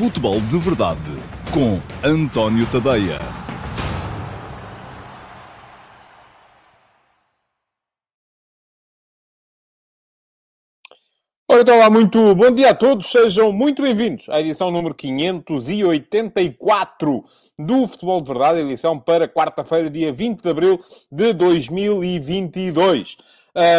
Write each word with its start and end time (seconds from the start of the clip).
Futebol 0.00 0.40
de 0.40 0.56
Verdade 0.56 0.98
com 1.52 1.78
António 2.02 2.66
Tadeia. 2.72 3.18
Então 11.50 11.78
lá, 11.78 11.90
muito 11.90 12.34
bom 12.34 12.50
dia 12.50 12.70
a 12.70 12.74
todos, 12.74 13.10
sejam 13.10 13.52
muito 13.52 13.82
bem-vindos 13.82 14.26
à 14.30 14.40
edição 14.40 14.70
número 14.70 14.94
584 14.94 17.22
do 17.58 17.86
Futebol 17.86 18.22
de 18.22 18.28
Verdade, 18.28 18.60
edição 18.60 18.98
para 18.98 19.28
quarta-feira, 19.28 19.90
dia 19.90 20.10
20 20.10 20.40
de 20.40 20.48
abril 20.48 20.78
de 21.12 21.34
2022. 21.34 23.18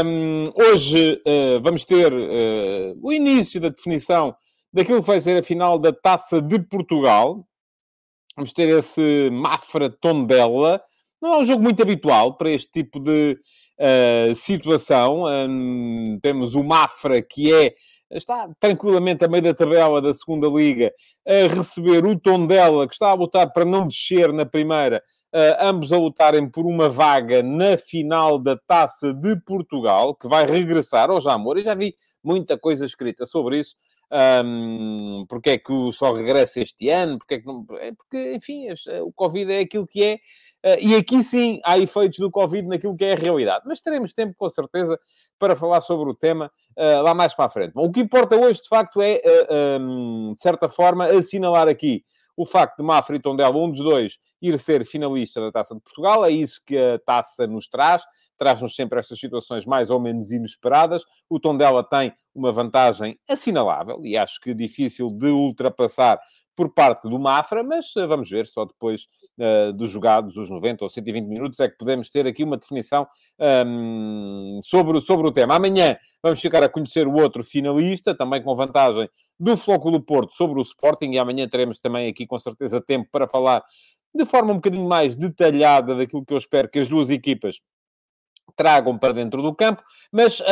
Um, 0.06 0.52
hoje 0.54 1.20
uh, 1.26 1.60
vamos 1.64 1.84
ter 1.84 2.14
uh, 2.14 2.96
o 3.02 3.12
início 3.12 3.60
da 3.60 3.70
definição 3.70 4.35
daquilo 4.73 5.02
que 5.02 5.07
vai 5.07 5.20
ser 5.20 5.39
a 5.39 5.43
final 5.43 5.77
da 5.77 5.91
Taça 5.91 6.41
de 6.41 6.59
Portugal. 6.59 7.45
Vamos 8.35 8.53
ter 8.53 8.70
esse 8.70 9.30
Mafra 9.31 9.89
Tondela. 9.89 10.81
Não 11.21 11.35
é 11.35 11.38
um 11.39 11.45
jogo 11.45 11.61
muito 11.61 11.81
habitual 11.81 12.38
para 12.38 12.49
este 12.49 12.71
tipo 12.71 12.99
de 12.99 13.38
uh, 13.80 14.35
situação. 14.35 15.25
Um, 15.25 16.17
temos 16.21 16.55
o 16.55 16.63
Mafra, 16.63 17.21
que 17.21 17.53
é 17.53 17.73
está 18.09 18.49
tranquilamente 18.59 19.23
a 19.23 19.27
meio 19.27 19.44
da 19.44 19.53
tabela 19.53 20.02
da 20.02 20.13
segunda 20.13 20.47
liga, 20.47 20.91
a 21.25 21.53
receber 21.53 22.05
o 22.05 22.19
Tondela, 22.19 22.85
que 22.85 22.94
está 22.94 23.09
a 23.09 23.13
lutar 23.13 23.52
para 23.53 23.63
não 23.63 23.88
descer 23.88 24.33
na 24.33 24.45
primeira, 24.45 25.02
uh, 25.33 25.66
ambos 25.66 25.94
a 25.94 25.97
lutarem 25.97 26.49
por 26.49 26.66
uma 26.66 26.89
vaga 26.89 27.41
na 27.41 27.77
final 27.77 28.38
da 28.38 28.58
Taça 28.58 29.13
de 29.13 29.39
Portugal, 29.45 30.13
que 30.16 30.27
vai 30.27 30.45
regressar 30.45 31.09
ao 31.09 31.22
Jamor. 31.22 31.58
E 31.58 31.63
já 31.63 31.73
vi 31.73 31.95
muita 32.23 32.58
coisa 32.58 32.85
escrita 32.85 33.25
sobre 33.25 33.59
isso 33.59 33.75
um, 34.44 35.26
porque 35.28 35.52
é 35.52 35.58
que 35.58 35.74
só 35.94 36.12
regressa 36.12 36.59
este 36.59 36.90
ano, 36.90 37.17
porque 37.17 37.36
é 37.36 37.40
que 37.40 37.45
não... 37.45 37.66
É 37.80 37.92
porque, 37.94 38.34
enfim, 38.36 38.68
o 39.03 39.12
Covid 39.14 39.52
é 39.52 39.59
aquilo 39.59 39.88
que 39.88 40.03
é, 40.03 40.16
uh, 40.66 40.80
e 40.81 40.95
aqui 40.95 41.23
sim 41.23 41.59
há 41.64 41.80
efeitos 41.80 42.20
do 42.20 42.30
Covid 42.30 42.68
naquilo 42.68 42.95
que 42.95 43.06
é 43.06 43.14
a 43.14 43.16
realidade. 43.16 43.64
Mas 43.66 43.81
teremos 43.81 44.14
tempo, 44.14 44.36
com 44.38 44.50
certeza, 44.50 45.00
para 45.40 45.56
falar 45.56 45.81
sobre 45.81 46.09
o 46.09 46.14
tema 46.14 46.52
uh, 46.78 47.02
lá 47.02 47.14
mais 47.14 47.34
para 47.34 47.45
a 47.45 47.50
frente. 47.50 47.73
Bom, 47.73 47.86
o 47.86 47.92
que 47.92 48.02
importa 48.02 48.36
hoje, 48.36 48.62
de 48.62 48.68
facto, 48.68 49.02
é, 49.02 49.22
uh, 49.26 49.81
um, 49.81 50.31
de 50.34 50.40
certa 50.40 50.68
forma, 50.68 51.06
assinalar 51.06 51.68
aqui 51.68 52.03
o 52.36 52.46
facto 52.46 52.78
de 52.78 52.84
Mafra 52.84 53.16
e 53.16 53.20
Tondela, 53.20 53.56
um 53.56 53.70
dos 53.70 53.81
dois, 53.81 54.18
ir 54.42 54.58
ser 54.58 54.86
finalista 54.86 55.40
da 55.40 55.52
Taça 55.52 55.75
de 55.75 55.81
Portugal. 55.81 56.25
É 56.25 56.31
isso 56.31 56.62
que 56.66 56.78
a 56.78 56.98
Taça 57.00 57.46
nos 57.46 57.68
traz 57.68 58.03
traz-nos 58.42 58.73
sempre 58.73 58.97
estas 58.97 59.20
situações 59.20 59.67
mais 59.67 59.92
ou 59.92 60.00
menos 60.00 60.31
inesperadas. 60.31 61.03
O 61.30 61.39
Tondela 61.39 61.88
tem 61.88 62.11
uma 62.34 62.52
vantagem 62.52 63.16
assinalável 63.30 64.02
e 64.03 64.17
acho 64.17 64.42
que 64.42 64.52
difícil 64.52 65.09
de 65.09 65.28
ultrapassar 65.28 66.20
por 66.56 66.73
parte 66.73 67.08
do 67.08 67.19
Mafra, 67.19 67.64
mas 67.64 67.95
uh, 67.95 68.08
vamos 68.08 68.28
ver, 68.31 68.47
só 68.47 68.66
depois 68.66 69.03
uh, 69.39 69.72
dos 69.73 69.92
jogados, 69.92 70.38
os 70.38 70.50
90 70.50 70.84
ou 70.84 70.89
120 70.89 71.25
minutos, 71.28 71.59
é 71.59 71.69
que 71.69 71.78
podemos 71.78 72.09
ter 72.09 72.25
aqui 72.25 72.44
uma 72.44 72.58
definição 72.58 73.08
um, 73.39 74.59
sobre, 74.64 75.00
sobre 75.02 75.28
o 75.28 75.31
tema. 75.31 75.56
Amanhã 75.56 75.95
vamos 76.23 76.42
ficar 76.42 76.64
a 76.64 76.69
conhecer 76.69 77.08
o 77.08 77.14
outro 77.14 77.44
finalista, 77.44 78.17
também 78.17 78.42
com 78.42 78.56
vantagem 78.56 79.08
do 79.39 79.56
Flóculo 79.56 80.02
Porto 80.02 80.34
sobre 80.34 80.59
o 80.59 80.64
Sporting, 80.64 81.12
e 81.12 81.19
amanhã 81.19 81.47
teremos 81.47 81.80
também 81.80 82.09
aqui 82.09 82.25
com 82.25 82.39
certeza 82.39 82.81
tempo 82.81 83.08
para 83.12 83.28
falar 83.28 83.64
de 84.14 84.25
forma 84.25 84.52
um 84.52 84.56
bocadinho 84.56 84.88
mais 84.88 85.16
detalhada 85.16 85.95
daquilo 85.95 86.25
que 86.25 86.34
eu 86.34 86.38
espero 86.39 86.67
que 86.67 86.80
as 86.80 86.88
duas 86.88 87.12
equipas 87.12 87.62
tragam 88.55 88.97
para 88.97 89.13
dentro 89.13 89.41
do 89.41 89.53
campo, 89.53 89.83
mas 90.11 90.39
uh, 90.39 90.44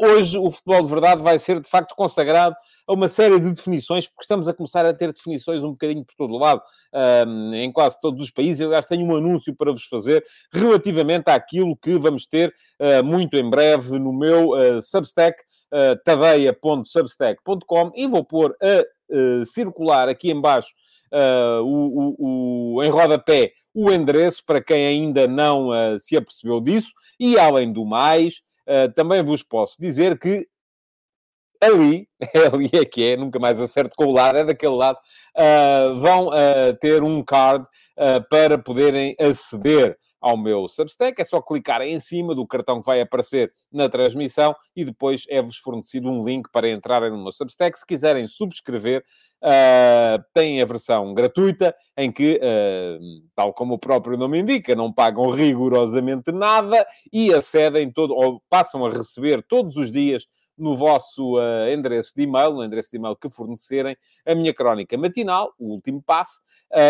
hoje 0.00 0.38
o 0.38 0.50
futebol 0.50 0.82
de 0.82 0.90
verdade 0.90 1.22
vai 1.22 1.38
ser 1.38 1.60
de 1.60 1.68
facto 1.68 1.94
consagrado 1.94 2.56
a 2.86 2.92
uma 2.92 3.08
série 3.08 3.40
de 3.40 3.50
definições, 3.50 4.06
porque 4.06 4.22
estamos 4.22 4.48
a 4.48 4.54
começar 4.54 4.84
a 4.84 4.92
ter 4.92 5.12
definições 5.12 5.64
um 5.64 5.70
bocadinho 5.70 6.04
por 6.04 6.14
todo 6.14 6.34
o 6.34 6.38
lado, 6.38 6.60
uh, 6.92 7.54
em 7.54 7.72
quase 7.72 7.98
todos 8.00 8.22
os 8.22 8.30
países. 8.30 8.60
Aliás, 8.60 8.86
tenho 8.86 9.06
um 9.06 9.16
anúncio 9.16 9.54
para 9.54 9.72
vos 9.72 9.84
fazer 9.84 10.24
relativamente 10.52 11.30
àquilo 11.30 11.76
que 11.76 11.98
vamos 11.98 12.26
ter 12.26 12.54
uh, 12.80 13.04
muito 13.04 13.36
em 13.36 13.48
breve 13.48 13.98
no 13.98 14.12
meu 14.12 14.50
Substack, 14.82 15.42
uh, 15.72 15.96
tadeia.substack.com, 16.04 17.92
e 17.94 18.06
vou 18.06 18.24
pôr 18.24 18.56
a 18.60 18.84
circular 19.46 20.08
aqui 20.08 20.30
embaixo 20.30 20.74
uh, 21.14 21.62
o, 21.62 22.16
o, 22.18 22.76
o, 22.76 22.82
em 22.82 22.90
rodapé 22.90 23.52
o 23.74 23.90
endereço 23.90 24.42
para 24.46 24.62
quem 24.62 24.86
ainda 24.86 25.26
não 25.26 25.68
uh, 25.68 25.98
se 25.98 26.16
apercebeu 26.16 26.60
disso. 26.60 26.92
E, 27.18 27.38
além 27.38 27.72
do 27.72 27.84
mais, 27.84 28.42
uh, 28.68 28.92
também 28.94 29.22
vos 29.22 29.42
posso 29.42 29.76
dizer 29.80 30.18
que 30.18 30.46
ali, 31.60 32.08
ali 32.52 32.70
é 32.72 32.84
que 32.84 33.12
é, 33.12 33.16
nunca 33.16 33.38
mais 33.38 33.58
acerto 33.58 33.96
com 33.96 34.06
o 34.06 34.12
lado, 34.12 34.38
é 34.38 34.44
daquele 34.44 34.76
lado, 34.76 34.98
uh, 35.36 35.96
vão 35.98 36.30
ter 36.80 37.02
um 37.02 37.22
card 37.22 37.66
para 38.28 38.58
poderem 38.58 39.16
aceder 39.18 39.96
ao 40.24 40.38
meu 40.38 40.66
Substack. 40.66 41.20
É 41.20 41.24
só 41.24 41.42
clicar 41.42 41.82
em 41.82 42.00
cima 42.00 42.34
do 42.34 42.46
cartão 42.46 42.80
que 42.80 42.86
vai 42.86 43.02
aparecer 43.02 43.52
na 43.70 43.90
transmissão 43.90 44.56
e 44.74 44.82
depois 44.82 45.26
é-vos 45.28 45.58
fornecido 45.58 46.08
um 46.08 46.24
link 46.24 46.48
para 46.50 46.70
entrarem 46.70 47.10
no 47.10 47.22
meu 47.22 47.30
Substack. 47.30 47.78
Se 47.78 47.86
quiserem 47.86 48.26
subscrever, 48.26 49.04
uh, 49.42 50.24
têm 50.32 50.62
a 50.62 50.64
versão 50.64 51.12
gratuita, 51.12 51.76
em 51.94 52.10
que, 52.10 52.40
uh, 52.42 53.22
tal 53.36 53.52
como 53.52 53.74
o 53.74 53.78
próprio 53.78 54.16
nome 54.16 54.40
indica, 54.40 54.74
não 54.74 54.90
pagam 54.90 55.28
rigorosamente 55.28 56.32
nada 56.32 56.86
e 57.12 57.32
acedem 57.32 57.92
todo, 57.92 58.14
ou 58.14 58.42
passam 58.48 58.86
a 58.86 58.90
receber 58.90 59.44
todos 59.46 59.76
os 59.76 59.92
dias 59.92 60.26
no 60.56 60.74
vosso 60.74 61.36
uh, 61.36 61.68
endereço 61.68 62.12
de 62.16 62.22
e-mail, 62.22 62.54
no 62.54 62.64
endereço 62.64 62.90
de 62.90 62.96
e-mail 62.96 63.16
que 63.16 63.28
fornecerem, 63.28 63.94
a 64.24 64.34
minha 64.34 64.54
crónica 64.54 64.96
matinal, 64.96 65.52
o 65.58 65.72
último 65.72 66.02
passo, 66.02 66.40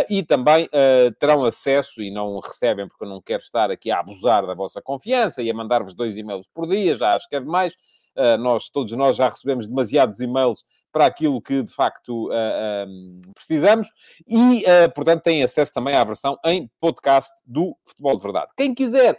e 0.08 0.22
também 0.22 0.64
uh, 0.66 1.12
terão 1.18 1.44
acesso, 1.44 2.02
e 2.02 2.10
não 2.10 2.38
recebem, 2.38 2.88
porque 2.88 3.04
eu 3.04 3.08
não 3.08 3.20
quero 3.20 3.42
estar 3.42 3.70
aqui 3.70 3.90
a 3.90 4.00
abusar 4.00 4.46
da 4.46 4.54
vossa 4.54 4.80
confiança 4.80 5.42
e 5.42 5.50
a 5.50 5.54
mandar-vos 5.54 5.94
dois 5.94 6.16
e-mails 6.16 6.48
por 6.48 6.66
dia, 6.66 6.96
já 6.96 7.14
acho 7.14 7.28
que 7.28 7.36
é 7.36 7.40
demais. 7.40 7.74
Uh, 8.16 8.38
nós, 8.38 8.70
todos 8.70 8.92
nós 8.92 9.16
já 9.16 9.28
recebemos 9.28 9.66
demasiados 9.66 10.20
e-mails 10.20 10.64
para 10.92 11.06
aquilo 11.06 11.42
que 11.42 11.62
de 11.62 11.74
facto 11.74 12.30
um, 12.30 13.20
precisamos 13.34 13.88
e, 14.28 14.62
portanto, 14.94 15.24
têm 15.24 15.42
acesso 15.42 15.72
também 15.72 15.96
à 15.96 16.04
versão 16.04 16.38
em 16.44 16.70
podcast 16.78 17.32
do 17.44 17.76
Futebol 17.84 18.16
de 18.16 18.22
Verdade. 18.22 18.52
Quem 18.56 18.72
quiser 18.72 19.18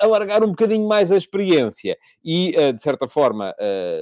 alargar 0.00 0.42
um 0.42 0.48
bocadinho 0.48 0.88
mais 0.88 1.12
a 1.12 1.18
experiência 1.18 1.98
e, 2.24 2.54
de 2.72 2.80
certa 2.80 3.06
forma, 3.06 3.54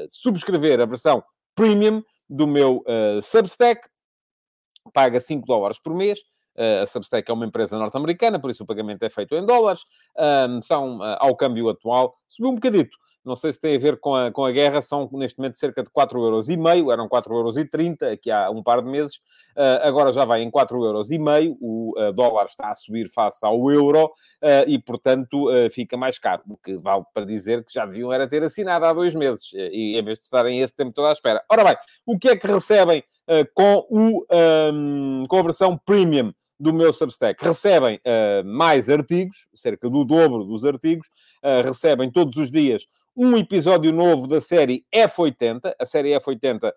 subscrever 0.08 0.80
a 0.80 0.86
versão 0.86 1.20
premium 1.56 2.04
do 2.30 2.46
meu 2.46 2.84
Substack, 3.20 3.88
paga 4.92 5.20
5 5.20 5.46
dólares 5.46 5.78
por 5.78 5.94
mês. 5.94 6.20
Uh, 6.56 6.82
a 6.82 6.86
Substack 6.86 7.30
é 7.30 7.34
uma 7.34 7.46
empresa 7.46 7.78
norte-americana, 7.78 8.40
por 8.40 8.50
isso 8.50 8.64
o 8.64 8.66
pagamento 8.66 9.02
é 9.04 9.08
feito 9.08 9.34
em 9.36 9.46
dólares. 9.46 9.84
Um, 10.18 10.60
são, 10.60 10.98
uh, 10.98 11.16
ao 11.20 11.36
câmbio 11.36 11.68
atual, 11.68 12.16
subiu 12.28 12.50
um 12.50 12.54
bocadito. 12.54 12.96
Não 13.28 13.36
sei 13.36 13.52
se 13.52 13.60
tem 13.60 13.76
a 13.76 13.78
ver 13.78 13.98
com 14.00 14.14
a, 14.14 14.32
com 14.32 14.44
a 14.44 14.50
guerra, 14.50 14.80
são 14.80 15.08
neste 15.12 15.38
momento 15.38 15.56
cerca 15.56 15.82
de 15.82 15.90
4,5€, 15.90 16.92
eram 16.92 17.08
4,30€ 17.08 18.12
aqui 18.12 18.30
há 18.30 18.50
um 18.50 18.62
par 18.62 18.82
de 18.82 18.88
meses, 18.88 19.16
uh, 19.56 19.82
agora 19.82 20.10
já 20.10 20.24
vai 20.24 20.42
em 20.42 20.50
4,5€, 20.50 21.56
o 21.60 21.92
uh, 22.00 22.12
dólar 22.12 22.46
está 22.46 22.70
a 22.70 22.74
subir 22.74 23.08
face 23.08 23.44
ao 23.44 23.70
euro 23.70 24.06
uh, 24.06 24.64
e, 24.66 24.78
portanto, 24.78 25.46
fica 25.70 25.96
mais 25.96 26.18
caro, 26.18 26.42
o 26.48 26.56
que 26.56 26.78
vale 26.78 27.04
para 27.12 27.26
dizer 27.26 27.64
que 27.64 27.72
já 27.72 27.84
deviam 27.84 28.12
era 28.12 28.26
ter 28.26 28.42
assinado 28.42 28.86
há 28.86 28.92
dois 28.92 29.14
meses, 29.14 29.52
e 29.52 29.98
em 29.98 30.02
vez 30.02 30.18
de 30.18 30.24
estarem 30.24 30.60
esse 30.60 30.74
tempo 30.74 30.92
todo 30.92 31.06
à 31.06 31.12
espera. 31.12 31.44
Ora 31.50 31.64
bem, 31.64 31.76
o 32.06 32.18
que 32.18 32.30
é 32.30 32.36
que 32.36 32.46
recebem 32.46 33.04
com, 33.54 33.86
o, 33.90 34.26
um, 34.72 35.26
com 35.28 35.38
a 35.38 35.42
versão 35.42 35.76
premium 35.76 36.32
do 36.58 36.72
meu 36.72 36.92
Substack. 36.92 37.42
Recebem 37.42 37.96
uh, 37.96 38.44
mais 38.44 38.90
artigos, 38.90 39.46
cerca 39.54 39.88
do 39.88 40.04
dobro 40.04 40.44
dos 40.44 40.64
artigos, 40.64 41.06
uh, 41.42 41.62
recebem 41.62 42.10
todos 42.10 42.36
os 42.36 42.50
dias 42.50 42.86
um 43.18 43.36
episódio 43.36 43.92
novo 43.92 44.28
da 44.28 44.40
série 44.40 44.84
F80. 44.94 45.74
A 45.76 45.84
série 45.84 46.10
F80 46.10 46.68
uh, 46.68 46.72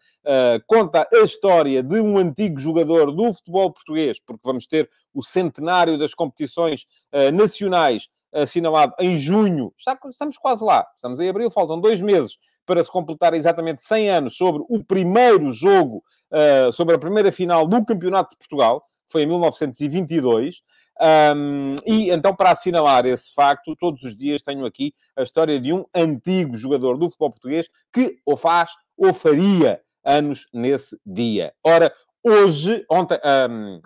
conta 0.65 1.07
a 1.13 1.17
história 1.19 1.83
de 1.83 2.01
um 2.01 2.17
antigo 2.17 2.59
jogador 2.59 3.11
do 3.11 3.31
futebol 3.31 3.71
português, 3.71 4.19
porque 4.19 4.41
vamos 4.43 4.65
ter 4.65 4.89
o 5.13 5.21
centenário 5.21 5.99
das 5.99 6.15
competições 6.15 6.87
uh, 7.13 7.31
nacionais 7.31 8.09
assinalado 8.33 8.95
em 8.99 9.19
junho. 9.19 9.71
Está, 9.77 9.95
estamos 10.09 10.35
quase 10.39 10.63
lá. 10.63 10.87
Estamos 10.95 11.19
em 11.19 11.29
abril, 11.29 11.51
faltam 11.51 11.79
dois 11.79 12.01
meses 12.01 12.39
para 12.65 12.83
se 12.83 12.89
completar 12.89 13.35
exatamente 13.35 13.83
100 13.83 14.09
anos 14.09 14.35
sobre 14.35 14.63
o 14.67 14.83
primeiro 14.83 15.51
jogo, 15.51 16.03
uh, 16.31 16.71
sobre 16.71 16.95
a 16.95 16.99
primeira 16.99 17.31
final 17.31 17.67
do 17.67 17.85
Campeonato 17.85 18.31
de 18.31 18.37
Portugal. 18.37 18.83
Foi 19.11 19.21
em 19.21 19.27
1922. 19.27 20.63
Um, 21.35 21.75
e 21.85 22.11
então, 22.11 22.35
para 22.35 22.51
assinalar 22.51 23.05
esse 23.05 23.33
facto, 23.33 23.75
todos 23.75 24.03
os 24.03 24.15
dias 24.15 24.41
tenho 24.41 24.65
aqui 24.65 24.93
a 25.15 25.23
história 25.23 25.59
de 25.59 25.73
um 25.73 25.85
antigo 25.95 26.55
jogador 26.55 26.97
do 26.97 27.09
futebol 27.09 27.31
português 27.31 27.69
que 27.91 28.19
ou 28.25 28.37
faz 28.37 28.71
ou 28.95 29.13
faria 29.13 29.81
anos 30.03 30.47
nesse 30.53 30.99
dia. 31.05 31.53
Ora, 31.63 31.91
hoje, 32.23 32.85
ontem, 32.89 33.19
um, 33.49 33.81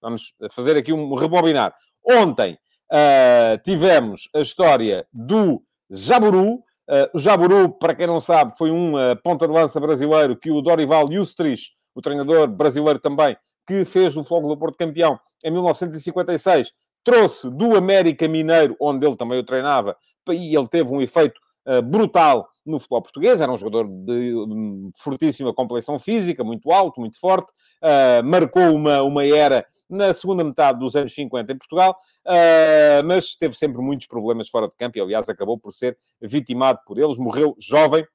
vamos 0.00 0.34
fazer 0.50 0.76
aqui 0.76 0.92
um 0.92 1.14
rebobinar. 1.14 1.74
Ontem 2.04 2.58
uh, 2.90 3.62
tivemos 3.62 4.28
a 4.34 4.40
história 4.40 5.06
do 5.12 5.62
Jaburu. 5.88 6.54
Uh, 6.54 7.08
o 7.14 7.18
Jaburu, 7.20 7.70
para 7.70 7.94
quem 7.94 8.08
não 8.08 8.18
sabe, 8.18 8.56
foi 8.58 8.72
um 8.72 8.94
uh, 8.94 9.16
ponta 9.22 9.46
de 9.46 9.52
lança 9.52 9.78
brasileiro 9.78 10.36
que 10.36 10.50
o 10.50 10.60
Dorival 10.60 11.10
Justrich 11.10 11.70
o 11.94 12.00
treinador 12.00 12.48
brasileiro 12.48 12.98
também, 12.98 13.36
que 13.66 13.84
fez 13.84 14.16
o 14.16 14.24
Fogo 14.24 14.48
do 14.48 14.56
Porto 14.56 14.76
campeão 14.76 15.18
em 15.44 15.50
1956, 15.50 16.72
trouxe 17.04 17.50
do 17.50 17.76
América 17.76 18.28
Mineiro, 18.28 18.76
onde 18.80 19.06
ele 19.06 19.16
também 19.16 19.38
o 19.38 19.44
treinava, 19.44 19.96
e 20.30 20.56
ele 20.56 20.68
teve 20.68 20.92
um 20.92 21.00
efeito 21.00 21.40
uh, 21.66 21.82
brutal 21.82 22.48
no 22.64 22.78
futebol 22.78 23.02
português. 23.02 23.40
Era 23.40 23.50
um 23.50 23.58
jogador 23.58 23.88
de, 23.88 24.46
de 24.46 24.90
fortíssima 24.96 25.52
complexão 25.52 25.98
física, 25.98 26.44
muito 26.44 26.70
alto, 26.70 27.00
muito 27.00 27.18
forte. 27.18 27.52
Uh, 27.82 28.24
marcou 28.24 28.74
uma, 28.74 29.02
uma 29.02 29.24
era 29.26 29.66
na 29.90 30.14
segunda 30.14 30.44
metade 30.44 30.78
dos 30.78 30.94
anos 30.94 31.12
50 31.12 31.52
em 31.52 31.58
Portugal, 31.58 31.98
uh, 32.26 33.04
mas 33.04 33.34
teve 33.34 33.54
sempre 33.54 33.82
muitos 33.82 34.06
problemas 34.06 34.48
fora 34.48 34.68
de 34.68 34.76
campo 34.76 34.98
e, 34.98 35.00
aliás, 35.00 35.28
acabou 35.28 35.58
por 35.58 35.72
ser 35.72 35.98
vitimado 36.20 36.78
por 36.86 36.98
eles. 36.98 37.18
Morreu 37.18 37.56
jovem, 37.58 38.06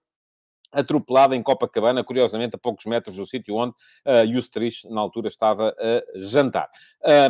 atropelada 0.72 1.36
em 1.36 1.44
Copacabana, 1.44 2.04
curiosamente 2.04 2.56
a 2.56 2.60
poucos 2.60 2.86
metros 2.86 3.16
do 3.16 3.26
sítio 3.26 3.56
onde 3.56 3.74
uh, 4.06 4.26
Yustrich, 4.26 4.88
na 4.90 5.02
altura, 5.02 5.28
estava 5.28 5.76
a 5.80 6.20
jantar. 6.20 6.70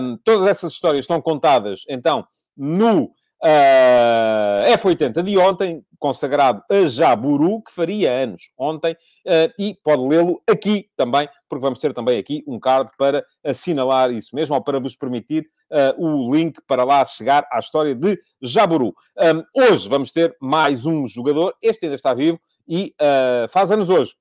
Um, 0.02 0.18
todas 0.18 0.48
essas 0.48 0.74
histórias 0.74 1.04
estão 1.04 1.22
contadas, 1.22 1.84
então, 1.88 2.26
no 2.56 3.12
uh, 3.44 4.78
F80 4.78 5.22
de 5.24 5.38
ontem, 5.38 5.84
consagrado 6.00 6.62
a 6.70 6.88
Jaburu, 6.88 7.62
que 7.62 7.72
faria 7.72 8.12
anos 8.12 8.52
ontem, 8.58 8.94
uh, 8.94 9.54
e 9.60 9.76
pode 9.84 10.04
lê-lo 10.08 10.42
aqui 10.48 10.90
também, 10.96 11.28
porque 11.50 11.62
vamos 11.62 11.80
ter 11.80 11.94
também 11.94 12.20
aqui 12.20 12.44
um 12.48 12.60
card 12.60 12.92
para 12.98 13.26
assinalar 13.44 14.12
isso 14.12 14.36
mesmo, 14.36 14.56
ou 14.56 14.64
para 14.64 14.80
vos 14.80 14.96
permitir 14.96 15.48
uh, 15.72 16.04
o 16.04 16.34
link 16.34 16.60
para 16.68 16.84
lá 16.84 17.04
chegar 17.06 17.48
à 17.52 17.60
história 17.60 17.96
de 17.96 18.20
Jaburu. 18.42 18.94
Um, 19.18 19.64
hoje 19.64 19.88
vamos 19.90 20.12
ter 20.12 20.36
mais 20.42 20.86
um 20.86 21.08
jogador, 21.08 21.56
este 21.62 21.86
ainda 21.86 21.96
está 21.96 22.14
vivo, 22.14 22.40
e 22.68 22.94
uh, 23.02 23.48
faz 23.50 23.72
anos 23.72 23.90
hoje. 23.90 24.16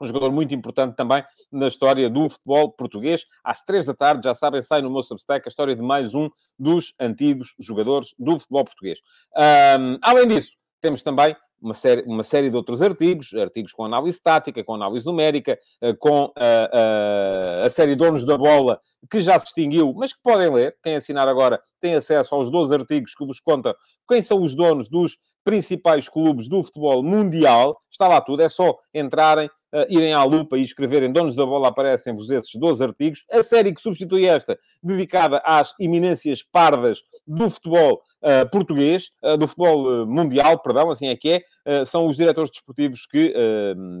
Um 0.00 0.06
jogador 0.06 0.30
muito 0.30 0.54
importante 0.54 0.94
também 0.94 1.24
na 1.50 1.68
história 1.68 2.10
do 2.10 2.28
futebol 2.28 2.70
português. 2.70 3.24
Às 3.42 3.62
três 3.62 3.86
da 3.86 3.94
tarde, 3.94 4.24
já 4.24 4.34
sabem, 4.34 4.60
sai 4.60 4.82
no 4.82 4.90
meu 4.90 5.02
Substack 5.02 5.46
a 5.46 5.48
história 5.48 5.74
de 5.74 5.82
mais 5.82 6.14
um 6.14 6.28
dos 6.58 6.92
antigos 7.00 7.54
jogadores 7.58 8.14
do 8.18 8.38
futebol 8.38 8.64
português. 8.64 9.00
Um, 9.34 9.98
além 10.02 10.28
disso, 10.28 10.56
temos 10.82 11.02
também 11.02 11.34
uma 11.60 11.74
série, 11.74 12.02
uma 12.02 12.22
série 12.22 12.50
de 12.50 12.56
outros 12.56 12.82
artigos, 12.82 13.32
artigos 13.34 13.72
com 13.72 13.84
análise 13.84 14.20
tática, 14.20 14.62
com 14.62 14.74
análise 14.74 15.06
numérica, 15.06 15.58
eh, 15.80 15.94
com 15.94 16.32
a, 16.36 16.44
eh, 16.44 17.62
a, 17.62 17.66
a 17.66 17.70
série 17.70 17.96
Donos 17.96 18.26
da 18.26 18.36
Bola, 18.36 18.80
que 19.10 19.20
já 19.20 19.38
se 19.38 19.46
extinguiu, 19.46 19.94
mas 19.96 20.12
que 20.12 20.20
podem 20.22 20.52
ler. 20.52 20.76
Quem 20.82 20.96
assinar 20.96 21.26
agora 21.26 21.60
tem 21.80 21.94
acesso 21.94 22.34
aos 22.34 22.50
12 22.50 22.74
artigos 22.74 23.14
que 23.14 23.24
vos 23.24 23.40
conta 23.40 23.74
quem 24.08 24.20
são 24.20 24.42
os 24.42 24.54
donos 24.54 24.88
dos 24.88 25.18
principais 25.46 26.08
clubes 26.08 26.48
do 26.48 26.60
futebol 26.60 27.04
mundial. 27.04 27.80
Está 27.88 28.08
lá 28.08 28.20
tudo, 28.20 28.42
é 28.42 28.48
só 28.48 28.76
entrarem, 28.92 29.46
uh, 29.46 29.86
irem 29.88 30.12
à 30.12 30.24
lupa 30.24 30.58
e 30.58 30.62
escreverem 30.62 31.12
Donos 31.12 31.36
da 31.36 31.46
Bola, 31.46 31.68
aparecem-vos 31.68 32.32
esses 32.32 32.52
12 32.56 32.82
artigos. 32.82 33.24
A 33.30 33.44
série 33.44 33.72
que 33.72 33.80
substitui 33.80 34.26
esta, 34.26 34.58
dedicada 34.82 35.40
às 35.44 35.72
eminências 35.78 36.42
pardas 36.42 37.00
do 37.24 37.48
futebol 37.48 38.02
uh, 38.22 38.50
português, 38.50 39.12
uh, 39.22 39.38
do 39.38 39.46
futebol 39.46 40.04
mundial, 40.04 40.58
perdão, 40.58 40.90
assim 40.90 41.06
é 41.06 41.16
que 41.16 41.44
é, 41.64 41.84
são 41.84 42.08
os 42.08 42.16
diretores 42.16 42.50
desportivos 42.50 43.06
que 43.06 43.32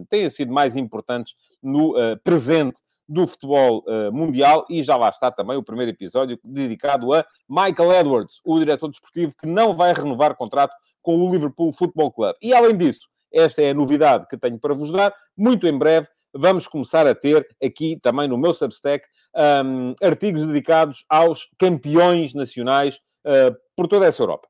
têm 0.08 0.28
sido 0.28 0.52
mais 0.52 0.76
importantes 0.76 1.34
no 1.62 1.94
presente 2.24 2.80
do 3.08 3.26
futebol 3.26 3.84
uh, 3.86 4.12
mundial 4.12 4.66
e 4.68 4.82
já 4.82 4.96
lá 4.96 5.08
está 5.08 5.30
também 5.30 5.56
o 5.56 5.62
primeiro 5.62 5.92
episódio 5.92 6.38
dedicado 6.42 7.12
a 7.14 7.24
Michael 7.48 7.92
Edwards, 7.92 8.40
o 8.44 8.58
diretor 8.58 8.88
desportivo 8.88 9.34
que 9.36 9.46
não 9.46 9.74
vai 9.74 9.92
renovar 9.92 10.34
contrato 10.34 10.74
com 11.06 11.16
o 11.16 11.30
Liverpool 11.30 11.70
Football 11.70 12.10
Club. 12.10 12.34
E 12.42 12.52
além 12.52 12.76
disso, 12.76 13.06
esta 13.32 13.62
é 13.62 13.70
a 13.70 13.74
novidade 13.74 14.26
que 14.28 14.36
tenho 14.36 14.58
para 14.58 14.74
vos 14.74 14.90
dar. 14.90 15.14
Muito 15.38 15.64
em 15.68 15.78
breve 15.78 16.08
vamos 16.34 16.66
começar 16.66 17.06
a 17.06 17.14
ter 17.14 17.46
aqui 17.62 17.96
também 18.02 18.26
no 18.26 18.36
meu 18.36 18.52
Substack 18.52 19.06
um, 19.64 19.94
artigos 20.02 20.44
dedicados 20.44 21.04
aos 21.08 21.46
campeões 21.56 22.34
nacionais 22.34 22.96
uh, 23.24 23.56
por 23.76 23.86
toda 23.86 24.04
essa 24.04 24.20
Europa. 24.20 24.48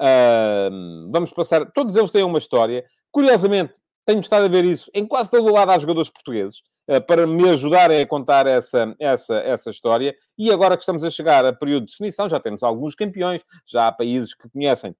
Uh, 0.00 1.12
vamos 1.12 1.30
passar. 1.30 1.70
Todos 1.72 1.94
eles 1.94 2.10
têm 2.10 2.24
uma 2.24 2.38
história. 2.38 2.82
Curiosamente, 3.12 3.74
tenho 4.06 4.20
estado 4.20 4.46
a 4.46 4.48
ver 4.48 4.64
isso 4.64 4.90
em 4.94 5.06
quase 5.06 5.30
todo 5.30 5.44
o 5.46 5.52
lado 5.52 5.70
há 5.70 5.78
jogadores 5.78 6.08
portugueses 6.08 6.62
uh, 6.90 7.02
para 7.02 7.26
me 7.26 7.50
ajudarem 7.50 8.00
a 8.00 8.06
contar 8.06 8.46
essa, 8.46 8.96
essa, 8.98 9.34
essa 9.40 9.68
história. 9.68 10.16
E 10.38 10.50
agora 10.50 10.74
que 10.74 10.82
estamos 10.82 11.04
a 11.04 11.10
chegar 11.10 11.44
a 11.44 11.52
período 11.52 11.84
de 11.84 11.92
definição, 11.92 12.30
já 12.30 12.40
temos 12.40 12.62
alguns 12.62 12.94
campeões, 12.94 13.44
já 13.66 13.88
há 13.88 13.92
países 13.92 14.34
que 14.34 14.48
conhecem 14.48 14.96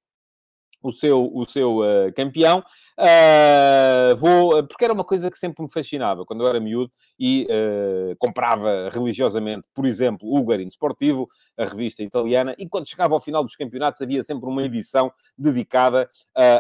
o 0.83 0.93
seu, 0.93 1.31
o 1.33 1.45
seu 1.47 1.79
uh, 1.79 2.13
campeão. 2.15 2.63
Uh, 2.99 4.17
vou, 4.17 4.67
porque 4.67 4.85
era 4.85 4.93
uma 4.93 5.05
coisa 5.05 5.31
que 5.31 5.39
sempre 5.39 5.63
me 5.63 5.71
fascinava 5.71 6.25
quando 6.25 6.43
eu 6.43 6.49
era 6.49 6.59
miúdo 6.59 6.91
e 7.19 7.47
uh, 7.47 8.17
comprava 8.19 8.89
religiosamente, 8.91 9.69
por 9.73 9.87
exemplo, 9.87 10.29
o 10.29 10.43
Guarino 10.43 10.69
Sportivo, 10.69 11.29
a 11.57 11.65
revista 11.65 12.03
italiana, 12.03 12.55
e 12.59 12.69
quando 12.69 12.89
chegava 12.89 13.15
ao 13.15 13.21
final 13.21 13.45
dos 13.45 13.57
campeonatos 13.57 14.01
havia 14.01 14.23
sempre 14.23 14.49
uma 14.49 14.63
edição 14.63 15.13
dedicada 15.37 16.09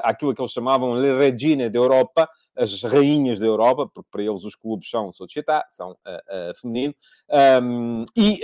àquilo 0.02 0.34
que 0.34 0.40
eles 0.40 0.52
chamavam 0.52 0.94
Le 0.94 1.16
Regine 1.16 1.68
d'Europa, 1.68 2.28
as 2.56 2.82
rainhas 2.82 3.38
da 3.38 3.46
Europa, 3.46 3.88
porque 3.92 4.08
para 4.10 4.22
eles 4.22 4.42
os 4.42 4.56
clubes 4.56 4.90
são 4.90 5.12
Società, 5.12 5.64
são 5.68 5.96
feminino, 6.60 6.94
um, 7.62 8.04
e 8.16 8.40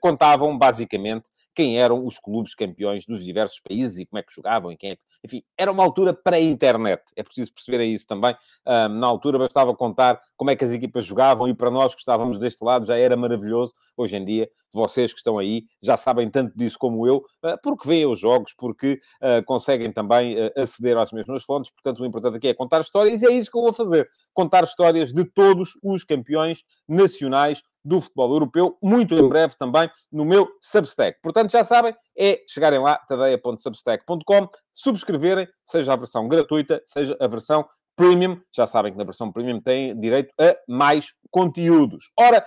contavam 0.00 0.56
basicamente 0.56 1.28
quem 1.60 1.78
eram 1.78 2.06
os 2.06 2.18
clubes 2.18 2.54
campeões 2.54 3.04
dos 3.04 3.22
diversos 3.22 3.60
países 3.60 3.98
e 3.98 4.06
como 4.06 4.18
é 4.18 4.22
que 4.22 4.32
jogavam 4.32 4.72
e 4.72 4.76
quem 4.78 4.92
é 4.92 4.96
que... 4.96 5.02
Enfim, 5.22 5.42
era 5.58 5.70
uma 5.70 5.84
altura 5.84 6.14
pré-internet. 6.14 7.02
É 7.14 7.22
preciso 7.22 7.52
perceberem 7.52 7.92
isso 7.92 8.06
também. 8.06 8.34
Um, 8.66 8.88
na 8.88 9.06
altura 9.06 9.38
bastava 9.38 9.76
contar 9.76 10.18
como 10.38 10.50
é 10.50 10.56
que 10.56 10.64
as 10.64 10.72
equipas 10.72 11.04
jogavam 11.04 11.46
e 11.46 11.54
para 11.54 11.70
nós 11.70 11.94
que 11.94 12.00
estávamos 12.00 12.38
deste 12.38 12.64
lado 12.64 12.86
já 12.86 12.96
era 12.96 13.14
maravilhoso. 13.14 13.74
Hoje 13.94 14.16
em 14.16 14.24
dia, 14.24 14.48
vocês 14.72 15.12
que 15.12 15.18
estão 15.18 15.36
aí 15.36 15.64
já 15.82 15.98
sabem 15.98 16.30
tanto 16.30 16.56
disso 16.56 16.78
como 16.78 17.06
eu, 17.06 17.18
uh, 17.44 17.60
porque 17.62 17.86
veem 17.86 18.06
os 18.06 18.18
jogos, 18.18 18.54
porque 18.56 18.98
uh, 19.20 19.44
conseguem 19.44 19.92
também 19.92 20.36
uh, 20.40 20.50
aceder 20.56 20.96
às 20.96 21.12
mesmas 21.12 21.44
fontes. 21.44 21.70
Portanto, 21.70 22.02
o 22.02 22.06
importante 22.06 22.38
aqui 22.38 22.48
é 22.48 22.54
contar 22.54 22.80
histórias 22.80 23.20
e 23.20 23.26
é 23.26 23.32
isso 23.32 23.50
que 23.50 23.58
eu 23.58 23.62
vou 23.62 23.72
fazer. 23.74 24.08
Contar 24.32 24.64
histórias 24.64 25.12
de 25.12 25.26
todos 25.26 25.72
os 25.82 26.04
campeões 26.04 26.64
nacionais 26.88 27.62
do 27.84 28.00
futebol 28.00 28.32
europeu, 28.32 28.76
muito 28.82 29.14
em 29.14 29.28
breve 29.28 29.54
também 29.58 29.90
no 30.12 30.24
meu 30.24 30.48
Substack. 30.60 31.18
Portanto, 31.22 31.50
já 31.50 31.64
sabem, 31.64 31.94
é 32.16 32.40
chegarem 32.48 32.78
lá, 32.78 32.96
tadeia.substack.com, 32.96 34.48
subscreverem, 34.72 35.48
seja 35.64 35.92
a 35.92 35.96
versão 35.96 36.28
gratuita, 36.28 36.80
seja 36.84 37.16
a 37.20 37.26
versão 37.26 37.66
premium. 37.96 38.40
Já 38.54 38.66
sabem 38.66 38.92
que 38.92 38.98
na 38.98 39.04
versão 39.04 39.32
premium 39.32 39.60
têm 39.60 39.98
direito 39.98 40.32
a 40.40 40.56
mais 40.68 41.12
conteúdos. 41.30 42.10
Ora, 42.18 42.44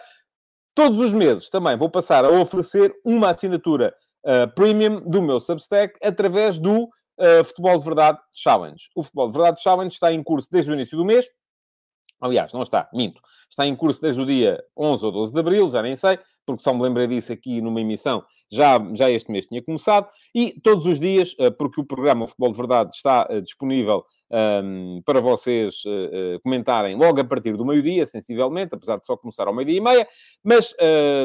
todos 0.75 0.99
os 0.99 1.13
meses 1.13 1.49
também 1.49 1.77
vou 1.77 1.89
passar 1.89 2.25
a 2.25 2.29
oferecer 2.29 2.93
uma 3.05 3.29
assinatura 3.29 3.93
uh, 4.25 4.53
premium 4.55 5.01
do 5.01 5.21
meu 5.21 5.39
Substack 5.39 5.97
através 6.01 6.57
do 6.57 6.83
uh, 6.85 7.43
Futebol 7.43 7.77
de 7.77 7.85
Verdade 7.85 8.19
Challenge. 8.33 8.89
O 8.95 9.03
Futebol 9.03 9.27
de 9.27 9.33
Verdade 9.33 9.61
Challenge 9.61 9.93
está 9.93 10.11
em 10.11 10.23
curso 10.23 10.47
desde 10.51 10.71
o 10.71 10.73
início 10.73 10.97
do 10.97 11.05
mês. 11.05 11.25
Aliás, 12.23 12.53
não 12.53 12.61
está, 12.61 12.89
minto. 12.93 13.21
Está 13.49 13.67
em 13.67 13.75
curso 13.75 14.01
desde 14.01 14.21
o 14.21 14.25
dia 14.25 14.63
11 14.77 15.05
ou 15.05 15.11
12 15.11 15.33
de 15.33 15.39
abril, 15.41 15.69
já 15.69 15.81
nem 15.81 15.93
sei, 15.93 16.17
porque 16.45 16.61
só 16.61 16.73
me 16.73 16.81
lembrei 16.81 17.07
disso 17.07 17.31
aqui 17.31 17.61
numa 17.61 17.81
emissão, 17.81 18.23
já, 18.51 18.79
já 18.93 19.09
este 19.09 19.31
mês 19.31 19.47
tinha 19.47 19.63
começado. 19.63 20.07
E 20.33 20.59
todos 20.61 20.85
os 20.85 20.99
dias, 20.99 21.35
eh, 21.39 21.49
porque 21.49 21.81
o 21.81 21.85
programa 21.85 22.27
Futebol 22.27 22.51
de 22.51 22.57
Verdade 22.57 22.91
está 22.93 23.27
eh, 23.29 23.41
disponível 23.41 24.03
um, 24.33 24.99
para 25.05 25.21
vocês 25.21 25.83
uh, 25.85 26.39
comentarem 26.41 26.95
logo 26.95 27.21
a 27.21 27.23
partir 27.23 27.55
do 27.55 27.63
meio-dia, 27.63 28.03
sensivelmente, 28.05 28.73
apesar 28.73 28.97
de 28.97 29.05
só 29.05 29.15
começar 29.15 29.47
ao 29.47 29.53
meio-dia 29.53 29.77
e 29.77 29.81
meia, 29.81 30.07
mas 30.43 30.73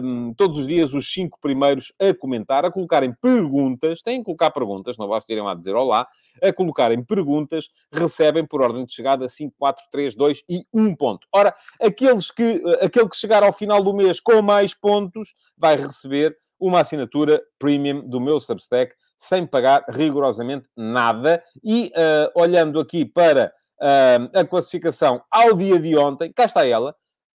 um, 0.02 0.34
todos 0.34 0.58
os 0.58 0.66
dias 0.66 0.92
os 0.92 1.10
cinco 1.10 1.38
primeiros 1.40 1.90
a 1.98 2.12
comentar, 2.12 2.66
a 2.66 2.70
colocarem 2.70 3.14
perguntas, 3.14 4.02
têm 4.02 4.18
que 4.18 4.24
colocar 4.24 4.50
perguntas, 4.50 4.98
não 4.98 5.08
basta 5.08 5.32
irem 5.32 5.42
lá 5.42 5.54
dizer 5.54 5.74
olá, 5.74 6.06
a 6.42 6.52
colocarem 6.52 7.02
perguntas, 7.02 7.70
recebem 7.90 8.44
por 8.44 8.60
ordem 8.60 8.84
de 8.84 8.92
chegada 8.92 9.26
5, 9.26 9.54
4, 9.58 9.84
3, 9.90 10.14
2 10.14 10.42
e 10.46 10.64
1 10.74 10.94
ponto. 10.94 11.26
Ora, 11.34 11.54
aqueles 11.80 12.30
que, 12.30 12.62
aquele 12.82 13.08
que 13.08 13.16
chegar 13.16 13.42
ao 13.42 13.54
final 13.54 13.82
do 13.82 13.94
mês 13.94 14.20
com 14.20 14.42
mais 14.42 14.74
pontos 14.74 15.07
vai 15.56 15.76
receber 15.76 16.36
uma 16.58 16.80
assinatura 16.80 17.40
premium 17.58 18.06
do 18.08 18.20
meu 18.20 18.40
Substack 18.40 18.94
sem 19.18 19.46
pagar 19.46 19.84
rigorosamente 19.88 20.68
nada. 20.76 21.42
E 21.64 21.92
uh, 21.96 22.40
olhando 22.40 22.78
aqui 22.78 23.04
para 23.04 23.52
uh, 23.80 24.38
a 24.38 24.44
classificação 24.44 25.20
ao 25.30 25.54
dia 25.54 25.78
de 25.78 25.96
ontem, 25.96 26.32
cá 26.32 26.44
está 26.44 26.66
ela, 26.66 26.94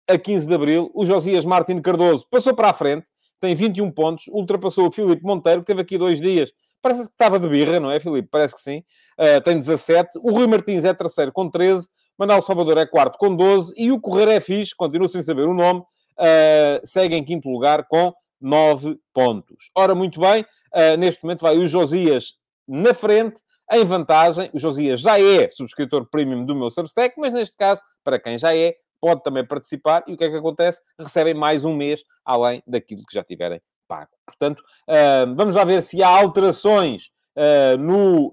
a 0.08 0.18
15 0.18 0.46
de 0.46 0.54
abril, 0.54 0.90
o 0.94 1.06
Josias 1.06 1.44
Martins 1.44 1.80
Cardoso 1.80 2.26
passou 2.30 2.54
para 2.54 2.70
a 2.70 2.72
frente, 2.72 3.08
tem 3.38 3.54
21 3.54 3.90
pontos, 3.92 4.26
ultrapassou 4.28 4.88
o 4.88 4.92
Filipe 4.92 5.22
Monteiro, 5.24 5.60
que 5.60 5.66
teve 5.66 5.80
aqui 5.80 5.96
dois 5.96 6.20
dias. 6.20 6.52
Parece 6.82 7.04
que 7.04 7.12
estava 7.12 7.38
de 7.38 7.48
birra, 7.48 7.78
não 7.78 7.90
é, 7.90 8.00
Filipe? 8.00 8.28
Parece 8.30 8.54
que 8.54 8.60
sim. 8.60 8.82
Uh, 9.18 9.40
tem 9.42 9.58
17. 9.58 10.18
O 10.22 10.32
Rui 10.32 10.46
Martins 10.46 10.84
é 10.84 10.92
terceiro 10.92 11.32
com 11.32 11.48
13. 11.48 11.88
Manuel 12.18 12.42
Salvador 12.42 12.76
é 12.78 12.86
quarto 12.86 13.16
com 13.18 13.34
12. 13.34 13.72
E 13.76 13.92
o 13.92 14.00
Correr 14.00 14.28
é 14.28 14.40
fixe, 14.40 14.74
continuo 14.74 15.08
sem 15.08 15.22
saber 15.22 15.46
o 15.46 15.54
nome, 15.54 15.82
uh, 16.20 16.86
segue 16.86 17.16
em 17.16 17.24
quinto 17.24 17.48
lugar 17.48 17.86
com 17.88 18.12
9 18.40 18.98
pontos. 19.12 19.70
Ora, 19.74 19.94
muito 19.94 20.20
bem, 20.20 20.42
uh, 20.42 20.96
neste 20.98 21.22
momento 21.24 21.40
vai 21.40 21.56
o 21.56 21.66
Josias 21.66 22.34
na 22.68 22.94
frente, 22.94 23.40
em 23.72 23.84
vantagem. 23.84 24.50
O 24.52 24.58
Josias 24.58 25.00
já 25.00 25.20
é 25.20 25.48
subscritor 25.48 26.08
premium 26.10 26.44
do 26.44 26.54
meu 26.54 26.70
Substack, 26.70 27.14
mas 27.18 27.32
neste 27.32 27.56
caso, 27.56 27.80
para 28.04 28.18
quem 28.18 28.38
já 28.38 28.54
é, 28.54 28.74
pode 29.00 29.22
também 29.22 29.46
participar. 29.46 30.04
E 30.06 30.14
o 30.14 30.16
que 30.16 30.24
é 30.24 30.30
que 30.30 30.36
acontece? 30.36 30.80
Recebem 30.98 31.34
mais 31.34 31.64
um 31.64 31.74
mês, 31.74 32.02
além 32.24 32.62
daquilo 32.66 33.02
que 33.06 33.14
já 33.14 33.24
tiverem 33.24 33.60
pago. 33.88 34.10
Portanto, 34.26 34.60
uh, 34.60 35.34
vamos 35.36 35.54
lá 35.54 35.64
ver 35.64 35.82
se 35.82 36.02
há 36.02 36.08
alterações 36.08 37.10
uh, 37.36 37.76
no, 37.78 38.32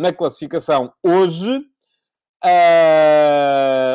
na 0.00 0.12
classificação 0.12 0.92
hoje. 1.02 1.64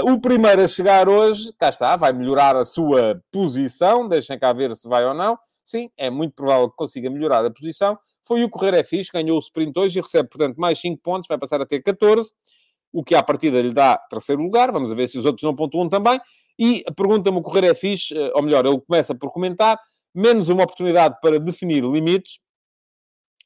O 0.05 0.19
primeiro 0.19 0.63
a 0.63 0.67
chegar 0.67 1.07
hoje, 1.07 1.53
cá 1.57 1.69
está, 1.69 1.95
vai 1.95 2.11
melhorar 2.11 2.55
a 2.55 2.65
sua 2.65 3.21
posição. 3.31 4.07
Deixem 4.07 4.37
cá 4.39 4.53
ver 4.53 4.75
se 4.75 4.87
vai 4.87 5.05
ou 5.05 5.13
não. 5.13 5.37
Sim, 5.63 5.89
é 5.95 6.09
muito 6.09 6.33
provável 6.33 6.69
que 6.69 6.75
consiga 6.75 7.09
melhorar 7.09 7.45
a 7.45 7.51
posição. 7.51 7.97
Foi 8.23 8.43
o 8.43 8.49
Correr 8.49 8.73
é 8.73 8.83
ganhou 9.13 9.37
o 9.37 9.39
sprint 9.39 9.77
hoje 9.77 9.99
e 9.99 10.01
recebe, 10.01 10.29
portanto, 10.29 10.57
mais 10.57 10.79
5 10.79 11.01
pontos, 11.01 11.27
vai 11.27 11.37
passar 11.37 11.61
a 11.61 11.65
ter 11.65 11.81
14 11.81 12.31
o 12.91 13.03
que 13.03 13.15
à 13.15 13.21
partida 13.23 13.61
lhe 13.61 13.71
dá 13.71 13.97
terceiro 14.09 14.41
lugar. 14.41 14.71
Vamos 14.71 14.91
ver 14.93 15.07
se 15.07 15.17
os 15.17 15.25
outros 15.25 15.43
não 15.43 15.55
pontuam 15.55 15.87
também. 15.87 16.19
E 16.57 16.83
pergunta-me 16.95 17.37
o 17.37 17.41
Correr 17.41 17.65
é 17.65 17.75
fixe, 17.75 18.13
ou 18.33 18.43
melhor, 18.43 18.65
ele 18.65 18.79
começa 18.81 19.15
por 19.15 19.31
comentar 19.31 19.79
menos 20.13 20.49
uma 20.49 20.63
oportunidade 20.63 21.17
para 21.21 21.39
definir 21.39 21.83
limites. 21.83 22.39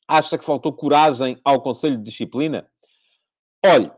Acha 0.07 0.37
que 0.37 0.45
faltou 0.45 0.73
coragem 0.73 1.37
ao 1.43 1.61
Conselho 1.61 1.97
de 1.97 2.03
Disciplina? 2.03 2.67
Olhe, 3.65 3.91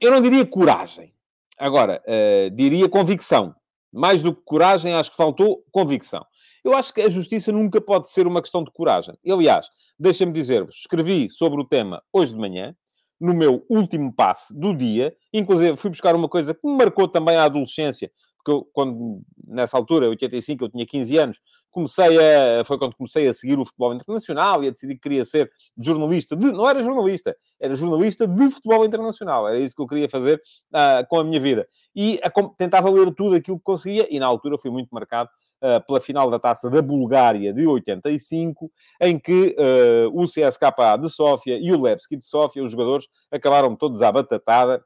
eu 0.00 0.10
não 0.10 0.20
diria 0.20 0.46
coragem. 0.46 1.12
Agora, 1.58 2.02
uh, 2.06 2.50
diria 2.54 2.88
convicção. 2.88 3.54
Mais 3.92 4.22
do 4.22 4.34
que 4.34 4.42
coragem, 4.44 4.94
acho 4.94 5.10
que 5.10 5.16
faltou 5.16 5.64
convicção. 5.72 6.24
Eu 6.64 6.74
acho 6.74 6.92
que 6.92 7.00
a 7.00 7.08
justiça 7.08 7.50
nunca 7.50 7.80
pode 7.80 8.08
ser 8.08 8.26
uma 8.26 8.40
questão 8.40 8.62
de 8.62 8.70
coragem. 8.70 9.14
Aliás, 9.28 9.68
deixem-me 9.98 10.32
dizer-vos, 10.32 10.76
escrevi 10.76 11.28
sobre 11.28 11.60
o 11.60 11.64
tema 11.64 12.02
hoje 12.12 12.32
de 12.32 12.38
manhã, 12.38 12.74
no 13.20 13.34
meu 13.34 13.64
último 13.68 14.14
passe 14.14 14.58
do 14.58 14.74
dia, 14.74 15.14
inclusive 15.32 15.76
fui 15.76 15.90
buscar 15.90 16.14
uma 16.14 16.28
coisa 16.28 16.54
que 16.54 16.66
me 16.66 16.76
marcou 16.76 17.06
também 17.06 17.36
a 17.36 17.44
adolescência, 17.44 18.10
porque 18.42 18.50
eu, 18.50 18.66
quando, 18.72 19.20
nessa 19.46 19.76
altura, 19.76 20.08
85, 20.08 20.64
eu 20.64 20.68
tinha 20.70 20.86
15 20.86 21.18
anos, 21.18 21.40
comecei 21.70 22.18
a, 22.18 22.64
foi 22.64 22.78
quando 22.78 22.96
comecei 22.96 23.28
a 23.28 23.34
seguir 23.34 23.58
o 23.58 23.64
futebol 23.64 23.94
internacional 23.94 24.64
e 24.64 24.68
a 24.68 24.70
decidir 24.70 24.94
que 24.94 25.02
queria 25.02 25.24
ser 25.24 25.50
jornalista, 25.78 26.34
de, 26.34 26.50
não 26.50 26.68
era 26.68 26.82
jornalista, 26.82 27.36
era 27.60 27.74
jornalista 27.74 28.26
de 28.26 28.50
futebol 28.50 28.84
internacional, 28.84 29.46
era 29.46 29.58
isso 29.58 29.76
que 29.76 29.82
eu 29.82 29.86
queria 29.86 30.08
fazer 30.08 30.40
uh, 30.74 31.06
com 31.08 31.20
a 31.20 31.24
minha 31.24 31.38
vida. 31.38 31.68
E 31.94 32.18
a, 32.22 32.30
tentava 32.56 32.90
ler 32.90 33.14
tudo 33.14 33.36
aquilo 33.36 33.58
que 33.58 33.64
conseguia, 33.64 34.06
e 34.10 34.18
na 34.18 34.26
altura 34.26 34.58
fui 34.58 34.70
muito 34.70 34.88
marcado 34.90 35.28
uh, 35.62 35.84
pela 35.86 36.00
final 36.00 36.30
da 36.30 36.38
Taça 36.38 36.70
da 36.70 36.80
Bulgária 36.80 37.52
de 37.52 37.66
85, 37.66 38.70
em 39.02 39.18
que 39.18 39.54
uh, 39.58 40.18
o 40.18 40.24
CSKA 40.24 40.96
de 40.98 41.10
Sófia 41.10 41.58
e 41.60 41.70
o 41.72 41.80
Levski 41.80 42.16
de 42.16 42.24
Sófia, 42.24 42.64
os 42.64 42.72
jogadores, 42.72 43.06
acabaram 43.30 43.76
todos 43.76 44.00
à 44.02 44.10
batatada, 44.10 44.82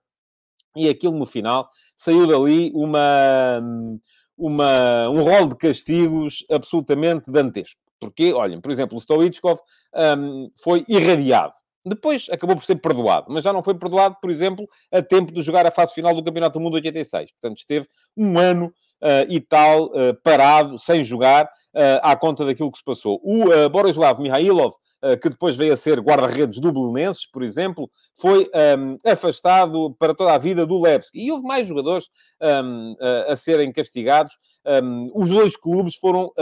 e 0.77 0.89
aquilo 0.89 1.17
no 1.17 1.27
final 1.27 1.69
saiu 1.97 2.27
dali 2.27 2.71
uma, 2.75 3.61
uma, 4.37 5.09
um 5.09 5.23
rol 5.23 5.49
de 5.49 5.57
castigos 5.57 6.45
absolutamente 6.51 7.31
dantesco. 7.31 7.81
Porque, 8.01 8.33
olhem, 8.33 8.61
por 8.61 8.71
exemplo, 8.71 8.99
o 8.99 9.01
Stoichkov 9.01 9.59
um, 10.19 10.51
foi 10.57 10.85
irradiado. 10.89 11.55
Depois 11.87 12.27
acabou 12.31 12.57
por 12.57 12.65
ser 12.65 12.77
perdoado, 12.77 13.27
mas 13.29 13.45
já 13.45 13.53
não 13.53 13.63
foi 13.63 13.75
perdoado, 13.75 14.17
por 14.21 14.31
exemplo, 14.31 14.67
a 14.91 15.03
tempo 15.03 15.33
de 15.33 15.43
jogar 15.43 15.67
a 15.67 15.71
fase 15.71 15.93
final 15.93 16.15
do 16.15 16.25
Campeonato 16.25 16.59
do 16.59 16.63
Mundo 16.63 16.75
86. 16.75 17.33
Portanto, 17.33 17.59
esteve 17.59 17.87
um 18.17 18.39
ano 18.39 18.73
uh, 19.03 19.29
e 19.29 19.39
tal 19.39 19.87
uh, 19.87 20.15
parado, 20.23 20.79
sem 20.79 21.05
jogar, 21.05 21.49
à 22.03 22.15
conta 22.17 22.45
daquilo 22.45 22.71
que 22.71 22.79
se 22.79 22.85
passou. 22.85 23.21
O 23.23 23.47
uh, 23.47 23.69
Borislav 23.69 24.21
Mihailov, 24.21 24.75
uh, 25.03 25.19
que 25.21 25.29
depois 25.29 25.57
veio 25.57 25.73
a 25.73 25.77
ser 25.77 26.01
guarda-redes 26.01 26.61
do 26.61 26.73
Belenenses, 26.73 27.27
por 27.27 27.43
exemplo, 27.43 27.91
foi 28.15 28.49
um, 28.79 28.97
afastado 29.05 29.95
para 29.99 30.15
toda 30.15 30.33
a 30.33 30.39
vida 30.39 30.65
do 30.65 30.81
Levski. 30.81 31.19
E 31.19 31.33
houve 31.33 31.47
mais 31.47 31.67
jogadores 31.67 32.09
um, 32.41 32.95
a 33.29 33.35
serem 33.35 33.73
castigados. 33.73 34.35
Um, 34.65 35.11
os 35.15 35.29
dois 35.29 35.57
clubes 35.57 35.97
foram 35.97 36.33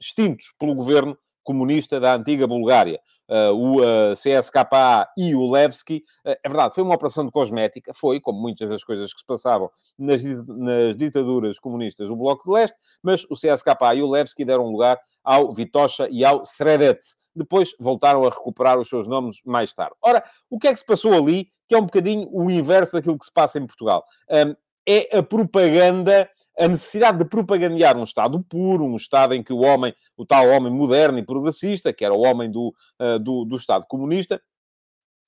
extintos 0.00 0.52
pelo 0.58 0.74
governo 0.74 1.16
comunista 1.42 2.00
da 2.00 2.14
antiga 2.14 2.46
Bulgária. 2.46 3.00
Uh, 3.28 3.52
o 3.52 3.80
uh, 3.80 4.12
CSKA 4.12 5.08
e 5.16 5.34
o 5.34 5.50
Levski. 5.50 6.04
Uh, 6.24 6.36
é 6.42 6.48
verdade, 6.48 6.74
foi 6.74 6.84
uma 6.84 6.94
operação 6.94 7.24
de 7.24 7.32
cosmética, 7.32 7.92
foi, 7.92 8.20
como 8.20 8.40
muitas 8.40 8.70
das 8.70 8.84
coisas 8.84 9.12
que 9.12 9.18
se 9.18 9.26
passavam 9.26 9.70
nas, 9.98 10.22
nas 10.22 10.96
ditaduras 10.96 11.58
comunistas 11.58 12.08
do 12.08 12.16
Bloco 12.16 12.44
de 12.44 12.50
Leste, 12.52 12.78
mas 13.02 13.24
o 13.24 13.34
CSKA 13.34 13.94
e 13.96 14.02
o 14.02 14.10
Levski 14.10 14.44
deram 14.44 14.66
lugar 14.70 14.98
ao 15.24 15.52
Vitocha 15.52 16.08
e 16.10 16.24
ao 16.24 16.44
Sredets. 16.44 17.16
Depois 17.34 17.70
voltaram 17.78 18.24
a 18.24 18.30
recuperar 18.30 18.78
os 18.78 18.88
seus 18.88 19.06
nomes 19.06 19.38
mais 19.44 19.74
tarde. 19.74 19.94
Ora, 20.00 20.24
o 20.48 20.58
que 20.58 20.68
é 20.68 20.72
que 20.72 20.78
se 20.78 20.86
passou 20.86 21.12
ali, 21.12 21.48
que 21.68 21.74
é 21.74 21.78
um 21.78 21.84
bocadinho 21.84 22.28
o 22.32 22.50
inverso 22.50 22.92
daquilo 22.92 23.18
que 23.18 23.26
se 23.26 23.32
passa 23.32 23.58
em 23.58 23.66
Portugal? 23.66 24.04
Um, 24.30 24.54
é 24.86 25.18
a 25.18 25.22
propaganda, 25.22 26.30
a 26.58 26.68
necessidade 26.68 27.18
de 27.18 27.24
propagandear 27.24 27.96
um 27.96 28.04
Estado 28.04 28.42
puro, 28.48 28.84
um 28.84 28.96
Estado 28.96 29.34
em 29.34 29.42
que 29.42 29.52
o 29.52 29.60
homem, 29.60 29.94
o 30.16 30.24
tal 30.24 30.48
homem 30.48 30.72
moderno 30.72 31.18
e 31.18 31.24
progressista, 31.24 31.92
que 31.92 32.04
era 32.04 32.14
o 32.14 32.20
homem 32.20 32.50
do, 32.50 32.74
uh, 33.00 33.18
do, 33.18 33.44
do 33.44 33.56
Estado 33.56 33.86
comunista, 33.88 34.40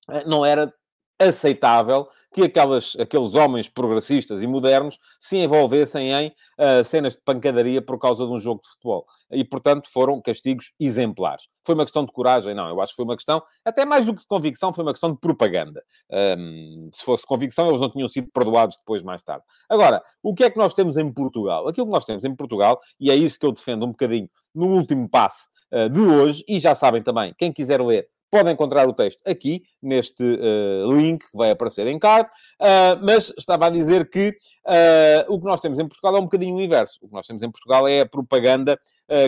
uh, 0.09 0.29
não 0.29 0.47
era 0.47 0.73
aceitável 1.19 2.09
que 2.33 2.43
aquelas, 2.43 2.95
aqueles 2.99 3.35
homens 3.35 3.69
progressistas 3.69 4.43
e 4.43 4.47
modernos 4.47 4.99
se 5.19 5.37
envolvessem 5.37 6.13
em 6.13 6.29
uh, 6.29 6.85
cenas 6.85 7.15
de 7.15 7.23
pancadaria 7.23 7.81
por 7.81 7.99
causa 7.99 8.27
de 8.27 8.31
um 8.31 8.39
jogo 8.39 8.61
de 8.63 8.69
futebol. 8.69 9.07
E, 9.31 9.45
portanto, 9.45 9.89
foram 9.93 10.21
castigos 10.21 10.73
exemplares. 10.79 11.49
Foi 11.65 11.75
uma 11.75 11.85
questão 11.85 12.05
de 12.05 12.13
coragem? 12.13 12.55
Não, 12.55 12.69
eu 12.69 12.81
acho 12.81 12.93
que 12.93 12.97
foi 12.97 13.05
uma 13.05 13.17
questão, 13.17 13.43
até 13.65 13.85
mais 13.85 14.07
do 14.07 14.15
que 14.15 14.21
de 14.21 14.27
convicção, 14.27 14.73
foi 14.73 14.85
uma 14.85 14.93
questão 14.93 15.13
de 15.13 15.19
propaganda. 15.19 15.83
Um, 16.11 16.91
se 16.93 17.05
fosse 17.05 17.27
convicção, 17.27 17.69
eles 17.69 17.81
não 17.81 17.91
tinham 17.91 18.09
sido 18.09 18.29
perdoados 18.33 18.77
depois, 18.79 19.03
mais 19.03 19.23
tarde. 19.23 19.45
Agora, 19.69 20.03
o 20.23 20.35
que 20.35 20.45
é 20.45 20.51
que 20.51 20.59
nós 20.59 20.75
temos 20.75 20.97
em 20.97 21.13
Portugal? 21.13 21.67
Aquilo 21.69 21.87
que 21.87 21.93
nós 21.93 22.05
temos 22.05 22.25
em 22.25 22.35
Portugal, 22.35 22.81
e 23.01 23.11
é 23.11 23.17
isso 23.17 23.39
que 23.39 23.47
eu 23.47 23.53
defendo 23.53 23.85
um 23.85 23.91
bocadinho 23.91 24.29
no 24.55 24.69
último 24.69 25.09
passe 25.09 25.49
uh, 25.73 25.89
de 25.89 26.01
hoje, 26.01 26.45
e 26.49 26.59
já 26.59 26.75
sabem 26.75 27.03
também, 27.03 27.35
quem 27.37 27.53
quiser 27.53 27.81
ler, 27.83 28.09
Pode 28.31 28.51
encontrar 28.51 28.87
o 28.87 28.93
texto 28.93 29.23
aqui, 29.27 29.63
neste 29.83 30.23
uh, 30.23 30.93
link 30.93 31.25
que 31.25 31.37
vai 31.37 31.51
aparecer 31.51 31.87
em 31.87 31.99
card, 31.99 32.29
uh, 32.61 33.03
mas 33.03 33.33
estava 33.39 33.67
a 33.67 33.71
dizer 33.71 34.11
que 34.11 34.37
uh, 34.67 35.33
o 35.33 35.41
que 35.41 35.47
nós 35.47 35.61
temos 35.61 35.79
em 35.79 35.89
Portugal 35.89 36.15
é 36.17 36.19
um 36.19 36.25
bocadinho 36.25 36.57
o 36.57 36.61
inverso. 36.61 36.99
O 37.01 37.09
que 37.09 37.15
nós 37.15 37.27
temos 37.27 37.43
em 37.43 37.51
Portugal 37.51 37.89
é 37.89 38.01
a 38.01 38.07
propaganda 38.07 38.79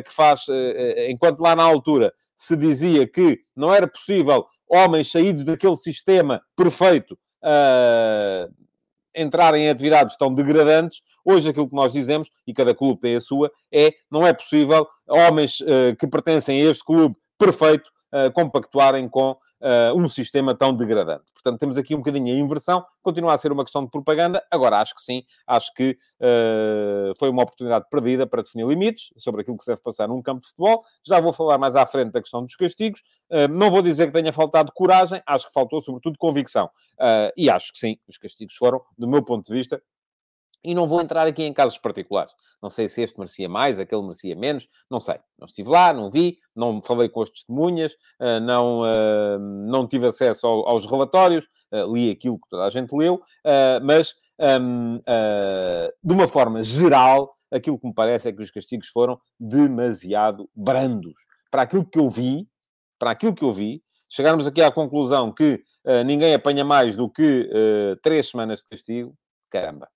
que 0.04 0.12
faz, 0.12 0.44
enquanto 1.08 1.40
lá 1.40 1.56
na 1.56 1.62
altura 1.62 2.12
se 2.36 2.54
dizia 2.54 3.06
que 3.06 3.40
não 3.56 3.72
era 3.72 3.88
possível 3.88 4.46
homens 4.68 5.10
saídos 5.10 5.42
daquele 5.42 5.76
sistema 5.76 6.42
perfeito 6.54 7.18
entrarem 9.16 9.64
em 9.64 9.70
atividades 9.70 10.18
tão 10.18 10.34
degradantes, 10.34 11.00
hoje 11.24 11.48
aquilo 11.48 11.66
que 11.66 11.74
nós 11.74 11.94
dizemos, 11.94 12.28
e 12.46 12.52
cada 12.52 12.74
clube 12.74 13.00
tem 13.00 13.16
a 13.16 13.20
sua, 13.22 13.50
é 13.72 13.94
não 14.10 14.26
é 14.26 14.34
possível 14.34 14.86
homens 15.08 15.62
que 15.98 16.06
pertencem 16.06 16.60
a 16.60 16.70
este 16.70 16.84
clube 16.84 17.16
perfeito 17.38 17.88
uh, 17.88 17.99
compactuarem 18.34 19.08
com 19.08 19.36
uh, 19.60 19.98
um 19.98 20.08
sistema 20.08 20.54
tão 20.54 20.74
degradante. 20.74 21.24
Portanto, 21.32 21.58
temos 21.58 21.78
aqui 21.78 21.94
um 21.94 21.98
bocadinho 21.98 22.34
a 22.34 22.38
inversão, 22.38 22.84
continua 23.02 23.34
a 23.34 23.38
ser 23.38 23.52
uma 23.52 23.64
questão 23.64 23.84
de 23.84 23.90
propaganda. 23.90 24.42
Agora, 24.50 24.78
acho 24.78 24.94
que 24.94 25.02
sim, 25.02 25.22
acho 25.46 25.72
que 25.74 25.96
uh, 26.20 27.12
foi 27.18 27.28
uma 27.28 27.42
oportunidade 27.42 27.86
perdida 27.90 28.26
para 28.26 28.42
definir 28.42 28.66
limites 28.66 29.12
sobre 29.16 29.42
aquilo 29.42 29.56
que 29.56 29.64
se 29.64 29.70
deve 29.70 29.82
passar 29.82 30.08
num 30.08 30.22
campo 30.22 30.40
de 30.40 30.48
futebol. 30.48 30.82
Já 31.04 31.20
vou 31.20 31.32
falar 31.32 31.58
mais 31.58 31.76
à 31.76 31.84
frente 31.86 32.12
da 32.12 32.20
questão 32.20 32.42
dos 32.42 32.56
castigos. 32.56 33.02
Uh, 33.30 33.48
não 33.48 33.70
vou 33.70 33.82
dizer 33.82 34.06
que 34.06 34.12
tenha 34.12 34.32
faltado 34.32 34.72
coragem, 34.72 35.22
acho 35.26 35.46
que 35.46 35.52
faltou, 35.52 35.80
sobretudo, 35.80 36.16
convicção. 36.18 36.70
e 37.36 37.48
acho 37.48 37.72
que 37.72 37.78
sim, 37.78 37.98
os 38.08 38.18
castigos 38.18 38.54
foram, 38.54 38.80
do 38.96 39.08
meu 39.08 39.22
ponto 39.22 39.46
de 39.46 39.52
vista, 39.52 39.82
e 40.62 40.74
não 40.74 40.86
vou 40.86 41.00
entrar 41.00 41.26
aqui 41.26 41.42
em 41.42 41.52
casos 41.52 41.78
particulares. 41.78 42.34
Não 42.62 42.68
sei 42.68 42.88
se 42.88 43.02
este 43.02 43.18
merecia 43.18 43.48
mais, 43.48 43.80
aquele 43.80 44.02
merecia 44.02 44.36
menos, 44.36 44.68
não 44.90 45.00
sei. 45.00 45.18
Não 45.38 45.46
estive 45.46 45.70
lá, 45.70 45.92
não 45.92 46.10
vi, 46.10 46.38
não 46.54 46.80
falei 46.80 47.08
com 47.08 47.22
as 47.22 47.30
testemunhas, 47.30 47.96
eh, 48.20 48.40
não, 48.40 48.84
eh, 48.86 49.38
não 49.38 49.86
tive 49.86 50.06
acesso 50.06 50.46
aos 50.46 50.86
relatórios, 50.86 51.48
eh, 51.72 51.84
li 51.86 52.10
aquilo 52.10 52.38
que 52.38 52.48
toda 52.50 52.64
a 52.64 52.70
gente 52.70 52.94
leu, 52.94 53.22
mas 53.82 54.14
ehm, 54.38 54.98
de 56.02 56.12
uma 56.12 56.28
forma 56.28 56.62
geral, 56.62 57.34
aquilo 57.50 57.78
que 57.78 57.86
me 57.86 57.94
parece 57.94 58.28
é 58.28 58.32
que 58.32 58.42
os 58.42 58.50
castigos 58.50 58.88
foram 58.88 59.18
demasiado 59.38 60.48
brandos. 60.54 61.14
Para 61.50 61.62
aquilo 61.62 61.84
que 61.84 61.98
eu 61.98 62.08
vi, 62.08 62.46
para 62.98 63.10
aquilo 63.12 63.34
que 63.34 63.44
eu 63.44 63.52
vi, 63.52 63.82
chegarmos 64.08 64.46
aqui 64.46 64.62
à 64.62 64.70
conclusão 64.70 65.32
que 65.32 65.62
ninguém 66.06 66.34
apanha 66.34 66.64
mais 66.64 66.96
do 66.96 67.08
que 67.08 67.48
três 68.02 68.28
semanas 68.28 68.60
de 68.60 68.66
castigo, 68.66 69.14
caramba 69.50 69.88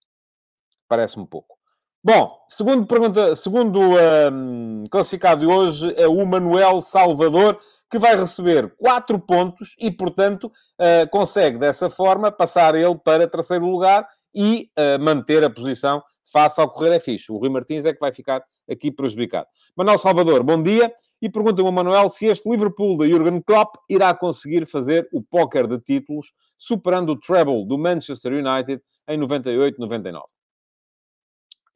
Parece-me 0.94 1.26
pouco. 1.26 1.56
Bom, 2.04 2.38
segundo, 2.48 2.86
pergunta, 2.86 3.34
segundo 3.34 3.80
um, 3.80 4.84
classificado 4.88 5.40
de 5.40 5.46
hoje 5.48 5.92
é 5.96 6.06
o 6.06 6.24
Manuel 6.24 6.80
Salvador, 6.80 7.58
que 7.90 7.98
vai 7.98 8.14
receber 8.14 8.72
4 8.78 9.18
pontos 9.18 9.74
e, 9.80 9.90
portanto, 9.90 10.44
uh, 10.44 11.10
consegue 11.10 11.58
dessa 11.58 11.90
forma 11.90 12.30
passar 12.30 12.76
ele 12.76 12.94
para 12.96 13.26
terceiro 13.26 13.66
lugar 13.66 14.06
e 14.32 14.70
uh, 14.78 15.02
manter 15.02 15.42
a 15.42 15.50
posição 15.50 16.00
face 16.32 16.60
ao 16.60 16.70
Correio 16.70 16.94
é 16.94 17.00
fixe. 17.00 17.32
O 17.32 17.38
Rui 17.38 17.48
Martins 17.48 17.84
é 17.84 17.92
que 17.92 17.98
vai 17.98 18.12
ficar 18.12 18.44
aqui 18.70 18.92
prejudicado. 18.92 19.48
Manuel 19.76 19.98
Salvador, 19.98 20.44
bom 20.44 20.62
dia. 20.62 20.94
E 21.20 21.28
pergunta-me 21.28 21.72
Manuel 21.72 22.08
se 22.08 22.26
este 22.26 22.48
Liverpool 22.48 22.96
de 22.98 23.10
Jurgen 23.10 23.42
Klopp 23.42 23.74
irá 23.90 24.14
conseguir 24.14 24.64
fazer 24.64 25.08
o 25.12 25.20
póquer 25.20 25.66
de 25.66 25.80
títulos, 25.80 26.32
superando 26.56 27.10
o 27.10 27.18
treble 27.18 27.66
do 27.66 27.76
Manchester 27.76 28.32
United 28.32 28.80
em 29.08 29.18
98-99. 29.18 30.22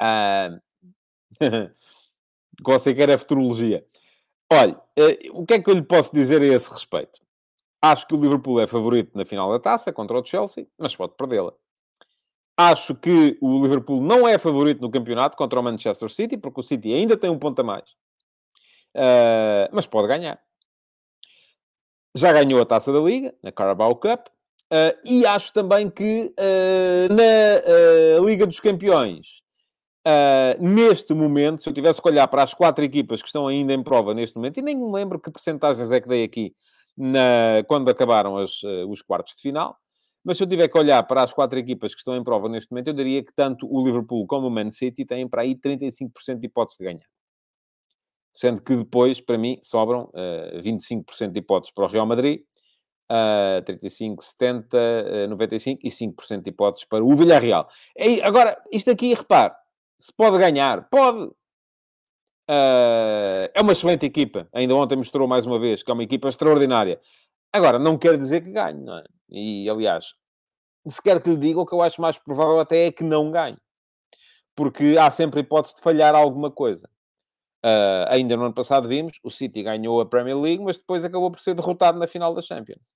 Ah... 0.01 0.59
Você 2.65 2.91
a 2.91 3.19
futurologia. 3.19 3.87
Olha, 4.51 4.81
eh, 4.97 5.29
o 5.33 5.47
que 5.47 5.55
é 5.55 5.61
que 5.61 5.71
eu 5.71 5.75
lhe 5.75 5.83
posso 5.83 6.13
dizer 6.15 6.43
a 6.43 6.47
esse 6.47 6.71
respeito? 6.73 7.21
Acho 7.81 8.07
que 8.07 8.15
o 8.15 8.21
Liverpool 8.21 8.61
é 8.61 8.67
favorito 8.67 9.17
na 9.17 9.25
final 9.25 9.53
da 9.53 9.61
taça 9.61 9.93
contra 9.93 10.19
o 10.19 10.25
Chelsea, 10.25 10.67
mas 10.77 10.97
pode 10.97 11.15
perdê-la. 11.17 11.53
Acho 12.57 12.95
que 12.95 13.39
o 13.41 13.63
Liverpool 13.63 14.01
não 14.01 14.27
é 14.27 14.37
favorito 14.37 14.81
no 14.81 14.91
campeonato 14.91 15.37
contra 15.37 15.61
o 15.61 15.63
Manchester 15.63 16.09
City, 16.09 16.37
porque 16.37 16.59
o 16.59 16.63
City 16.63 16.93
ainda 16.93 17.17
tem 17.17 17.31
um 17.31 17.39
ponto 17.39 17.61
a 17.61 17.63
mais. 17.63 17.91
Uh, 18.97 19.71
mas 19.71 19.87
pode 19.87 20.09
ganhar. 20.09 20.41
Já 22.17 22.33
ganhou 22.33 22.61
a 22.61 22.67
taça 22.67 22.93
da 22.93 22.99
Liga, 22.99 23.33
na 23.43 23.53
Carabao 23.53 23.95
Cup. 23.95 24.27
Uh, 24.73 24.99
e 25.05 25.25
acho 25.25 25.53
também 25.53 25.89
que 25.89 26.35
uh, 26.37 27.15
na 27.15 28.27
Liga 28.27 28.45
dos 28.45 28.59
Campeões, 28.59 29.41
neste 30.59 31.13
momento, 31.15 31.61
se 31.61 31.69
eu 31.69 31.73
tivesse 31.73 32.01
que 32.01 32.09
olhar 32.09 32.27
para 32.29 32.43
as 32.43 32.55
quatro 32.55 32.85
equipas 32.85 33.21
que 33.21 33.29
estão 33.29 33.47
ainda 33.47 33.73
em 33.73 33.83
prova 33.83 34.15
neste 34.15 34.37
momento, 34.37 34.59
e 34.59 34.63
nem 34.63 34.77
me 34.77 34.91
lembro 34.91 35.21
que 35.21 35.31
percentagens 35.31 35.91
é 35.91 36.01
que 36.01 36.09
dei 36.09 36.25
aqui 36.25 36.55
na, 36.97 37.63
quando 37.67 37.89
acabaram 37.91 38.37
as, 38.37 38.63
os 38.89 39.03
quartos 39.03 39.35
de 39.37 39.43
final, 39.43 39.77
mas 40.25 40.37
se 40.37 40.43
eu 40.43 40.47
tiver 40.47 40.69
que 40.69 40.77
olhar 40.77 41.03
para 41.05 41.23
as 41.23 41.33
quatro 41.33 41.59
equipas 41.59 41.95
que 41.95 42.01
estão 42.01 42.17
em 42.17 42.23
prova 42.23 42.49
neste 42.49 42.71
momento, 42.71 42.89
eu 42.89 42.95
diria 42.95 43.25
que 43.25 43.33
tanto 43.35 43.67
o 43.67 43.83
Liverpool 43.83 44.27
como 44.27 44.49
o 44.49 44.51
Man 44.51 44.71
City 44.71 45.05
têm 45.05 45.29
para 45.29 45.43
aí 45.43 45.55
35% 45.55 46.39
de 46.39 46.47
hipóteses 46.47 46.79
de 46.79 46.85
ganhar. 46.85 47.07
Sendo 48.33 48.63
que 48.63 48.77
depois, 48.77 49.21
para 49.21 49.39
mim, 49.39 49.59
sobram 49.63 50.11
uh, 50.13 50.59
25% 50.61 51.33
de 51.33 51.39
hipóteses 51.39 51.75
para 51.75 51.85
o 51.85 51.89
Real 51.89 52.07
Madrid, 52.07 52.43
uh, 53.11 53.63
35, 53.65 54.23
70, 54.23 54.77
uh, 54.77 55.29
95 55.29 55.81
e 55.87 55.91
5% 55.91 56.43
de 56.43 56.51
hipóteses 56.51 56.87
para 56.87 57.03
o 57.03 57.17
Villarreal. 57.17 57.67
E, 57.97 58.21
agora, 58.21 58.61
isto 58.71 58.91
aqui, 58.91 59.15
repare, 59.15 59.55
se 59.99 60.13
pode 60.13 60.39
ganhar, 60.39 60.89
pode. 60.89 61.25
Uh, 62.51 63.51
é 63.53 63.61
uma 63.61 63.73
excelente 63.73 64.07
equipa. 64.07 64.49
Ainda 64.53 64.75
ontem 64.75 64.97
mostrou 64.97 65.29
mais 65.29 65.45
uma 65.45 65.59
vez 65.59 65.83
que 65.83 65.91
é 65.91 65.95
uma 65.95 66.03
equipa 66.03 66.29
extraordinária. 66.29 67.01
Agora, 67.53 67.79
não 67.79 67.99
quer 67.99 68.17
dizer 68.17 68.43
que 68.43 68.51
ganhe, 68.51 68.81
não 68.81 68.99
é? 68.99 69.05
E, 69.29 69.69
aliás, 69.69 70.15
se 70.87 71.03
quer 71.03 71.21
que 71.21 71.31
lhe 71.31 71.37
diga, 71.37 71.61
o 71.61 71.67
que 71.67 71.75
eu 71.75 71.83
acho 71.83 72.01
mais 72.01 72.19
provável 72.19 72.61
até 72.61 72.87
é 72.87 72.93
que 72.93 73.05
não 73.05 73.31
ganhe. 73.31 73.59
Porque 74.55 74.97
há 74.99 75.11
sempre 75.11 75.41
a 75.41 75.43
hipótese 75.43 75.77
de 75.77 75.83
falhar 75.83 76.15
alguma 76.15 76.51
coisa. 76.51 76.89
Uh, 77.65 78.07
ainda 78.09 78.37
no 78.37 78.45
ano 78.45 78.55
passado 78.55 78.89
vimos, 78.89 79.19
o 79.23 79.31
City 79.31 79.63
ganhou 79.63 80.01
a 80.01 80.07
Premier 80.07 80.39
League, 80.39 80.63
mas 80.63 80.77
depois 80.77 81.05
acabou 81.05 81.31
por 81.31 81.41
ser 81.41 81.55
derrotado 81.55 81.99
na 81.99 82.07
final 82.07 82.33
da 82.33 82.41
Champions. 82.41 82.95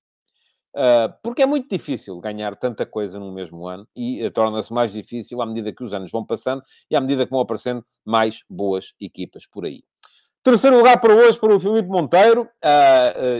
Uh, 0.75 1.13
porque 1.21 1.43
é 1.43 1.45
muito 1.45 1.69
difícil 1.69 2.19
ganhar 2.19 2.55
tanta 2.55 2.83
coisa 2.83 3.19
num 3.19 3.31
mesmo 3.31 3.67
ano 3.67 3.87
e 3.95 4.25
uh, 4.25 4.31
torna-se 4.31 4.73
mais 4.73 4.91
difícil 4.91 5.39
à 5.39 5.45
medida 5.45 5.71
que 5.71 5.83
os 5.83 5.93
anos 5.93 6.09
vão 6.09 6.25
passando 6.25 6.63
e 6.89 6.95
à 6.95 7.01
medida 7.01 7.25
que 7.25 7.31
vão 7.31 7.41
aparecendo 7.41 7.85
mais 8.03 8.43
boas 8.49 8.93
equipas 8.99 9.45
por 9.45 9.65
aí. 9.65 9.83
Terceiro 10.41 10.75
lugar 10.75 10.99
para 10.99 11.13
hoje 11.13 11.39
para 11.39 11.55
o 11.55 11.59
Filipe 11.59 11.87
Monteiro 11.87 12.49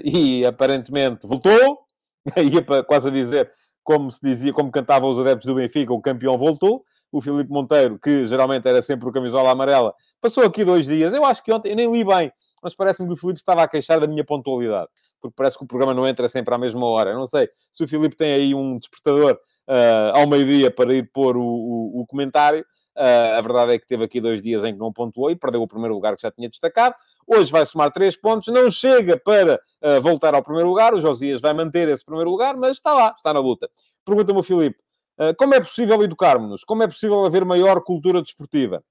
e 0.05 0.45
aparentemente 0.45 1.27
voltou. 1.27 1.79
Ia 2.37 2.83
quase 2.83 3.09
a 3.09 3.11
dizer, 3.11 3.51
como 3.83 4.09
se 4.09 4.21
dizia, 4.21 4.53
como 4.53 4.71
cantavam 4.71 5.09
os 5.09 5.19
adeptos 5.19 5.45
do 5.45 5.55
Benfica, 5.55 5.91
o 5.91 6.01
campeão 6.01 6.37
voltou 6.37 6.85
o 7.13 7.21
Filipe 7.21 7.51
Monteiro, 7.51 7.99
que 7.99 8.25
geralmente 8.25 8.67
era 8.67 8.81
sempre 8.81 9.07
o 9.07 9.11
camisola 9.11 9.51
amarela, 9.51 9.93
passou 10.19 10.43
aqui 10.43 10.65
dois 10.65 10.85
dias. 10.87 11.13
Eu 11.13 11.23
acho 11.23 11.43
que 11.43 11.53
ontem, 11.53 11.69
eu 11.69 11.75
nem 11.75 11.91
li 11.91 12.03
bem, 12.03 12.31
mas 12.61 12.75
parece-me 12.75 13.07
que 13.07 13.13
o 13.13 13.17
Filipe 13.17 13.37
estava 13.37 13.61
a 13.61 13.67
queixar 13.67 13.99
da 13.99 14.07
minha 14.07 14.25
pontualidade, 14.25 14.89
porque 15.23 15.35
parece 15.37 15.57
que 15.57 15.63
o 15.63 15.67
programa 15.67 15.93
não 15.93 16.05
entra 16.05 16.27
sempre 16.27 16.53
à 16.53 16.57
mesma 16.57 16.85
hora. 16.85 17.13
Não 17.13 17.25
sei 17.25 17.49
se 17.71 17.81
o 17.81 17.87
Filipe 17.87 18.15
tem 18.15 18.33
aí 18.33 18.53
um 18.53 18.77
despertador 18.77 19.39
uh, 19.69 20.17
ao 20.17 20.27
meio-dia 20.27 20.69
para 20.69 20.93
ir 20.93 21.09
pôr 21.13 21.37
o, 21.37 21.41
o, 21.41 22.01
o 22.01 22.05
comentário. 22.05 22.65
Uh, 22.95 23.37
a 23.37 23.41
verdade 23.41 23.73
é 23.73 23.79
que 23.79 23.87
teve 23.87 24.03
aqui 24.03 24.19
dois 24.19 24.41
dias 24.41 24.63
em 24.65 24.73
que 24.73 24.79
não 24.79 24.91
pontuou 24.91 25.31
e 25.31 25.35
perdeu 25.35 25.61
o 25.61 25.67
primeiro 25.67 25.93
lugar 25.93 26.15
que 26.15 26.21
já 26.21 26.29
tinha 26.29 26.49
destacado. 26.49 26.93
Hoje 27.25 27.49
vai 27.49 27.65
somar 27.65 27.89
três 27.91 28.17
pontos, 28.17 28.53
não 28.53 28.69
chega 28.69 29.17
para 29.17 29.61
uh, 29.81 30.01
voltar 30.01 30.35
ao 30.35 30.43
primeiro 30.43 30.67
lugar. 30.67 30.93
O 30.93 30.99
Josias 30.99 31.39
vai 31.39 31.53
manter 31.53 31.87
esse 31.87 32.03
primeiro 32.03 32.29
lugar, 32.29 32.57
mas 32.57 32.71
está 32.71 32.93
lá, 32.93 33.13
está 33.15 33.33
na 33.33 33.39
luta. 33.39 33.69
Pergunta-me 34.03 34.39
o 34.39 34.43
Filipe: 34.43 34.77
ah, 35.17 35.33
como 35.37 35.55
é 35.55 35.59
possível 35.59 36.03
educarmos-nos? 36.03 36.63
Como 36.63 36.83
é 36.83 36.87
possível 36.87 37.23
haver 37.23 37.45
maior 37.45 37.81
cultura 37.81 38.21
desportiva? 38.21 38.83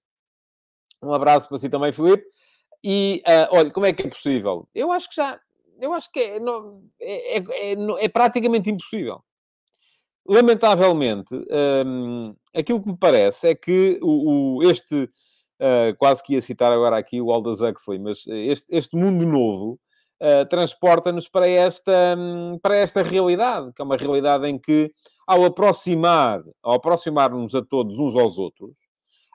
Um 1.03 1.13
abraço 1.13 1.49
para 1.49 1.59
si 1.59 1.69
também, 1.69 1.93
Filipe. 1.93 2.25
E, 2.85 3.23
uh, 3.27 3.57
olha, 3.57 3.71
como 3.71 3.87
é 3.87 3.93
que 3.93 4.03
é 4.03 4.09
possível? 4.09 4.69
Eu 4.75 4.91
acho 4.91 5.09
que 5.09 5.17
já... 5.17 5.39
Eu 5.83 5.93
acho 5.93 6.11
que 6.13 6.21
é, 6.21 6.41
não, 6.41 6.81
é, 7.01 7.39
é, 7.39 7.73
é, 7.73 8.05
é 8.05 8.09
praticamente 8.09 8.71
impossível. 8.71 9.21
Lamentavelmente, 10.25 11.35
um, 11.85 12.35
aquilo 12.55 12.81
que 12.81 12.89
me 12.89 12.97
parece 12.97 13.49
é 13.49 13.55
que 13.55 13.99
o, 14.01 14.59
o 14.59 14.63
este... 14.63 15.11
Uh, 15.61 15.95
quase 15.97 16.21
que 16.25 16.35
ia 16.35 16.43
citar 16.43 16.73
agora 16.73 16.99
aqui 16.99 17.21
o 17.21 17.31
Aldous 17.31 17.61
Huxley, 17.61 17.97
mas 18.01 18.27
este, 18.27 18.75
este 18.75 18.97
mundo 18.97 19.25
novo 19.25 19.79
uh, 20.21 20.45
transporta-nos 20.49 21.29
para 21.29 21.49
esta, 21.49 22.17
um, 22.19 22.59
para 22.61 22.75
esta 22.77 23.01
realidade, 23.01 23.73
que 23.73 23.81
é 23.81 23.85
uma 23.85 23.97
realidade 23.97 24.45
em 24.49 24.59
que 24.59 24.91
ao 25.25 25.45
aproximar, 25.45 26.43
ao 26.65 26.75
aproximar-nos 26.75 27.55
a 27.55 27.63
todos 27.63 27.97
uns 27.97 28.17
aos 28.17 28.39
outros, 28.39 28.75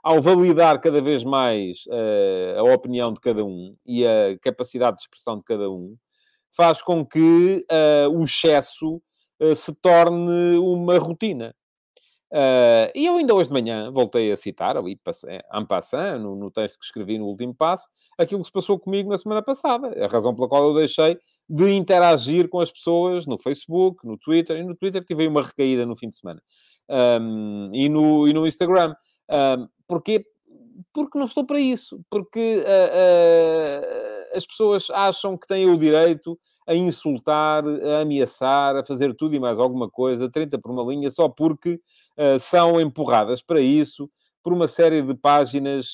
ao 0.03 0.21
validar 0.21 0.81
cada 0.81 1.01
vez 1.01 1.23
mais 1.23 1.86
uh, 1.88 2.60
a 2.60 2.73
opinião 2.73 3.13
de 3.13 3.21
cada 3.21 3.45
um 3.45 3.75
e 3.86 4.05
a 4.05 4.38
capacidade 4.41 4.97
de 4.97 5.03
expressão 5.03 5.38
de 5.38 5.45
cada 5.45 5.69
um, 5.69 5.95
faz 6.55 6.81
com 6.81 7.05
que 7.05 7.65
uh, 7.71 8.10
o 8.10 8.23
excesso 8.23 9.01
uh, 9.41 9.55
se 9.55 9.73
torne 9.75 10.57
uma 10.57 10.97
rotina. 10.97 11.55
e 12.93 13.05
eu 13.05 13.15
ainda 13.15 13.33
hoje 13.33 13.47
de 13.47 13.53
manhã 13.53 13.89
voltei 13.91 14.31
a 14.31 14.36
citar, 14.36 14.75
ali, 14.75 14.99
en 15.53 15.65
passant, 15.65 16.19
no, 16.19 16.36
no 16.36 16.51
texto 16.51 16.77
que 16.79 16.86
escrevi 16.86 17.17
no 17.17 17.25
último 17.25 17.55
passo, 17.55 17.88
aquilo 18.17 18.41
que 18.41 18.47
se 18.47 18.51
passou 18.51 18.79
comigo 18.79 19.10
na 19.10 19.17
semana 19.17 19.41
passada. 19.41 19.88
A 20.03 20.07
razão 20.07 20.36
pela 20.36 20.49
qual 20.49 20.65
eu 20.65 20.73
deixei 20.73 21.17
de 21.49 21.71
interagir 21.73 22.49
com 22.49 22.60
as 22.60 22.71
pessoas 22.71 23.25
no 23.25 23.38
Facebook, 23.38 24.05
no 24.05 24.17
Twitter. 24.17 24.57
E 24.57 24.63
no 24.63 24.75
Twitter 24.75 25.03
tive 25.03 25.27
uma 25.27 25.43
recaída 25.43 25.86
no 25.86 25.95
fim 25.95 26.10
de 26.10 26.17
semana. 26.17 26.41
Um, 26.89 27.65
e, 27.73 27.88
no, 27.88 28.27
e 28.27 28.33
no 28.33 28.47
Instagram. 28.47 28.93
Um, 29.29 29.67
porquê? 29.88 30.25
Porque 30.93 31.17
não 31.17 31.25
estou 31.25 31.45
para 31.45 31.60
isso. 31.60 32.01
Porque 32.10 32.57
uh, 32.60 32.63
uh, 32.63 34.16
as 34.33 34.45
pessoas 34.45 34.89
acham 34.91 35.37
que 35.37 35.47
têm 35.47 35.69
o 35.69 35.77
direito 35.77 36.39
a 36.67 36.75
insultar, 36.75 37.63
a 37.65 38.01
ameaçar, 38.01 38.75
a 38.75 38.83
fazer 38.83 39.13
tudo 39.13 39.35
e 39.35 39.39
mais 39.39 39.57
alguma 39.57 39.89
coisa, 39.89 40.29
30 40.29 40.59
por 40.59 40.71
uma 40.71 40.83
linha, 40.83 41.09
só 41.09 41.29
porque 41.29 41.79
uh, 42.17 42.39
são 42.39 42.79
empurradas 42.79 43.41
para 43.41 43.61
isso 43.61 44.09
por 44.43 44.53
uma 44.53 44.67
série 44.67 45.01
de 45.01 45.13
páginas 45.13 45.93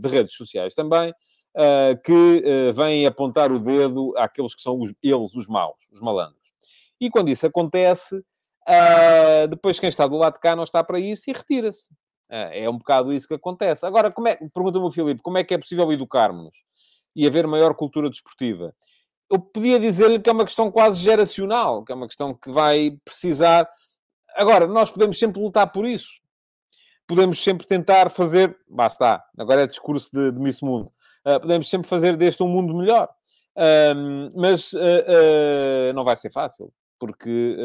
de 0.00 0.08
redes 0.08 0.34
sociais 0.34 0.74
também, 0.74 1.14
uh, 1.56 2.00
que 2.02 2.12
uh, 2.44 2.72
vêm 2.72 3.06
apontar 3.06 3.52
o 3.52 3.58
dedo 3.58 4.12
àqueles 4.16 4.54
que 4.54 4.62
são 4.62 4.78
os, 4.80 4.92
eles, 5.02 5.34
os 5.34 5.46
maus, 5.46 5.76
os 5.92 6.00
malandros. 6.00 6.52
E 7.00 7.10
quando 7.10 7.28
isso 7.28 7.46
acontece, 7.46 8.16
uh, 8.16 9.48
depois 9.48 9.78
quem 9.78 9.88
está 9.88 10.06
do 10.06 10.16
lado 10.16 10.34
de 10.34 10.40
cá 10.40 10.56
não 10.56 10.64
está 10.64 10.82
para 10.82 10.98
isso 10.98 11.28
e 11.28 11.32
retira-se. 11.32 11.90
é 12.28 12.68
um 12.68 12.78
bocado 12.78 13.12
isso 13.12 13.28
que 13.28 13.34
acontece. 13.34 13.84
Agora, 13.84 14.08
é, 14.08 14.36
pergunta-me 14.52 14.84
o 14.84 14.90
Filipe, 14.90 15.22
como 15.22 15.38
é 15.38 15.44
que 15.44 15.54
é 15.54 15.58
possível 15.58 15.92
educarmos 15.92 16.64
e 17.14 17.26
haver 17.26 17.46
maior 17.46 17.74
cultura 17.74 18.08
desportiva? 18.08 18.74
Eu 19.30 19.38
podia 19.38 19.80
dizer-lhe 19.80 20.20
que 20.20 20.28
é 20.28 20.32
uma 20.32 20.44
questão 20.44 20.70
quase 20.70 21.00
geracional, 21.00 21.84
que 21.84 21.92
é 21.92 21.94
uma 21.94 22.06
questão 22.06 22.34
que 22.34 22.50
vai 22.50 22.98
precisar. 23.04 23.68
Agora, 24.36 24.66
nós 24.66 24.90
podemos 24.90 25.18
sempre 25.18 25.40
lutar 25.40 25.72
por 25.72 25.86
isso. 25.86 26.10
Podemos 27.06 27.42
sempre 27.42 27.66
tentar 27.66 28.10
fazer. 28.10 28.56
Basta, 28.68 29.22
agora 29.38 29.62
é 29.62 29.66
discurso 29.66 30.10
de, 30.12 30.32
de 30.32 30.38
Miss 30.38 30.60
Mundo 30.60 30.90
Uh, 31.26 31.38
podemos 31.40 31.68
sempre 31.68 31.88
fazer 31.88 32.16
deste 32.16 32.42
um 32.42 32.48
mundo 32.48 32.74
melhor. 32.74 33.08
mas 34.34 34.72
uh, 34.72 34.78
uh, 34.78 35.92
não 35.94 36.04
vai 36.04 36.16
ser 36.16 36.30
fácil, 36.30 36.72
porque 36.98 37.56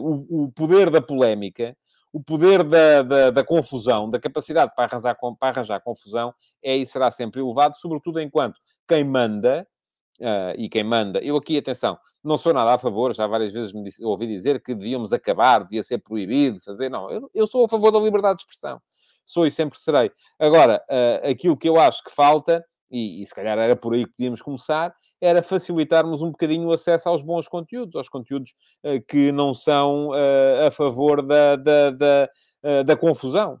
o, 0.00 0.44
o, 0.44 0.52
poder 0.52 0.90
da 0.90 1.00
polémica, 1.00 1.76
o 2.12 2.22
poder 2.22 2.62
da, 2.62 3.02
da, 3.02 3.30
da, 3.30 3.44
confusão, 3.44 4.08
da 4.08 4.18
capacidade 4.18 4.72
para 4.74 4.84
arranjar, 4.84 5.16
para 5.38 5.48
arranjar 5.48 5.80
confusão, 5.80 6.34
é 6.62 6.76
e 6.76 6.86
será 6.86 7.10
sempre 7.10 7.40
elevado, 7.40 7.76
sobretudo 7.76 8.20
enquanto 8.20 8.58
quem 8.90 9.04
manda, 9.04 9.66
e 10.58 10.68
quem 10.68 10.84
manda, 10.84 11.18
eu 11.20 11.36
aqui, 11.36 11.56
atenção, 11.56 11.98
não 12.22 12.36
sou 12.36 12.52
nada 12.52 12.74
a 12.74 12.78
favor, 12.78 13.14
já 13.14 13.26
várias 13.26 13.52
vezes 13.52 13.72
me 13.72 13.82
disse, 13.82 14.04
ouvi 14.04 14.26
dizer 14.26 14.62
que 14.62 14.74
devíamos 14.74 15.12
acabar, 15.12 15.64
devia 15.64 15.82
ser 15.82 15.98
proibido 15.98 16.60
fazer. 16.60 16.90
Não, 16.90 17.10
eu, 17.10 17.30
eu 17.34 17.46
sou 17.46 17.64
a 17.64 17.68
favor 17.68 17.90
da 17.90 17.98
liberdade 17.98 18.38
de 18.38 18.42
expressão. 18.42 18.80
Sou 19.24 19.46
e 19.46 19.50
sempre 19.50 19.78
serei. 19.78 20.10
Agora, 20.38 20.84
uh, 20.90 21.30
aquilo 21.30 21.56
que 21.56 21.68
eu 21.68 21.78
acho 21.78 22.02
que 22.04 22.10
falta 22.10 22.64
e, 22.90 23.22
e 23.22 23.26
se 23.26 23.34
calhar 23.34 23.58
era 23.58 23.76
por 23.76 23.94
aí 23.94 24.04
que 24.04 24.12
podíamos 24.12 24.42
começar, 24.42 24.94
era 25.20 25.42
facilitarmos 25.42 26.22
um 26.22 26.30
bocadinho 26.30 26.68
o 26.68 26.72
acesso 26.72 27.08
aos 27.08 27.22
bons 27.22 27.46
conteúdos, 27.46 27.94
aos 27.94 28.08
conteúdos 28.08 28.54
uh, 28.84 29.00
que 29.06 29.32
não 29.32 29.54
são 29.54 30.08
uh, 30.08 30.66
a 30.66 30.70
favor 30.70 31.22
da, 31.22 31.56
da, 31.56 31.90
da, 31.90 32.30
uh, 32.64 32.84
da, 32.84 32.96
confusão. 32.96 33.58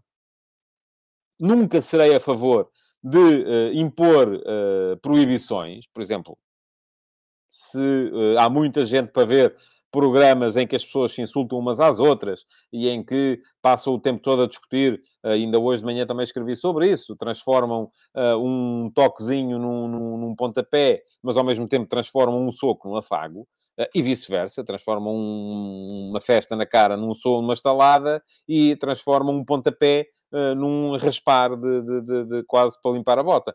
Nunca 1.38 1.80
serei 1.80 2.14
a 2.14 2.20
favor 2.20 2.68
de 3.02 3.72
impor 3.74 4.40
proibições, 5.00 5.86
por 5.92 6.02
exemplo, 6.02 6.38
se 7.50 8.12
há 8.38 8.48
muita 8.50 8.84
gente 8.84 9.10
para 9.10 9.24
ver 9.24 9.56
programas 9.90 10.56
em 10.56 10.66
que 10.66 10.76
as 10.76 10.84
pessoas 10.84 11.12
se 11.12 11.20
insultam 11.20 11.58
umas 11.58 11.80
às 11.80 11.98
outras 11.98 12.46
e 12.72 12.88
em 12.88 13.04
que 13.04 13.40
passam 13.60 13.94
o 13.94 14.00
tempo 14.00 14.22
todo 14.22 14.42
a 14.42 14.46
discutir. 14.46 15.02
ainda 15.22 15.58
hoje 15.58 15.80
de 15.80 15.86
manhã 15.86 16.06
também 16.06 16.24
escrevi 16.24 16.54
sobre 16.54 16.88
isso. 16.88 17.16
Transformam 17.16 17.90
uh, 18.14 18.36
um 18.38 18.90
toquezinho 18.94 19.58
num, 19.58 19.88
num, 19.88 20.18
num, 20.18 20.36
pontapé, 20.36 21.02
mas 21.22 21.36
ao 21.36 21.44
mesmo 21.44 21.66
tempo 21.66 21.88
transformam 21.88 22.46
um 22.46 22.52
soco 22.52 22.88
num 22.88 22.96
afago. 22.96 23.46
Uh, 23.78 23.86
e 23.94 24.02
vice-versa, 24.02 24.64
transformam 24.64 25.14
um, 25.14 26.08
uma 26.10 26.20
festa 26.20 26.54
na 26.54 26.66
cara 26.66 26.96
num 26.96 27.14
soco, 27.14 27.42
numa 27.42 27.54
estalada 27.54 28.22
e 28.48 28.76
transformam 28.76 29.34
um 29.34 29.44
pontapé 29.44 30.06
uh, 30.32 30.54
num 30.54 30.96
raspar 30.96 31.56
de, 31.56 31.82
de, 31.82 32.00
de, 32.00 32.24
de, 32.24 32.42
quase 32.44 32.80
para 32.82 32.92
limpar 32.92 33.18
a 33.18 33.22
bota 33.22 33.54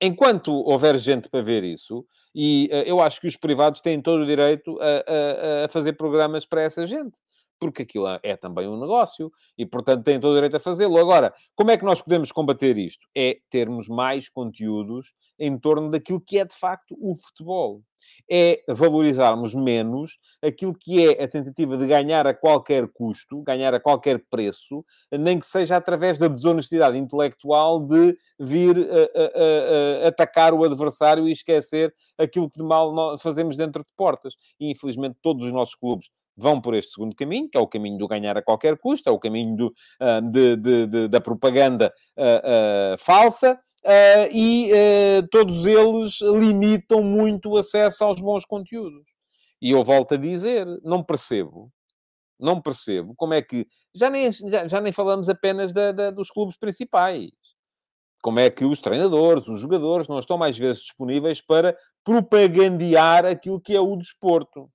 enquanto 0.00 0.52
houver 0.52 0.96
gente 0.96 1.28
para 1.28 1.42
ver 1.42 1.62
isso, 1.62 2.06
e 2.34 2.68
uh, 2.72 2.76
eu 2.86 3.00
acho 3.00 3.20
que 3.20 3.26
os 3.26 3.36
privados 3.36 3.80
têm 3.80 4.00
todo 4.00 4.22
o 4.22 4.26
direito 4.26 4.78
a, 4.80 4.84
a, 4.84 5.64
a, 5.64 5.68
fazer 5.68 5.92
programas 5.92 6.46
para 6.46 6.62
essa 6.62 6.86
gente. 6.86 7.18
Porque 7.58 7.82
aquilo 7.82 8.08
é, 8.08 8.18
é 8.22 8.36
também 8.38 8.66
um 8.66 8.80
negócio 8.80 9.30
e, 9.58 9.66
portanto, 9.66 10.02
têm 10.02 10.18
todo 10.18 10.32
o 10.32 10.34
direito 10.34 10.56
a 10.56 10.60
fazê-lo. 10.60 10.96
Agora, 10.96 11.34
como 11.54 11.70
é 11.70 11.76
que 11.76 11.84
nós 11.84 12.00
podemos 12.00 12.32
combater 12.32 12.78
isto? 12.78 13.06
É 13.14 13.36
termos 13.50 13.86
mais 13.86 14.30
conteúdos 14.30 15.12
em 15.40 15.58
torno 15.58 15.90
daquilo 15.90 16.20
que 16.20 16.38
é, 16.38 16.44
de 16.44 16.54
facto, 16.54 16.94
o 17.00 17.16
futebol. 17.16 17.82
É 18.30 18.62
valorizarmos 18.68 19.54
menos 19.54 20.18
aquilo 20.42 20.74
que 20.74 21.06
é 21.06 21.22
a 21.22 21.28
tentativa 21.28 21.76
de 21.76 21.86
ganhar 21.86 22.26
a 22.26 22.34
qualquer 22.34 22.88
custo, 22.88 23.42
ganhar 23.42 23.74
a 23.74 23.80
qualquer 23.80 24.24
preço, 24.30 24.84
nem 25.10 25.38
que 25.38 25.46
seja 25.46 25.76
através 25.76 26.16
da 26.16 26.28
desonestidade 26.28 26.96
intelectual 26.96 27.84
de 27.84 28.16
vir 28.38 28.76
a, 28.78 30.04
a, 30.04 30.04
a, 30.04 30.08
atacar 30.08 30.54
o 30.54 30.64
adversário 30.64 31.28
e 31.28 31.32
esquecer 31.32 31.94
aquilo 32.16 32.48
que 32.48 32.58
de 32.58 32.64
mal 32.64 33.18
fazemos 33.18 33.56
dentro 33.56 33.82
de 33.82 33.92
portas. 33.96 34.34
E, 34.58 34.70
infelizmente, 34.70 35.18
todos 35.22 35.44
os 35.44 35.52
nossos 35.52 35.74
clubes 35.74 36.08
vão 36.40 36.60
por 36.60 36.74
este 36.74 36.92
segundo 36.92 37.14
caminho, 37.14 37.48
que 37.48 37.56
é 37.56 37.60
o 37.60 37.66
caminho 37.66 37.98
do 37.98 38.08
ganhar 38.08 38.36
a 38.36 38.42
qualquer 38.42 38.78
custo, 38.78 39.08
é 39.08 39.12
o 39.12 39.18
caminho 39.18 39.56
do, 39.56 39.66
uh, 39.66 40.30
de, 40.30 40.56
de, 40.56 40.86
de, 40.86 41.08
da 41.08 41.20
propaganda 41.20 41.92
uh, 42.16 42.94
uh, 42.94 42.98
falsa, 42.98 43.60
e 44.32 44.70
todos 45.30 45.64
eles 45.66 46.20
limitam 46.20 47.02
muito 47.02 47.50
o 47.50 47.56
acesso 47.56 48.04
aos 48.04 48.20
bons 48.20 48.44
conteúdos. 48.44 49.04
E 49.60 49.70
eu 49.70 49.84
volto 49.84 50.14
a 50.14 50.16
dizer, 50.16 50.66
não 50.82 51.02
percebo, 51.02 51.70
não 52.38 52.60
percebo 52.60 53.14
como 53.14 53.34
é 53.34 53.42
que... 53.42 53.66
Já 53.94 54.08
nem, 54.08 54.32
já, 54.32 54.66
já 54.66 54.80
nem 54.80 54.92
falamos 54.92 55.28
apenas 55.28 55.72
da, 55.72 55.92
da, 55.92 56.10
dos 56.10 56.30
clubes 56.30 56.56
principais. 56.56 57.30
Como 58.22 58.38
é 58.38 58.50
que 58.50 58.64
os 58.64 58.80
treinadores, 58.80 59.48
os 59.48 59.60
jogadores, 59.60 60.08
não 60.08 60.18
estão 60.18 60.36
mais 60.36 60.56
vezes 60.56 60.82
disponíveis 60.82 61.40
para 61.40 61.76
propagandear 62.04 63.24
aquilo 63.24 63.60
que 63.60 63.74
é 63.74 63.80
o 63.80 63.96
desporto 63.96 64.70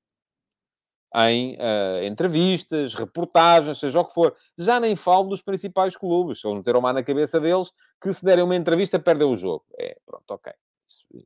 em 1.15 1.55
uh, 1.55 2.03
entrevistas, 2.03 2.93
reportagens, 2.93 3.79
seja 3.79 3.99
o 3.99 4.05
que 4.05 4.13
for. 4.13 4.35
Já 4.57 4.79
nem 4.79 4.95
falo 4.95 5.29
dos 5.29 5.41
principais 5.41 5.95
clubes. 5.95 6.41
Se 6.41 6.47
eles 6.47 6.57
meteram 6.57 6.81
má 6.81 6.91
na 6.91 7.03
cabeça 7.03 7.39
deles, 7.39 7.71
que 8.01 8.13
se 8.13 8.25
derem 8.25 8.43
uma 8.43 8.55
entrevista, 8.55 8.99
perdem 8.99 9.27
o 9.27 9.35
jogo. 9.35 9.63
É, 9.79 9.97
pronto, 10.05 10.29
ok. 10.29 10.51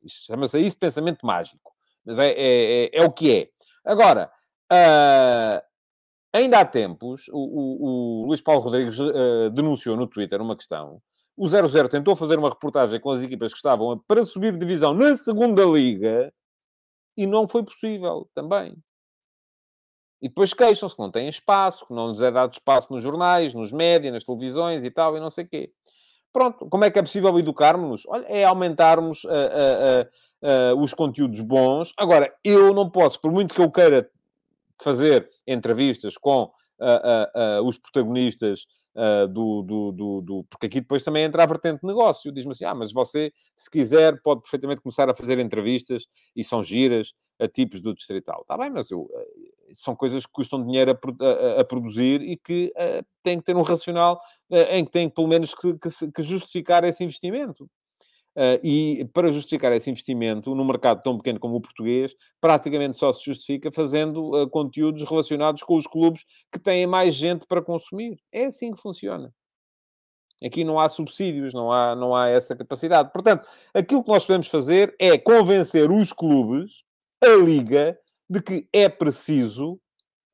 Chama-se 0.08 0.60
isso 0.60 0.78
pensamento 0.78 1.26
mágico. 1.26 1.74
Mas 2.06 2.20
é, 2.20 2.28
é, 2.28 2.86
é, 2.86 2.90
é 2.94 3.04
o 3.04 3.12
que 3.12 3.36
é. 3.36 3.50
Agora, 3.84 4.32
uh, 4.72 5.62
ainda 6.32 6.60
há 6.60 6.66
tempos, 6.66 7.28
o, 7.30 7.40
o, 7.40 8.24
o 8.24 8.28
Luís 8.28 8.42
Paulo 8.42 8.62
Rodrigues 8.62 9.00
uh, 9.00 9.50
denunciou 9.52 9.98
no 9.98 10.08
Twitter 10.08 10.42
uma 10.42 10.56
questão. 10.56 11.02
O 11.36 11.48
00 11.48 11.90
tentou 11.90 12.16
fazer 12.16 12.38
uma 12.38 12.50
reportagem 12.50 13.00
com 13.00 13.12
as 13.12 13.24
equipas 13.24 13.54
que 13.54 13.58
estavam 13.58 13.98
para 14.08 14.26
subir 14.26 14.58
divisão 14.58 14.94
na 14.94 15.16
segunda 15.16 15.64
liga 15.64 16.34
e 17.18 17.26
não 17.26 17.48
foi 17.48 17.64
possível 17.64 18.30
também. 18.36 18.78
E 20.22 20.28
depois 20.28 20.54
queixam-se 20.54 20.96
que 20.96 21.02
não 21.02 21.12
têm 21.12 21.30
espaço, 21.30 21.86
que 21.86 21.94
não 21.94 22.10
lhes 22.10 22.22
é 22.22 22.30
dado 22.30 22.52
espaço 22.52 22.92
nos 22.92 23.02
jornais, 23.02 23.54
nos 23.54 23.72
médias, 23.72 24.14
nas 24.14 24.24
televisões 24.24 24.84
e 24.84 24.92
tal, 24.92 25.16
e 25.16 25.20
não 25.20 25.30
sei 25.30 25.46
o 25.46 25.48
quê. 25.48 25.72
Pronto, 26.32 26.68
como 26.70 26.84
é 26.84 26.92
que 26.92 27.00
é 27.00 27.02
possível 27.02 27.38
educarmos-nos? 27.40 28.06
Olha, 28.08 28.26
é 28.28 28.44
aumentarmos 28.44 29.24
uh, 29.24 29.30
uh, 29.30 30.76
uh, 30.76 30.82
os 30.82 30.94
conteúdos 30.94 31.40
bons. 31.40 31.92
Agora, 31.98 32.32
eu 32.44 32.74
não 32.74 32.90
posso, 32.90 33.20
por 33.20 33.32
muito 33.32 33.54
que 33.54 33.62
eu 33.62 33.72
queira 33.72 34.10
fazer 34.82 35.30
entrevistas 35.48 36.18
com 36.18 36.52
os 37.66 37.78
protagonistas 37.78 38.66
do, 39.30 39.62
do, 39.62 39.92
do, 39.92 40.22
do, 40.22 40.44
Porque 40.50 40.68
aqui 40.68 40.80
depois 40.80 41.04
também 41.04 41.24
entra 41.24 41.44
a 41.44 41.46
vertente 41.46 41.82
de 41.82 41.88
negócio. 41.88 42.32
Diz-me 42.32 42.52
assim: 42.52 42.64
ah, 42.64 42.74
mas 42.74 42.94
você, 42.94 43.34
se 43.54 43.70
quiser, 43.70 44.22
pode 44.22 44.42
perfeitamente 44.42 44.80
começar 44.80 45.10
a 45.10 45.14
fazer 45.14 45.38
entrevistas 45.40 46.06
e 46.34 46.42
são 46.42 46.64
giras 46.64 47.14
a 47.38 47.50
tipos 47.50 47.82
do 47.82 47.94
distrital. 47.94 48.44
Está 48.44 48.58
bem, 48.58 48.70
mas 48.70 48.90
eu, 48.92 49.10
eh, 49.14 49.28
são 49.74 49.96
coisas 49.96 50.26
que 50.26 50.32
custam 50.32 50.66
dinheiro 50.66 50.92
a, 50.92 51.26
a, 51.26 51.62
a 51.62 51.66
produzir 51.66 52.22
e 52.22 52.38
que 52.38 52.72
uh, 52.76 53.06
têm 53.24 53.40
que 53.40 53.46
ter 53.46 53.56
um 53.56 53.62
racional 53.62 54.20
uh, 54.50 54.56
em 54.72 54.86
que 54.86 54.92
têm, 54.92 55.10
pelo 55.10 55.28
menos, 55.28 55.54
que, 55.54 55.74
que, 55.78 56.12
que 56.12 56.22
justificar 56.22 56.84
esse 56.84 57.04
investimento. 57.04 57.70
Uh, 58.36 58.56
e 58.64 59.06
para 59.12 59.32
justificar 59.32 59.72
esse 59.74 59.90
investimento, 59.90 60.54
num 60.56 60.64
mercado 60.64 61.02
tão 61.02 61.18
pequeno 61.18 61.40
como 61.40 61.56
o 61.56 61.62
português, 61.62 62.16
praticamente 62.40 62.96
só 62.96 63.12
se 63.12 63.26
justifica 63.26 63.72
fazendo 63.72 64.44
uh, 64.44 64.50
conteúdos 64.50 65.04
relacionados 65.04 65.64
com 65.64 65.76
os 65.76 65.86
clubes 65.86 66.24
que 66.52 66.60
têm 66.60 66.88
mais 66.88 67.16
gente 67.16 67.46
para 67.46 67.62
consumir. 67.62 68.18
É 68.32 68.46
assim 68.46 68.72
que 68.72 68.82
funciona. 68.82 69.34
Aqui 70.44 70.64
não 70.64 70.80
há 70.80 70.88
subsídios, 70.88 71.54
não 71.54 71.72
há, 71.72 71.96
não 71.96 72.16
há 72.16 72.30
essa 72.30 72.56
capacidade. 72.56 73.12
Portanto, 73.12 73.46
aquilo 73.74 74.04
que 74.04 74.10
nós 74.10 74.26
podemos 74.26 74.48
fazer 74.48 74.96
é 74.98 75.18
convencer 75.18 75.92
os 75.92 76.14
clubes, 76.14 76.84
a 77.22 77.36
Liga, 77.36 78.00
de 78.30 78.42
que 78.42 78.68
é 78.72 78.88
preciso 78.88 79.80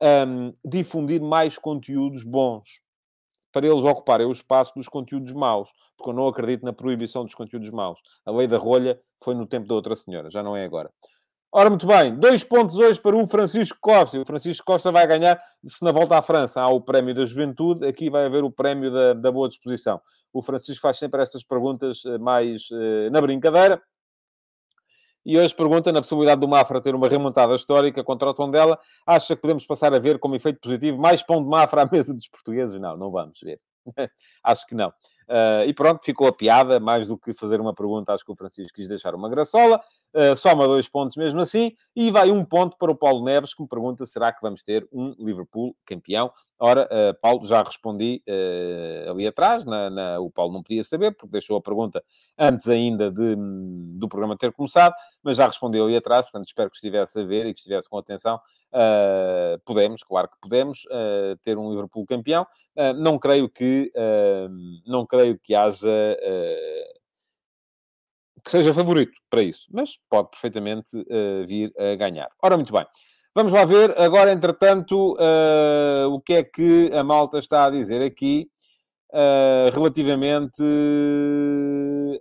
um, 0.01 0.53
difundir 0.63 1.21
mais 1.21 1.57
conteúdos 1.57 2.23
bons 2.23 2.83
para 3.51 3.65
eles 3.65 3.85
ocuparem 3.85 4.27
o 4.27 4.31
espaço 4.31 4.73
dos 4.75 4.89
conteúdos 4.89 5.31
maus, 5.31 5.71
porque 5.95 6.09
eu 6.09 6.13
não 6.13 6.27
acredito 6.27 6.65
na 6.65 6.73
proibição 6.73 7.23
dos 7.23 7.33
conteúdos 7.33 7.69
maus. 7.69 8.01
A 8.25 8.31
lei 8.31 8.47
da 8.47 8.57
rolha 8.57 8.99
foi 9.23 9.33
no 9.33 9.47
tempo 9.47 9.65
da 9.65 9.75
outra 9.75 9.95
senhora, 9.95 10.29
já 10.29 10.43
não 10.43 10.57
é 10.57 10.65
agora. 10.65 10.91
Ora, 11.57 11.69
muito 11.69 11.87
bem, 11.87 12.13
dois 12.13 12.43
pontos 12.43 12.75
hoje 12.75 12.99
para 12.99 13.15
o 13.15 13.25
Francisco 13.25 13.77
Costa. 13.79 14.19
O 14.19 14.25
Francisco 14.25 14.65
Costa 14.65 14.91
vai 14.91 15.07
ganhar, 15.07 15.41
se 15.63 15.81
na 15.85 15.93
volta 15.93 16.17
à 16.17 16.21
França 16.21 16.59
há 16.61 16.67
o 16.67 16.81
prémio 16.81 17.15
da 17.15 17.25
juventude, 17.25 17.87
aqui 17.87 18.09
vai 18.09 18.25
haver 18.25 18.43
o 18.43 18.51
prémio 18.51 18.91
da, 18.91 19.13
da 19.13 19.31
boa 19.31 19.47
disposição. 19.47 20.01
O 20.33 20.41
Francisco 20.41 20.81
faz 20.81 20.97
sempre 20.97 21.21
estas 21.21 21.45
perguntas 21.45 22.03
eh, 22.05 22.17
mais 22.17 22.69
uh, 22.71 23.09
na 23.09 23.21
brincadeira. 23.21 23.81
E 25.25 25.37
hoje 25.39 25.55
pergunta, 25.55 25.91
na 25.91 26.01
possibilidade 26.01 26.39
do 26.39 26.47
Mafra 26.47 26.79
ter 26.79 26.93
uma 26.93 27.09
remontada 27.09 27.55
histórica 27.55 28.03
contra 28.03 28.29
o 28.29 28.33
Tondela, 28.33 28.79
acha 29.07 29.35
que 29.35 29.41
podemos 29.41 29.65
passar 29.65 29.93
a 29.93 29.99
ver 29.99 30.19
como 30.19 30.35
efeito 30.35 30.59
positivo 30.59 31.01
mais 31.01 31.23
pão 31.23 31.41
de 31.41 31.49
Mafra 31.49 31.81
à 31.81 31.85
mesa 31.91 32.13
dos 32.13 32.27
portugueses? 32.27 32.79
Não, 32.79 32.95
não 32.95 33.09
vamos 33.09 33.39
ver. 33.41 33.59
acho 34.43 34.67
que 34.67 34.75
não. 34.75 34.89
Uh, 35.27 35.65
e 35.65 35.73
pronto, 35.73 36.03
ficou 36.03 36.27
a 36.27 36.33
piada, 36.33 36.79
mais 36.79 37.07
do 37.07 37.17
que 37.17 37.33
fazer 37.33 37.59
uma 37.59 37.73
pergunta, 37.73 38.13
acho 38.13 38.23
que 38.23 38.31
o 38.31 38.35
Francisco 38.35 38.75
quis 38.75 38.87
deixar 38.87 39.15
uma 39.15 39.27
graçola. 39.27 39.81
Uh, 40.13 40.35
soma 40.35 40.67
dois 40.67 40.87
pontos 40.87 41.17
mesmo 41.17 41.39
assim, 41.39 41.73
e 41.95 42.11
vai 42.11 42.29
um 42.29 42.45
ponto 42.45 42.77
para 42.77 42.91
o 42.91 42.95
Paulo 42.95 43.23
Neves, 43.23 43.53
que 43.53 43.61
me 43.61 43.67
pergunta: 43.67 44.05
será 44.05 44.31
que 44.31 44.41
vamos 44.41 44.61
ter 44.61 44.87
um 44.91 45.15
Liverpool 45.17 45.75
campeão? 45.85 46.31
Ora, 46.57 46.87
uh, 46.87 47.13
Paulo, 47.19 47.45
já 47.45 47.61
respondi 47.61 48.23
uh, 48.27 49.11
ali 49.11 49.27
atrás, 49.27 49.65
na, 49.65 49.89
na, 49.89 50.19
o 50.21 50.31
Paulo 50.31 50.53
não 50.53 50.63
podia 50.63 50.83
saber, 50.85 51.11
porque 51.11 51.31
deixou 51.31 51.57
a 51.57 51.61
pergunta 51.61 52.01
antes 52.37 52.67
ainda 52.69 53.11
de, 53.11 53.35
do 53.99 54.07
programa 54.07 54.37
ter 54.37 54.53
começado, 54.53 54.93
mas 55.21 55.35
já 55.35 55.45
respondi 55.45 55.79
ali 55.79 55.97
atrás, 55.97 56.25
portanto 56.25 56.47
espero 56.47 56.69
que 56.69 56.77
estivesse 56.77 57.19
a 57.19 57.25
ver 57.25 57.45
e 57.45 57.53
que 57.53 57.59
estivesse 57.59 57.89
com 57.89 57.97
atenção. 57.97 58.39
Uh, 58.71 59.59
podemos, 59.65 60.01
claro 60.01 60.29
que 60.29 60.37
podemos, 60.39 60.83
ter 61.41 61.57
um 61.57 61.69
Liverpool 61.69 62.05
campeão. 62.05 62.45
não 62.97 63.17
creio 63.17 63.49
que, 63.49 63.91
não 64.85 65.05
creio 65.05 65.39
que 65.39 65.55
haja 65.55 65.89
que 68.43 68.51
seja 68.51 68.73
favorito 68.73 69.13
para 69.29 69.41
isso, 69.41 69.65
mas 69.71 69.97
pode 70.09 70.29
perfeitamente 70.29 70.91
vir 71.47 71.73
a 71.77 71.95
ganhar. 71.95 72.29
Ora, 72.41 72.55
muito 72.55 72.71
bem. 72.71 72.85
Vamos 73.37 73.51
lá 73.51 73.65
ver 73.65 73.93
agora, 73.99 74.31
entretanto, 74.31 75.13
uh, 75.15 76.07
o 76.09 76.21
que 76.21 76.35
é 76.35 76.41
que 76.41 76.89
a 76.93 77.03
malta 77.03 77.37
está 77.37 77.65
a 77.65 77.69
dizer 77.69 78.01
aqui 78.01 78.49
uh, 79.09 79.69
relativamente 79.73 80.63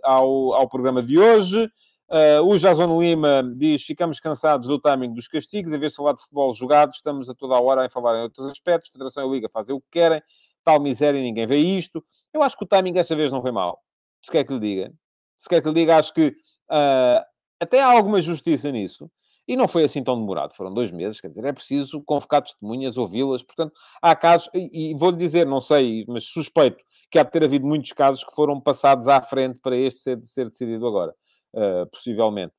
ao, 0.03 0.53
ao 0.55 0.67
programa 0.67 1.01
de 1.01 1.17
hoje. 1.17 1.71
Uh, 2.09 2.43
o 2.43 2.57
Jason 2.57 2.99
Lima 2.99 3.41
diz: 3.55 3.83
ficamos 3.83 4.19
cansados 4.19 4.67
do 4.67 4.77
timing 4.77 5.13
dos 5.13 5.25
castigos, 5.29 5.71
em 5.71 5.79
vez 5.79 5.93
de 5.93 5.95
falar 5.95 6.11
de 6.11 6.19
futebol 6.19 6.53
jogado, 6.53 6.91
estamos 6.93 7.29
a 7.29 7.33
toda 7.33 7.55
a 7.55 7.61
hora 7.61 7.85
a 7.85 7.89
falar 7.89 8.19
em 8.19 8.23
outros 8.23 8.47
aspectos. 8.47 8.91
Federação 8.91 9.25
e 9.25 9.35
Liga 9.35 9.47
fazem 9.47 9.73
o 9.73 9.79
que 9.79 9.87
querem, 9.91 10.21
tal 10.65 10.81
miséria, 10.81 11.21
ninguém 11.21 11.47
vê 11.47 11.55
isto. 11.55 12.03
Eu 12.33 12.43
acho 12.43 12.57
que 12.57 12.65
o 12.65 12.67
timing 12.67 12.91
desta 12.91 13.15
vez 13.15 13.31
não 13.31 13.41
foi 13.41 13.53
mal. 13.53 13.81
Se 14.21 14.29
quer 14.29 14.43
que 14.43 14.51
lhe 14.51 14.59
diga, 14.59 14.93
se 15.37 15.47
quer 15.47 15.61
que 15.61 15.69
lhe 15.69 15.75
diga, 15.75 15.95
acho 15.95 16.13
que 16.13 16.27
uh, 16.27 17.23
até 17.57 17.81
há 17.81 17.89
alguma 17.89 18.21
justiça 18.21 18.69
nisso. 18.69 19.09
E 19.47 19.55
não 19.55 19.67
foi 19.67 19.83
assim 19.83 20.03
tão 20.03 20.19
demorado, 20.19 20.55
foram 20.55 20.73
dois 20.73 20.91
meses, 20.91 21.21
quer 21.21 21.27
dizer, 21.27 21.45
é 21.45 21.53
preciso 21.53 22.01
convocar 22.03 22.41
testemunhas, 22.41 22.97
ouvi-las, 22.97 23.43
portanto, 23.43 23.73
há 24.01 24.15
casos, 24.15 24.49
e, 24.53 24.91
e 24.91 24.95
vou-lhe 24.95 25.17
dizer, 25.17 25.45
não 25.45 25.61
sei, 25.61 26.03
mas 26.07 26.23
suspeito 26.23 26.83
que 27.11 27.19
há 27.19 27.23
de 27.23 27.31
ter 27.31 27.43
havido 27.43 27.65
muitos 27.67 27.91
casos 27.93 28.23
que 28.23 28.33
foram 28.33 28.59
passados 28.59 29.07
à 29.07 29.21
frente 29.21 29.59
para 29.61 29.77
este 29.77 29.99
ser, 30.01 30.19
ser 30.23 30.45
decidido 30.45 30.87
agora, 30.87 31.13
uh, 31.53 31.85
possivelmente. 31.91 32.55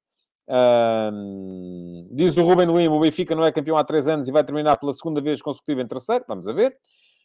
Diz 2.12 2.36
o 2.36 2.42
Ruben 2.42 2.66
Lima, 2.66 2.94
o 2.94 3.00
Benfica 3.00 3.34
não 3.34 3.44
é 3.44 3.50
campeão 3.50 3.76
há 3.76 3.84
três 3.84 4.06
anos 4.06 4.28
e 4.28 4.32
vai 4.32 4.44
terminar 4.44 4.76
pela 4.76 4.94
segunda 4.94 5.20
vez 5.20 5.42
consecutiva 5.42 5.82
em 5.82 5.86
terceiro. 5.86 6.24
Vamos 6.28 6.46
a 6.46 6.52
ver. 6.52 6.76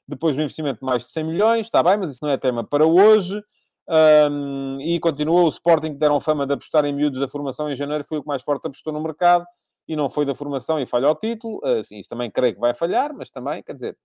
Depois 0.07 0.35
do 0.35 0.41
investimento 0.41 0.79
de 0.79 0.85
mais 0.85 1.03
de 1.03 1.09
100 1.09 1.23
milhões, 1.23 1.67
está 1.67 1.83
bem, 1.83 1.97
mas 1.97 2.11
isso 2.11 2.19
não 2.21 2.29
é 2.29 2.37
tema 2.37 2.63
para 2.63 2.85
hoje. 2.85 3.41
Um, 3.91 4.79
e 4.79 5.01
continua 5.01 5.43
o 5.43 5.49
Sporting, 5.49 5.91
que 5.91 5.99
deram 5.99 6.17
fama 6.21 6.47
de 6.47 6.53
apostar 6.53 6.85
em 6.85 6.93
miúdos 6.93 7.19
da 7.19 7.27
formação 7.27 7.69
em 7.69 7.75
janeiro, 7.75 8.05
foi 8.05 8.19
o 8.19 8.21
que 8.21 8.27
mais 8.27 8.41
forte 8.41 8.65
apostou 8.65 8.93
no 8.93 9.01
mercado 9.01 9.45
e 9.85 9.97
não 9.97 10.09
foi 10.09 10.25
da 10.25 10.33
formação 10.33 10.79
e 10.79 10.85
falha 10.85 11.09
o 11.09 11.15
título. 11.15 11.57
Uh, 11.57 11.83
sim, 11.83 11.97
isso 11.99 12.09
também 12.09 12.31
creio 12.31 12.53
que 12.53 12.59
vai 12.61 12.73
falhar, 12.73 13.13
mas 13.13 13.29
também, 13.29 13.61
quer 13.61 13.73
dizer, 13.73 13.97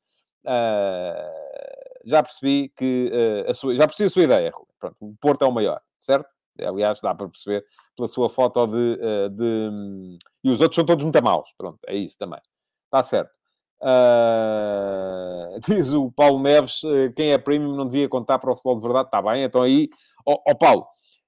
uh, 0.45 2.03
já 2.05 2.21
percebi 2.21 2.73
que 2.77 3.13
uh, 3.49 3.55
sua, 3.55 3.77
já 3.77 3.87
percebi 3.87 4.09
a 4.09 4.11
sua 4.11 4.23
ideia. 4.25 4.53
Pronto, 4.81 4.97
o 5.01 5.15
Porto 5.21 5.45
é 5.45 5.49
o 5.49 5.53
maior, 5.53 5.81
certo? 6.01 6.35
Aliás, 6.59 7.01
dá 7.01 7.15
para 7.15 7.29
perceber 7.29 7.65
pela 7.95 8.09
sua 8.09 8.29
foto 8.29 8.67
de, 8.67 8.99
de... 9.31 10.19
E 10.43 10.51
os 10.51 10.61
outros 10.61 10.75
são 10.75 10.87
todos 10.87 11.05
muito 11.05 11.23
maus. 11.23 11.53
Pronto, 11.57 11.79
é 11.87 11.95
isso 11.95 12.17
também. 12.19 12.41
Está 12.87 13.03
certo. 13.03 13.36
Uh, 13.81 15.61
diz 15.69 15.93
o 15.93 16.11
Paulo 16.11 16.41
Neves, 16.41 16.83
quem 17.15 17.33
é 17.33 17.39
premium 17.39 17.77
não 17.77 17.87
devia 17.87 18.09
contar 18.09 18.39
para 18.39 18.51
o 18.51 18.55
futebol 18.55 18.77
de 18.77 18.83
verdade. 18.83 19.09
Está 19.09 19.23
bem, 19.23 19.43
então 19.43 19.63
aí... 19.63 19.89
Ó 20.29 20.33
oh, 20.35 20.51
oh, 20.51 20.57
Paulo, 20.57 20.87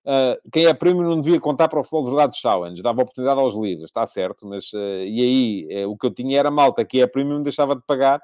Uh, 0.08 0.40
quem 0.50 0.64
é 0.64 0.72
premium 0.72 1.02
não 1.02 1.20
devia 1.20 1.38
contar 1.38 1.68
para 1.68 1.78
o 1.78 1.82
futebol 1.82 2.04
de 2.04 2.10
verdade 2.10 2.38
challenge, 2.38 2.82
dava 2.82 3.02
oportunidade 3.02 3.38
aos 3.38 3.54
livros, 3.54 3.84
está 3.84 4.06
certo, 4.06 4.46
mas 4.46 4.72
uh, 4.72 5.04
e 5.04 5.66
aí 5.68 5.84
uh, 5.84 5.90
o 5.90 5.98
que 5.98 6.06
eu 6.06 6.10
tinha 6.10 6.38
era 6.38 6.50
malta, 6.50 6.82
que 6.82 7.02
é 7.02 7.06
premium 7.06 7.42
deixava 7.42 7.76
de 7.76 7.82
pagar 7.82 8.18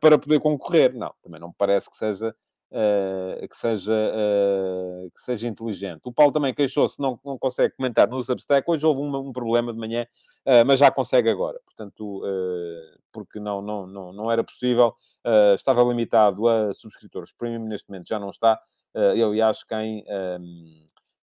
para 0.00 0.16
poder 0.16 0.38
concorrer. 0.38 0.94
Não, 0.94 1.12
também 1.20 1.40
não 1.40 1.48
me 1.48 1.54
parece 1.58 1.90
que 1.90 1.96
seja, 1.96 2.34
que 2.70 3.56
seja, 3.56 3.92
que 5.12 5.20
seja 5.20 5.48
inteligente. 5.48 6.00
O 6.04 6.12
Paulo 6.12 6.32
também 6.32 6.54
queixou-se, 6.54 6.98
não, 7.02 7.18
não 7.24 7.36
consegue 7.36 7.74
comentar 7.76 8.08
no 8.08 8.22
Substack. 8.22 8.64
Hoje 8.70 8.86
houve 8.86 9.02
um, 9.02 9.14
um 9.16 9.32
problema 9.32 9.72
de 9.72 9.78
manhã, 9.78 10.06
mas 10.64 10.78
já 10.78 10.90
consegue 10.90 11.28
agora. 11.28 11.60
Portanto, 11.66 12.22
porque 13.14 13.40
não, 13.40 13.62
não, 13.62 13.86
não, 13.86 14.12
não 14.12 14.30
era 14.30 14.42
possível, 14.42 14.92
estava 15.54 15.82
limitado 15.84 16.48
a 16.48 16.74
subscritores 16.74 17.32
premium, 17.32 17.66
neste 17.66 17.88
momento 17.88 18.08
já 18.08 18.18
não 18.18 18.28
está. 18.28 18.60
eu 19.16 19.34
e 19.34 19.40
acho 19.40 19.64
quem 19.66 20.04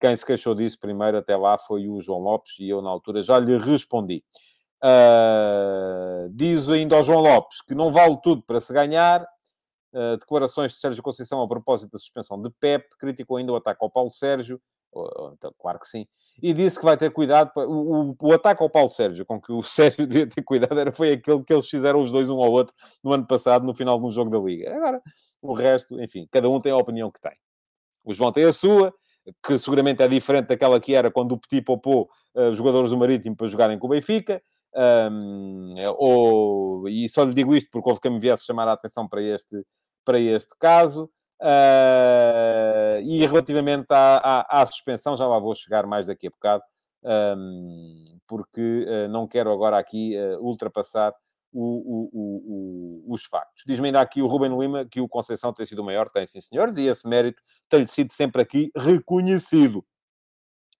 quem 0.01 0.17
se 0.17 0.25
queixou 0.25 0.55
disso 0.55 0.79
primeiro 0.79 1.19
até 1.19 1.37
lá 1.37 1.57
foi 1.59 1.87
o 1.87 2.01
João 2.01 2.19
Lopes 2.19 2.55
e 2.59 2.67
eu, 2.67 2.81
na 2.81 2.89
altura, 2.89 3.21
já 3.21 3.37
lhe 3.37 3.55
respondi. 3.57 4.23
Uh, 4.83 6.27
diz 6.31 6.67
ainda 6.71 6.95
ao 6.95 7.03
João 7.03 7.21
Lopes 7.21 7.61
que 7.61 7.75
não 7.75 7.91
vale 7.91 8.19
tudo 8.21 8.41
para 8.41 8.59
se 8.59 8.73
ganhar. 8.73 9.23
Uh, 9.93 10.17
declarações 10.17 10.71
de 10.71 10.79
Sérgio 10.79 11.03
Conceição 11.03 11.39
a 11.39 11.47
propósito 11.47 11.91
da 11.91 11.99
suspensão 11.99 12.41
de 12.41 12.49
Pep. 12.59 12.89
Criticou 12.97 13.37
ainda 13.37 13.51
o 13.51 13.55
ataque 13.55 13.83
ao 13.83 13.91
Paulo 13.91 14.09
Sérgio. 14.09 14.59
Então, 15.33 15.53
claro 15.59 15.79
que 15.79 15.87
sim. 15.87 16.05
E 16.41 16.53
disse 16.53 16.77
que 16.77 16.85
vai 16.85 16.97
ter 16.97 17.11
cuidado. 17.11 17.51
Para... 17.53 17.67
O, 17.67 18.11
o, 18.11 18.15
o, 18.19 18.33
ataque 18.33 18.61
ao 18.61 18.69
Paulo 18.69 18.89
Sérgio, 18.89 19.25
com 19.25 19.39
que 19.39 19.51
o 19.51 19.61
Sérgio 19.63 20.05
devia 20.05 20.27
ter 20.27 20.43
cuidado, 20.43 20.77
era, 20.79 20.91
foi 20.91 21.13
aquele 21.13 21.43
que 21.43 21.53
eles 21.53 21.69
fizeram 21.69 21.99
os 21.99 22.11
dois 22.11 22.29
um 22.29 22.41
ao 22.41 22.51
outro 22.51 22.75
no 23.03 23.13
ano 23.13 23.25
passado, 23.25 23.65
no 23.65 23.73
final 23.73 23.99
de 23.99 24.05
um 24.05 24.11
jogo 24.11 24.29
da 24.29 24.39
Liga. 24.39 24.75
Agora, 24.75 25.01
o 25.41 25.53
resto, 25.53 26.01
enfim, 26.01 26.27
cada 26.31 26.49
um 26.49 26.59
tem 26.59 26.71
a 26.71 26.77
opinião 26.77 27.11
que 27.11 27.19
tem. 27.19 27.35
O 28.03 28.13
João 28.13 28.31
tem 28.31 28.43
a 28.43 28.53
sua, 28.53 28.93
que 29.45 29.57
seguramente 29.57 30.01
é 30.01 30.07
diferente 30.07 30.47
daquela 30.47 30.79
que 30.79 30.95
era 30.95 31.11
quando 31.11 31.33
o 31.33 31.37
Petit 31.37 31.61
poupou 31.61 32.09
uh, 32.35 32.49
os 32.49 32.57
jogadores 32.57 32.89
do 32.89 32.97
Marítimo 32.97 33.35
para 33.35 33.47
jogarem 33.47 33.77
com 33.77 33.87
o 33.87 33.89
Benfica. 33.89 34.41
Um, 34.73 35.75
ou, 35.97 36.87
e 36.87 37.07
só 37.09 37.23
lhe 37.23 37.33
digo 37.33 37.53
isto 37.53 37.69
porque 37.69 37.89
houve 37.89 38.01
quem 38.01 38.11
me 38.11 38.19
viesse 38.19 38.45
chamar 38.45 38.67
a 38.67 38.73
atenção 38.73 39.07
para 39.07 39.21
este, 39.21 39.63
para 40.03 40.19
este 40.19 40.55
caso. 40.59 41.09
Uh, 41.41 43.01
e 43.01 43.25
relativamente 43.25 43.87
à, 43.89 44.17
à, 44.17 44.61
à, 44.61 44.65
suspensão, 44.67 45.17
já 45.17 45.25
lá 45.25 45.39
vou 45.39 45.55
chegar 45.55 45.87
mais 45.87 46.05
daqui 46.05 46.27
a 46.27 46.29
bocado, 46.29 46.63
um, 47.03 48.19
porque 48.27 48.85
uh, 48.87 49.09
não 49.09 49.27
quero 49.27 49.51
agora 49.51 49.79
aqui 49.79 50.15
uh, 50.15 50.39
ultrapassar 50.39 51.11
o, 51.51 51.63
o, 51.63 53.05
o, 53.07 53.13
os 53.13 53.25
factos. 53.25 53.63
Diz-me 53.65 53.87
ainda 53.87 53.99
aqui 53.99 54.21
o 54.21 54.27
Ruben 54.27 54.55
Lima 54.55 54.85
que 54.85 55.01
o 55.01 55.09
Conceição 55.09 55.51
tem 55.51 55.65
sido 55.65 55.79
o 55.79 55.85
maior, 55.85 56.07
tem 56.09 56.27
sim 56.27 56.39
senhores, 56.39 56.77
e 56.77 56.85
esse 56.85 57.07
mérito 57.07 57.41
tem 57.67 57.87
sido 57.87 58.13
sempre 58.13 58.41
aqui 58.41 58.71
reconhecido. 58.75 59.83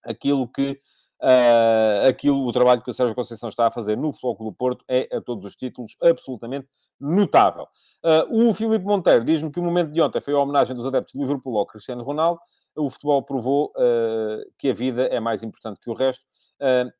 Aquilo 0.04 0.46
que 0.46 0.80
uh, 1.20 2.08
aquilo, 2.08 2.46
o 2.46 2.52
trabalho 2.52 2.82
que 2.82 2.90
o 2.90 2.94
Sérgio 2.94 3.16
Conceição 3.16 3.48
está 3.48 3.66
a 3.66 3.70
fazer 3.72 3.96
no 3.96 4.12
Futebol 4.12 4.50
do 4.50 4.52
Porto 4.52 4.84
é, 4.88 5.08
a 5.12 5.20
todos 5.20 5.44
os 5.44 5.56
títulos, 5.56 5.96
absolutamente 6.00 6.68
notável. 7.00 7.66
Uh, 8.04 8.48
o 8.48 8.54
Filipe 8.54 8.84
Monteiro 8.84 9.24
diz-me 9.24 9.50
que 9.50 9.60
o 9.60 9.62
momento 9.62 9.92
de 9.92 10.00
ontem 10.00 10.20
foi 10.20 10.34
a 10.34 10.38
homenagem 10.38 10.74
dos 10.74 10.86
adeptos 10.86 11.12
de 11.12 11.20
Liverpool 11.20 11.58
ao 11.58 11.66
Cristiano 11.66 12.02
Ronaldo. 12.02 12.40
O 12.76 12.90
futebol 12.90 13.22
provou 13.22 13.72
uh, 13.76 14.44
que 14.58 14.70
a 14.70 14.74
vida 14.74 15.06
é 15.06 15.20
mais 15.20 15.42
importante 15.42 15.80
que 15.80 15.90
o 15.90 15.94
resto. 15.94 16.24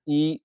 e 0.07 0.41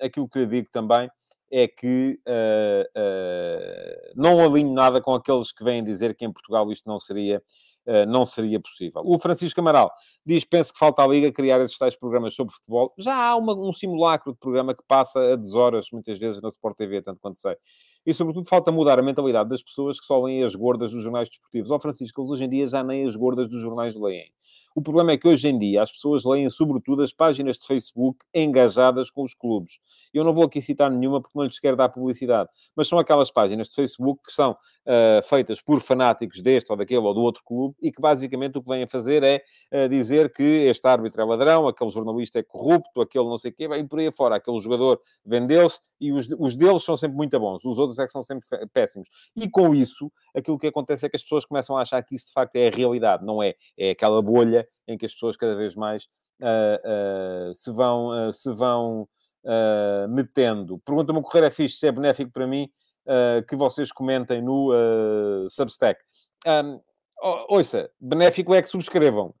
aquilo 0.00 0.28
que 0.28 0.38
lhe 0.38 0.46
digo 0.46 0.68
também 0.72 1.10
é 1.50 1.68
que 1.68 2.18
uh, 2.26 3.00
uh, 3.00 4.12
não 4.14 4.44
alinho 4.44 4.72
nada 4.72 5.00
com 5.00 5.14
aqueles 5.14 5.52
que 5.52 5.62
vêm 5.62 5.82
dizer 5.82 6.14
que 6.14 6.24
em 6.24 6.32
Portugal 6.32 6.70
isto 6.72 6.88
não 6.88 6.98
seria, 6.98 7.42
uh, 7.86 8.06
não 8.06 8.26
seria 8.26 8.60
possível. 8.60 9.02
O 9.04 9.18
Francisco 9.18 9.60
Amaral 9.60 9.92
diz: 10.24 10.44
penso 10.44 10.72
que 10.72 10.78
falta 10.78 11.02
à 11.02 11.06
Liga 11.06 11.32
criar 11.32 11.60
esses 11.60 11.78
tais 11.78 11.96
programas 11.96 12.34
sobre 12.34 12.54
futebol. 12.54 12.92
Já 12.98 13.14
há 13.14 13.36
uma, 13.36 13.54
um 13.54 13.72
simulacro 13.72 14.32
de 14.32 14.38
programa 14.38 14.74
que 14.74 14.82
passa 14.86 15.20
a 15.32 15.36
deshoras, 15.36 15.86
muitas 15.92 16.18
vezes, 16.18 16.42
na 16.42 16.48
Sport 16.48 16.76
TV, 16.76 17.00
tanto 17.02 17.20
quanto 17.20 17.38
sei. 17.38 17.56
E, 18.06 18.14
sobretudo, 18.14 18.48
falta 18.48 18.70
mudar 18.70 19.00
a 19.00 19.02
mentalidade 19.02 19.50
das 19.50 19.60
pessoas 19.60 19.98
que 19.98 20.06
só 20.06 20.22
leem 20.22 20.44
as 20.44 20.54
gordas 20.54 20.92
dos 20.92 21.02
jornais 21.02 21.28
desportivos. 21.28 21.70
Ó, 21.72 21.74
oh, 21.74 21.80
Francisco, 21.80 22.20
eles 22.20 22.30
hoje 22.30 22.44
em 22.44 22.48
dia 22.48 22.66
já 22.68 22.82
nem 22.84 23.04
as 23.04 23.16
gordas 23.16 23.48
dos 23.48 23.60
jornais 23.60 23.96
leem. 23.96 24.30
O 24.76 24.82
problema 24.82 25.12
é 25.12 25.16
que 25.16 25.26
hoje 25.26 25.48
em 25.48 25.56
dia 25.56 25.82
as 25.82 25.90
pessoas 25.90 26.26
leem 26.26 26.50
sobretudo 26.50 27.00
as 27.00 27.10
páginas 27.10 27.56
de 27.56 27.66
Facebook 27.66 28.18
engajadas 28.34 29.08
com 29.10 29.22
os 29.22 29.34
clubes. 29.34 29.78
Eu 30.12 30.22
não 30.22 30.34
vou 30.34 30.44
aqui 30.44 30.60
citar 30.60 30.90
nenhuma 30.90 31.18
porque 31.18 31.32
não 31.34 31.46
lhes 31.46 31.58
quero 31.58 31.78
dar 31.78 31.88
publicidade, 31.88 32.50
mas 32.76 32.86
são 32.86 32.98
aquelas 32.98 33.30
páginas 33.30 33.68
de 33.68 33.74
Facebook 33.74 34.20
que 34.26 34.32
são 34.32 34.50
uh, 34.52 35.22
feitas 35.24 35.62
por 35.62 35.80
fanáticos 35.80 36.42
deste 36.42 36.70
ou 36.70 36.76
daquele 36.76 37.00
ou 37.00 37.14
do 37.14 37.22
outro 37.22 37.42
clube 37.42 37.74
e 37.80 37.90
que 37.90 38.02
basicamente 38.02 38.58
o 38.58 38.62
que 38.62 38.68
vêm 38.68 38.82
a 38.82 38.86
fazer 38.86 39.22
é 39.22 39.42
uh, 39.72 39.88
dizer 39.88 40.30
que 40.30 40.42
este 40.42 40.86
árbitro 40.86 41.22
é 41.22 41.24
ladrão, 41.24 41.66
aquele 41.66 41.88
jornalista 41.88 42.38
é 42.38 42.42
corrupto, 42.42 43.00
aquele 43.00 43.24
não 43.24 43.38
sei 43.38 43.52
o 43.52 43.54
quê, 43.54 43.64
e 43.64 43.84
por 43.84 43.98
aí 43.98 44.12
fora. 44.12 44.36
Aquele 44.36 44.58
jogador 44.58 45.00
vendeu-se 45.24 45.80
e 45.98 46.12
os, 46.12 46.28
os 46.38 46.54
deles 46.54 46.84
são 46.84 46.98
sempre 46.98 47.16
muito 47.16 47.40
bons, 47.40 47.64
os 47.64 47.78
outros 47.78 47.98
é 47.98 48.04
que 48.04 48.12
são 48.12 48.22
sempre 48.22 48.46
péssimos. 48.74 49.08
E 49.34 49.48
com 49.48 49.74
isso, 49.74 50.12
aquilo 50.34 50.58
que 50.58 50.66
acontece 50.66 51.06
é 51.06 51.08
que 51.08 51.16
as 51.16 51.22
pessoas 51.22 51.46
começam 51.46 51.78
a 51.78 51.80
achar 51.80 52.02
que 52.02 52.14
isso 52.14 52.26
de 52.26 52.32
facto 52.34 52.56
é 52.56 52.68
a 52.68 52.70
realidade, 52.70 53.24
não 53.24 53.42
é? 53.42 53.54
É 53.78 53.92
aquela 53.92 54.20
bolha 54.20 54.65
em 54.86 54.96
que 54.96 55.06
as 55.06 55.12
pessoas 55.12 55.36
cada 55.36 55.54
vez 55.54 55.74
mais 55.74 56.04
uh, 56.40 57.50
uh, 57.50 57.54
se 57.54 57.70
vão, 57.72 58.28
uh, 58.28 58.32
se 58.32 58.52
vão 58.52 59.08
metendo. 60.08 60.80
Pergunta-me 60.84 61.20
o 61.20 61.22
Correio 61.22 61.44
é 61.44 61.50
fixe, 61.50 61.76
se 61.76 61.86
é 61.86 61.92
benéfico 61.92 62.32
para 62.32 62.48
mim, 62.48 62.68
que 63.46 63.54
vocês 63.54 63.92
comentem 63.92 64.42
no 64.42 64.72
Substack. 65.48 66.00
Um, 66.44 66.80
ouça, 67.48 67.88
benéfico 68.00 68.52
é 68.52 68.60
que 68.60 68.68
subscrevam. 68.68 69.32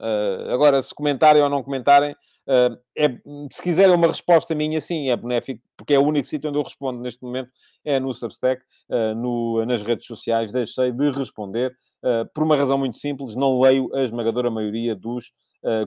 agora, 0.48 0.80
se 0.80 0.94
comentarem 0.94 1.42
ou 1.42 1.50
não 1.50 1.60
comentarem, 1.60 2.14
Uh, 2.46 2.78
é, 2.96 3.08
se 3.50 3.60
quiserem 3.60 3.92
uma 3.92 4.06
resposta 4.06 4.54
minha, 4.54 4.80
sim, 4.80 5.10
é 5.10 5.16
benéfico, 5.16 5.60
porque 5.76 5.94
é 5.94 5.98
o 5.98 6.04
único 6.04 6.28
sítio 6.28 6.48
onde 6.48 6.58
eu 6.58 6.62
respondo 6.62 7.00
neste 7.00 7.20
momento, 7.20 7.50
é 7.84 7.98
no 7.98 8.14
Substack, 8.14 8.62
uh, 8.88 9.16
no, 9.16 9.64
nas 9.66 9.82
redes 9.82 10.06
sociais, 10.06 10.52
deixei 10.52 10.92
de 10.92 11.10
responder, 11.10 11.72
uh, 11.72 11.95
por 12.34 12.44
uma 12.44 12.56
razão 12.56 12.78
muito 12.78 12.96
simples, 12.96 13.34
não 13.34 13.60
leio 13.60 13.94
a 13.94 14.02
esmagadora 14.02 14.50
maioria 14.50 14.94
dos 14.94 15.32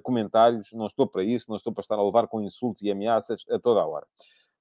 comentários, 0.04 0.72
não 0.74 0.86
estou 0.86 1.08
para 1.08 1.24
isso, 1.24 1.46
não 1.50 1.56
estou 1.56 1.72
para 1.72 1.82
estar 1.82 1.96
a 1.96 2.04
levar 2.04 2.28
com 2.28 2.42
insultos 2.42 2.82
e 2.82 2.92
ameaças 2.92 3.44
a 3.50 3.58
toda 3.60 3.80
a 3.82 3.86
hora. 3.88 4.06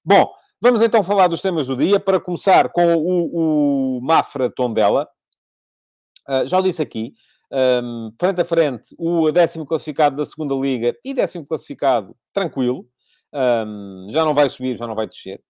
Bom, 0.05 0.31
vamos 0.61 0.81
então 0.81 1.03
falar 1.03 1.27
dos 1.27 1.43
temas 1.43 1.67
do 1.67 1.75
dia, 1.77 1.99
para 1.99 2.21
começar 2.21 2.69
com 2.71 2.95
o, 2.95 3.97
o 3.97 4.01
Mafra 4.01 4.49
Tondela. 4.49 5.09
já 6.47 6.59
o 6.59 6.63
disse 6.63 6.83
aqui, 6.83 7.15
um, 7.51 8.13
frente 8.21 8.41
a 8.41 8.45
frente, 8.45 8.95
o 8.99 9.31
décimo 9.33 9.65
classificado 9.65 10.17
da 10.17 10.25
segunda 10.25 10.55
Liga 10.55 10.97
e 11.05 11.15
décimo 11.15 11.47
classificado 11.47 12.15
tranquilo. 12.33 12.87
Um, 13.33 14.07
já 14.11 14.25
não 14.25 14.35
vai 14.35 14.49
subir, 14.49 14.77
já 14.77 14.87
não 14.87 14.95
vai 14.95 15.07
descer. 15.07 15.41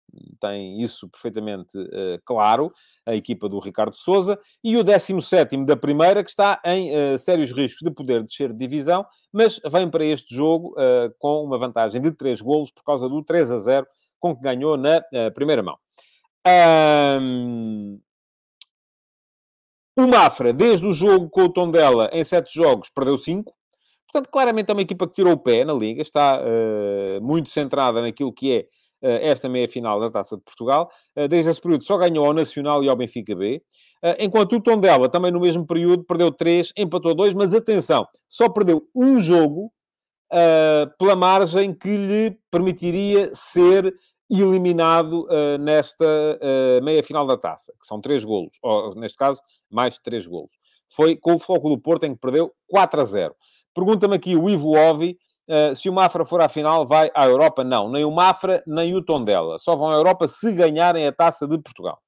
Tem 0.40 0.80
isso 0.80 1.08
perfeitamente 1.08 1.78
uh, 1.78 2.20
claro, 2.24 2.72
a 3.06 3.14
equipa 3.14 3.48
do 3.48 3.58
Ricardo 3.58 3.94
Souza. 3.94 4.38
E 4.62 4.76
o 4.76 4.82
17 4.82 5.64
da 5.64 5.76
primeira, 5.76 6.24
que 6.24 6.30
está 6.30 6.60
em 6.64 6.90
uh, 6.90 7.18
sérios 7.18 7.52
riscos 7.52 7.80
de 7.82 7.90
poder 7.90 8.22
descer 8.24 8.52
de 8.52 8.58
divisão, 8.58 9.06
mas 9.32 9.60
vem 9.70 9.88
para 9.88 10.04
este 10.04 10.34
jogo 10.34 10.72
uh, 10.72 11.14
com 11.18 11.44
uma 11.44 11.58
vantagem 11.58 12.00
de 12.00 12.10
3 12.12 12.40
golos 12.40 12.70
por 12.70 12.82
causa 12.82 13.08
do 13.08 13.22
3 13.22 13.50
a 13.50 13.58
0 13.58 13.86
com 14.18 14.34
que 14.34 14.42
ganhou 14.42 14.76
na 14.76 15.00
primeira 15.32 15.62
mão. 15.62 15.78
Um, 17.20 18.00
o 19.98 20.06
Mafra, 20.06 20.52
desde 20.52 20.86
o 20.86 20.92
jogo 20.92 21.28
com 21.28 21.42
o 21.42 21.48
Tondela, 21.52 22.08
em 22.12 22.22
sete 22.22 22.54
jogos, 22.54 22.88
perdeu 22.88 23.16
cinco. 23.16 23.57
Portanto, 24.10 24.30
claramente 24.30 24.70
é 24.70 24.72
uma 24.72 24.82
equipa 24.82 25.06
que 25.06 25.14
tirou 25.14 25.34
o 25.34 25.38
pé 25.38 25.64
na 25.64 25.74
Liga, 25.74 26.00
está 26.00 26.40
uh, 26.40 27.22
muito 27.22 27.50
centrada 27.50 28.00
naquilo 28.00 28.32
que 28.32 28.52
é 28.52 28.60
uh, 29.06 29.20
esta 29.22 29.48
meia-final 29.48 30.00
da 30.00 30.10
Taça 30.10 30.36
de 30.36 30.42
Portugal. 30.42 30.90
Uh, 31.14 31.28
desde 31.28 31.50
esse 31.50 31.60
período 31.60 31.84
só 31.84 31.98
ganhou 31.98 32.24
ao 32.24 32.32
Nacional 32.32 32.82
e 32.82 32.88
ao 32.88 32.96
Benfica 32.96 33.34
B. 33.36 33.62
enquanto 34.18 34.56
o 34.56 34.62
Tondela, 34.62 35.10
também 35.10 35.30
no 35.30 35.40
mesmo 35.40 35.66
período, 35.66 36.04
perdeu 36.04 36.32
três, 36.32 36.72
empatou 36.76 37.14
dois, 37.14 37.34
mas 37.34 37.52
atenção, 37.54 38.06
só 38.28 38.48
perdeu 38.48 38.88
um 38.94 39.20
jogo 39.20 39.70
pela 40.98 41.16
margem 41.16 41.74
que 41.74 41.96
lhe 41.96 42.38
permitiria 42.50 43.30
ser 43.34 43.92
eliminado 44.30 45.26
nesta 45.58 46.38
meia-final 46.80 47.26
da 47.26 47.36
taça, 47.36 47.72
que 47.80 47.86
são 47.86 48.00
três 48.00 48.24
golos, 48.24 48.52
ou 48.62 48.94
neste 48.94 49.18
caso, 49.18 49.40
mais 49.68 49.94
de 49.94 50.02
três 50.02 50.26
golos. 50.26 50.52
Foi 50.88 51.16
com 51.16 51.34
o 51.34 51.58
do 51.70 51.78
Porto 51.78 52.04
em 52.04 52.14
que 52.14 52.20
perdeu 52.20 52.52
4 52.68 53.00
a 53.00 53.04
0. 53.04 53.34
Pergunta-me 53.74 54.16
aqui 54.16 54.37
o 54.37 54.48
Ivo 54.48 54.76
Ovi, 54.76 55.18
uh, 55.48 55.74
se 55.74 55.88
o 55.88 55.92
Mafra 55.92 56.24
for 56.24 56.40
à 56.40 56.48
final, 56.48 56.87
vai 56.87 57.11
à 57.14 57.26
Europa? 57.26 57.62
Não, 57.64 57.90
nem 57.90 58.04
o 58.04 58.11
Mafra, 58.11 58.62
nem 58.66 58.94
o 58.94 59.02
Tondela. 59.02 59.59
Só 59.59 59.76
vão 59.76 59.90
à 59.90 59.94
Europa 59.94 60.26
se 60.28 60.52
ganharem 60.52 61.07
a 61.07 61.12
taça 61.12 61.46
de 61.46 61.59
Portugal. 61.59 62.00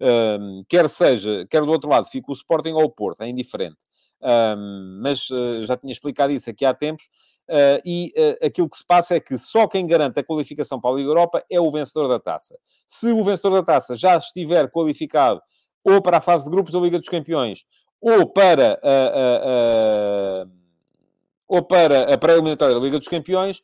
Um, 0.00 0.64
quer 0.68 0.88
seja, 0.88 1.46
quer 1.50 1.62
do 1.62 1.70
outro 1.70 1.90
lado, 1.90 2.06
fica 2.06 2.30
o 2.30 2.34
Sporting 2.34 2.72
ou 2.72 2.84
o 2.84 2.90
Porto, 2.90 3.22
é 3.22 3.28
indiferente. 3.28 3.78
Um, 4.22 5.00
mas 5.02 5.28
uh, 5.30 5.64
já 5.64 5.76
tinha 5.76 5.92
explicado 5.92 6.32
isso 6.32 6.48
aqui 6.48 6.64
há 6.64 6.72
tempos. 6.72 7.08
Uh, 7.48 7.82
e 7.84 8.14
aquilo 8.44 8.70
que 8.70 8.76
se 8.76 8.86
passa 8.86 9.16
é 9.16 9.20
que 9.20 9.36
só 9.36 9.66
quem 9.66 9.84
garante 9.84 10.20
a 10.20 10.22
qualificação 10.22 10.80
para 10.80 10.92
a 10.92 10.94
Liga 10.94 11.08
Europa 11.08 11.44
é 11.50 11.60
o 11.60 11.68
vencedor 11.68 12.06
da 12.06 12.20
taça. 12.20 12.56
Se 12.86 13.10
o 13.10 13.24
vencedor 13.24 13.50
da 13.50 13.62
taça 13.64 13.96
já 13.96 14.16
estiver 14.16 14.70
qualificado 14.70 15.42
ou 15.82 16.00
para 16.00 16.18
a 16.18 16.20
fase 16.20 16.44
de 16.44 16.50
grupos 16.50 16.72
da 16.72 16.78
Liga 16.78 16.96
dos 16.98 17.08
Campeões 17.08 17.64
ou 18.00 18.24
para 18.24 18.80
ou 21.50 21.64
para 21.64 22.14
a 22.14 22.16
pré-eliminatória 22.16 22.76
da 22.76 22.80
Liga 22.80 22.96
dos 22.96 23.08
Campeões, 23.08 23.60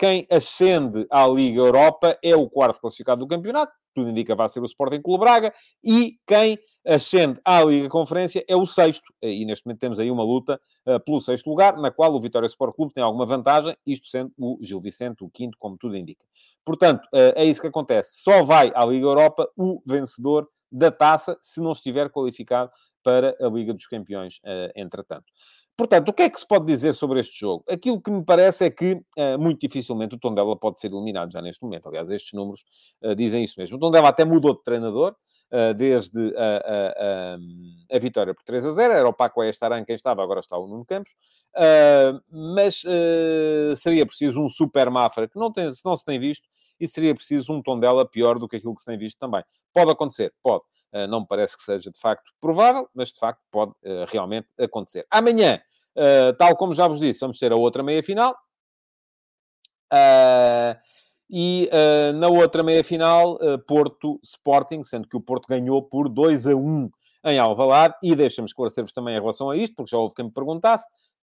quem 0.00 0.26
ascende 0.28 1.06
à 1.08 1.28
Liga 1.28 1.60
Europa 1.60 2.18
é 2.24 2.34
o 2.34 2.50
quarto 2.50 2.80
classificado 2.80 3.20
do 3.20 3.28
campeonato, 3.28 3.72
tudo 3.94 4.10
indica 4.10 4.34
vai 4.34 4.48
ser 4.48 4.60
o 4.60 4.64
Sporting 4.64 5.00
Clube 5.00 5.20
Braga, 5.20 5.54
e 5.84 6.16
quem 6.26 6.58
ascende 6.84 7.40
à 7.44 7.62
Liga 7.62 7.88
Conferência 7.88 8.44
é 8.48 8.56
o 8.56 8.66
sexto. 8.66 9.14
E 9.22 9.44
neste 9.44 9.64
momento 9.64 9.78
temos 9.78 10.00
aí 10.00 10.10
uma 10.10 10.24
luta 10.24 10.60
uh, 10.88 10.98
pelo 11.04 11.20
sexto 11.20 11.48
lugar, 11.48 11.76
na 11.76 11.92
qual 11.92 12.12
o 12.12 12.20
Vitória 12.20 12.46
Sport 12.46 12.74
Clube 12.74 12.92
tem 12.92 13.02
alguma 13.02 13.24
vantagem, 13.24 13.76
isto 13.86 14.08
sendo 14.08 14.32
o 14.36 14.58
Gil 14.60 14.80
Vicente 14.80 15.22
o 15.22 15.30
quinto, 15.30 15.56
como 15.56 15.76
tudo 15.76 15.96
indica. 15.96 16.24
Portanto, 16.64 17.06
é 17.12 17.44
isso 17.44 17.60
que 17.60 17.68
acontece. 17.68 18.22
Só 18.22 18.42
vai 18.42 18.72
à 18.74 18.84
Liga 18.84 19.06
Europa 19.06 19.48
o 19.56 19.80
vencedor 19.86 20.48
da 20.70 20.90
taça, 20.90 21.38
se 21.40 21.60
não 21.60 21.72
estiver 21.72 22.10
qualificado 22.10 22.70
para 23.02 23.36
a 23.40 23.48
Liga 23.48 23.72
dos 23.72 23.86
Campeões, 23.86 24.40
entretanto. 24.74 25.24
Portanto, 25.80 26.10
o 26.10 26.12
que 26.12 26.24
é 26.24 26.28
que 26.28 26.38
se 26.38 26.46
pode 26.46 26.66
dizer 26.66 26.92
sobre 26.92 27.20
este 27.20 27.40
jogo? 27.40 27.64
Aquilo 27.66 27.98
que 28.02 28.10
me 28.10 28.22
parece 28.22 28.66
é 28.66 28.70
que, 28.70 29.00
uh, 29.16 29.38
muito 29.38 29.60
dificilmente, 29.62 30.14
o 30.14 30.18
Tondela 30.18 30.54
pode 30.54 30.78
ser 30.78 30.88
eliminado 30.88 31.32
já 31.32 31.40
neste 31.40 31.62
momento. 31.62 31.88
Aliás, 31.88 32.10
estes 32.10 32.34
números 32.34 32.66
uh, 33.02 33.14
dizem 33.14 33.42
isso 33.42 33.54
mesmo. 33.56 33.78
O 33.78 33.80
Tondela 33.80 34.10
até 34.10 34.22
mudou 34.22 34.54
de 34.54 34.62
treinador, 34.62 35.16
uh, 35.50 35.72
desde 35.72 36.36
a, 36.36 36.56
a, 36.58 37.96
a, 37.96 37.98
vitória 37.98 38.34
por 38.34 38.44
3 38.44 38.66
a 38.66 38.70
0. 38.72 38.92
Era 38.92 39.08
o 39.08 39.12
Paco 39.14 39.42
Estaran 39.42 39.82
quem 39.82 39.94
estava, 39.94 40.22
agora 40.22 40.40
está 40.40 40.54
o 40.58 40.66
Nuno 40.66 40.84
Campos. 40.84 41.16
mas 42.30 42.84
seria 43.78 44.04
preciso 44.04 44.38
um 44.38 44.50
super 44.50 44.90
Mafra, 44.90 45.26
que 45.28 45.38
não, 45.38 45.50
tem, 45.50 45.66
não 45.82 45.96
se 45.96 46.04
tem 46.04 46.20
visto, 46.20 46.46
e 46.78 46.86
seria 46.86 47.14
preciso 47.14 47.54
um 47.54 47.62
Tondela 47.62 48.04
pior 48.04 48.38
do 48.38 48.46
que 48.46 48.56
aquilo 48.56 48.74
que 48.74 48.82
se 48.82 48.86
tem 48.86 48.98
visto 48.98 49.18
também. 49.18 49.42
Pode 49.72 49.90
acontecer, 49.90 50.30
pode. 50.42 50.62
Uh, 50.92 51.06
não 51.06 51.20
me 51.20 51.26
parece 51.26 51.56
que 51.56 51.62
seja 51.62 51.90
de 51.90 51.98
facto 51.98 52.32
provável, 52.40 52.88
mas 52.92 53.10
de 53.10 53.18
facto 53.18 53.40
pode 53.50 53.70
uh, 53.84 54.04
realmente 54.08 54.48
acontecer. 54.58 55.06
Amanhã, 55.08 55.60
uh, 55.96 56.32
tal 56.36 56.56
como 56.56 56.74
já 56.74 56.88
vos 56.88 56.98
disse, 56.98 57.20
vamos 57.20 57.38
ter 57.38 57.52
a 57.52 57.56
outra 57.56 57.82
meia-final. 57.82 58.34
e 61.30 61.70
na 62.14 62.28
outra 62.28 62.62
meia-final, 62.62 63.38
Porto 63.68 64.18
Sporting, 64.24 64.82
sendo 64.82 65.08
que 65.08 65.16
o 65.16 65.20
Porto 65.20 65.46
ganhou 65.48 65.82
por 65.82 66.08
2 66.08 66.48
a 66.48 66.56
1 66.56 66.90
em 67.26 67.38
Alvalade. 67.38 67.94
E 68.02 68.14
deixa-me 68.16 68.46
esclarecer-vos 68.46 68.92
também 68.92 69.16
em 69.16 69.20
relação 69.20 69.48
a 69.50 69.56
isto, 69.56 69.76
porque 69.76 69.90
já 69.90 69.98
houve 69.98 70.14
quem 70.14 70.24
me 70.24 70.32
perguntasse. 70.32 70.88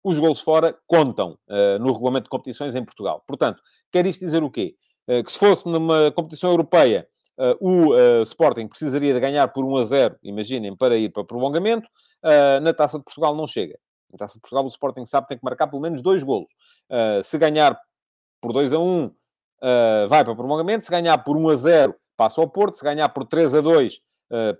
Os 0.04 0.18
golos 0.18 0.40
fora 0.40 0.78
contam 0.86 1.36
no 1.80 1.92
regulamento 1.92 2.24
de 2.24 2.30
competições 2.30 2.74
em 2.74 2.84
Portugal. 2.84 3.24
Portanto, 3.26 3.60
quer 3.90 4.06
isto 4.06 4.20
dizer 4.20 4.44
o 4.44 4.50
quê? 4.50 4.76
que 5.24 5.32
se 5.32 5.38
fosse 5.38 5.68
numa 5.68 6.12
competição 6.12 6.50
europeia 6.50 7.04
Uh, 7.04 7.19
o 7.58 7.94
uh, 7.94 8.22
Sporting 8.22 8.68
precisaria 8.68 9.14
de 9.14 9.20
ganhar 9.20 9.48
por 9.48 9.64
1 9.64 9.76
a 9.78 9.84
0, 9.84 10.16
imaginem, 10.22 10.76
para 10.76 10.96
ir 10.96 11.10
para 11.10 11.24
prolongamento. 11.24 11.88
Uh, 12.22 12.60
na 12.60 12.74
Taça 12.74 12.98
de 12.98 13.04
Portugal 13.04 13.34
não 13.34 13.46
chega. 13.46 13.78
Na 14.12 14.18
Taça 14.18 14.34
de 14.34 14.40
Portugal 14.40 14.64
o 14.64 14.68
Sporting 14.68 15.06
sabe 15.06 15.24
que 15.24 15.28
tem 15.30 15.38
que 15.38 15.44
marcar 15.44 15.66
pelo 15.66 15.80
menos 15.80 16.02
dois 16.02 16.22
golos. 16.22 16.50
se 17.24 17.38
ganhar 17.38 17.78
por 18.40 18.52
2 18.52 18.72
a 18.72 18.78
1, 18.78 19.14
vai 20.08 20.24
para 20.24 20.34
prolongamento. 20.34 20.84
Se 20.84 20.90
ganhar 20.90 21.16
por 21.18 21.36
1 21.36 21.48
a 21.48 21.56
0, 21.56 21.94
passa 22.16 22.40
ao 22.40 22.48
Porto. 22.48 22.74
Se 22.74 22.84
ganhar 22.84 23.08
por 23.10 23.24
3 23.24 23.54
a 23.54 23.60
2, 23.60 24.00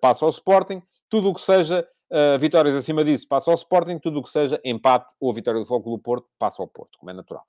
passa 0.01 0.25
ao 0.25 0.31
Sporting. 0.31 0.81
Tudo 1.09 1.31
o 1.31 1.35
que 1.35 1.41
seja 1.41 1.85
vitórias 2.39 2.77
acima 2.77 3.05
disso, 3.05 3.27
passa 3.27 3.51
ao 3.51 3.57
Sporting. 3.57 3.99
Tudo 3.99 4.21
o 4.21 4.23
que 4.23 4.31
seja 4.31 4.61
empate 4.65 5.13
ou 5.19 5.35
vitória 5.35 5.61
do 5.61 5.67
Foco 5.67 5.91
do 5.91 5.99
Porto, 5.99 6.29
passa 6.39 6.63
ao 6.63 6.69
Porto, 6.69 6.97
como 6.97 7.11
é 7.11 7.13
natural. 7.13 7.45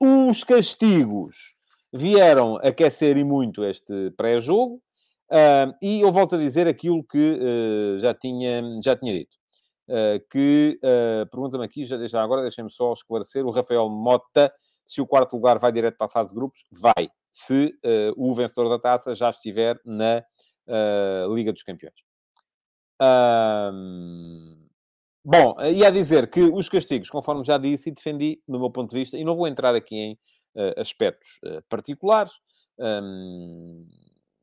Os 0.00 0.42
castigos 0.42 1.53
vieram 1.94 2.56
aquecer 2.56 3.16
e 3.16 3.22
muito 3.22 3.64
este 3.64 4.10
pré-jogo, 4.16 4.82
uh, 5.30 5.72
e 5.80 6.00
eu 6.00 6.10
volto 6.10 6.34
a 6.34 6.38
dizer 6.38 6.66
aquilo 6.66 7.04
que 7.04 7.38
uh, 7.38 8.00
já, 8.00 8.12
tinha, 8.12 8.62
já 8.82 8.96
tinha 8.96 9.12
dito. 9.14 9.36
Uh, 9.88 10.18
que, 10.30 10.80
pergunta-me 11.30 11.64
aqui, 11.64 11.84
já, 11.84 12.22
agora 12.22 12.42
deixem-me 12.42 12.70
só 12.70 12.92
esclarecer, 12.92 13.46
o 13.46 13.50
Rafael 13.50 13.88
Mota, 13.88 14.52
se 14.84 15.00
o 15.00 15.06
quarto 15.06 15.34
lugar 15.36 15.58
vai 15.58 15.70
direto 15.70 15.96
para 15.96 16.06
a 16.08 16.10
fase 16.10 16.30
de 16.30 16.34
grupos, 16.34 16.64
vai, 16.70 17.08
se 17.30 17.72
o 18.16 18.34
vencedor 18.34 18.68
da 18.68 18.78
taça 18.78 19.14
já 19.14 19.30
estiver 19.30 19.78
na 19.84 20.22
Liga 21.34 21.52
dos 21.52 21.62
Campeões. 21.62 21.94
Bom, 25.24 25.56
ia 25.62 25.90
dizer 25.90 26.28
que 26.28 26.42
os 26.42 26.68
castigos, 26.68 27.08
conforme 27.08 27.44
já 27.44 27.56
disse 27.56 27.88
e 27.88 27.94
defendi, 27.94 28.42
no 28.46 28.58
meu 28.58 28.70
ponto 28.70 28.90
de 28.90 28.96
vista, 28.96 29.16
e 29.16 29.24
não 29.24 29.34
vou 29.34 29.48
entrar 29.48 29.74
aqui 29.74 29.96
em 29.96 30.18
aspectos 30.76 31.38
uh, 31.44 31.62
particulares, 31.68 32.32
um, 32.78 33.88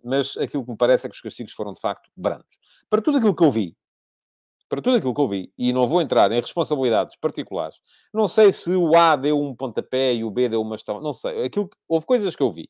mas 0.03 0.35
aquilo 0.37 0.63
que 0.63 0.71
me 0.71 0.77
parece 0.77 1.05
é 1.05 1.09
que 1.09 1.15
os 1.15 1.21
castigos 1.21 1.53
foram, 1.53 1.71
de 1.71 1.79
facto, 1.79 2.09
brandos. 2.15 2.59
Para 2.89 3.01
tudo 3.01 3.17
aquilo 3.17 3.35
que 3.35 3.43
eu 3.43 3.51
vi, 3.51 3.77
para 4.67 4.81
tudo 4.81 4.97
aquilo 4.97 5.13
que 5.13 5.21
eu 5.21 5.27
vi, 5.27 5.53
e 5.57 5.73
não 5.73 5.85
vou 5.85 6.01
entrar 6.01 6.31
em 6.31 6.39
responsabilidades 6.39 7.15
particulares, 7.17 7.79
não 8.13 8.27
sei 8.27 8.51
se 8.51 8.73
o 8.73 8.95
A 8.95 9.15
deu 9.15 9.39
um 9.39 9.53
pontapé 9.53 10.13
e 10.13 10.23
o 10.23 10.31
B 10.31 10.47
deu 10.47 10.61
uma 10.61 10.75
estão, 10.75 11.01
não 11.01 11.13
sei. 11.13 11.43
Aquilo, 11.43 11.69
houve 11.87 12.05
coisas 12.05 12.35
que 12.35 12.43
eu 12.43 12.49
vi. 12.49 12.69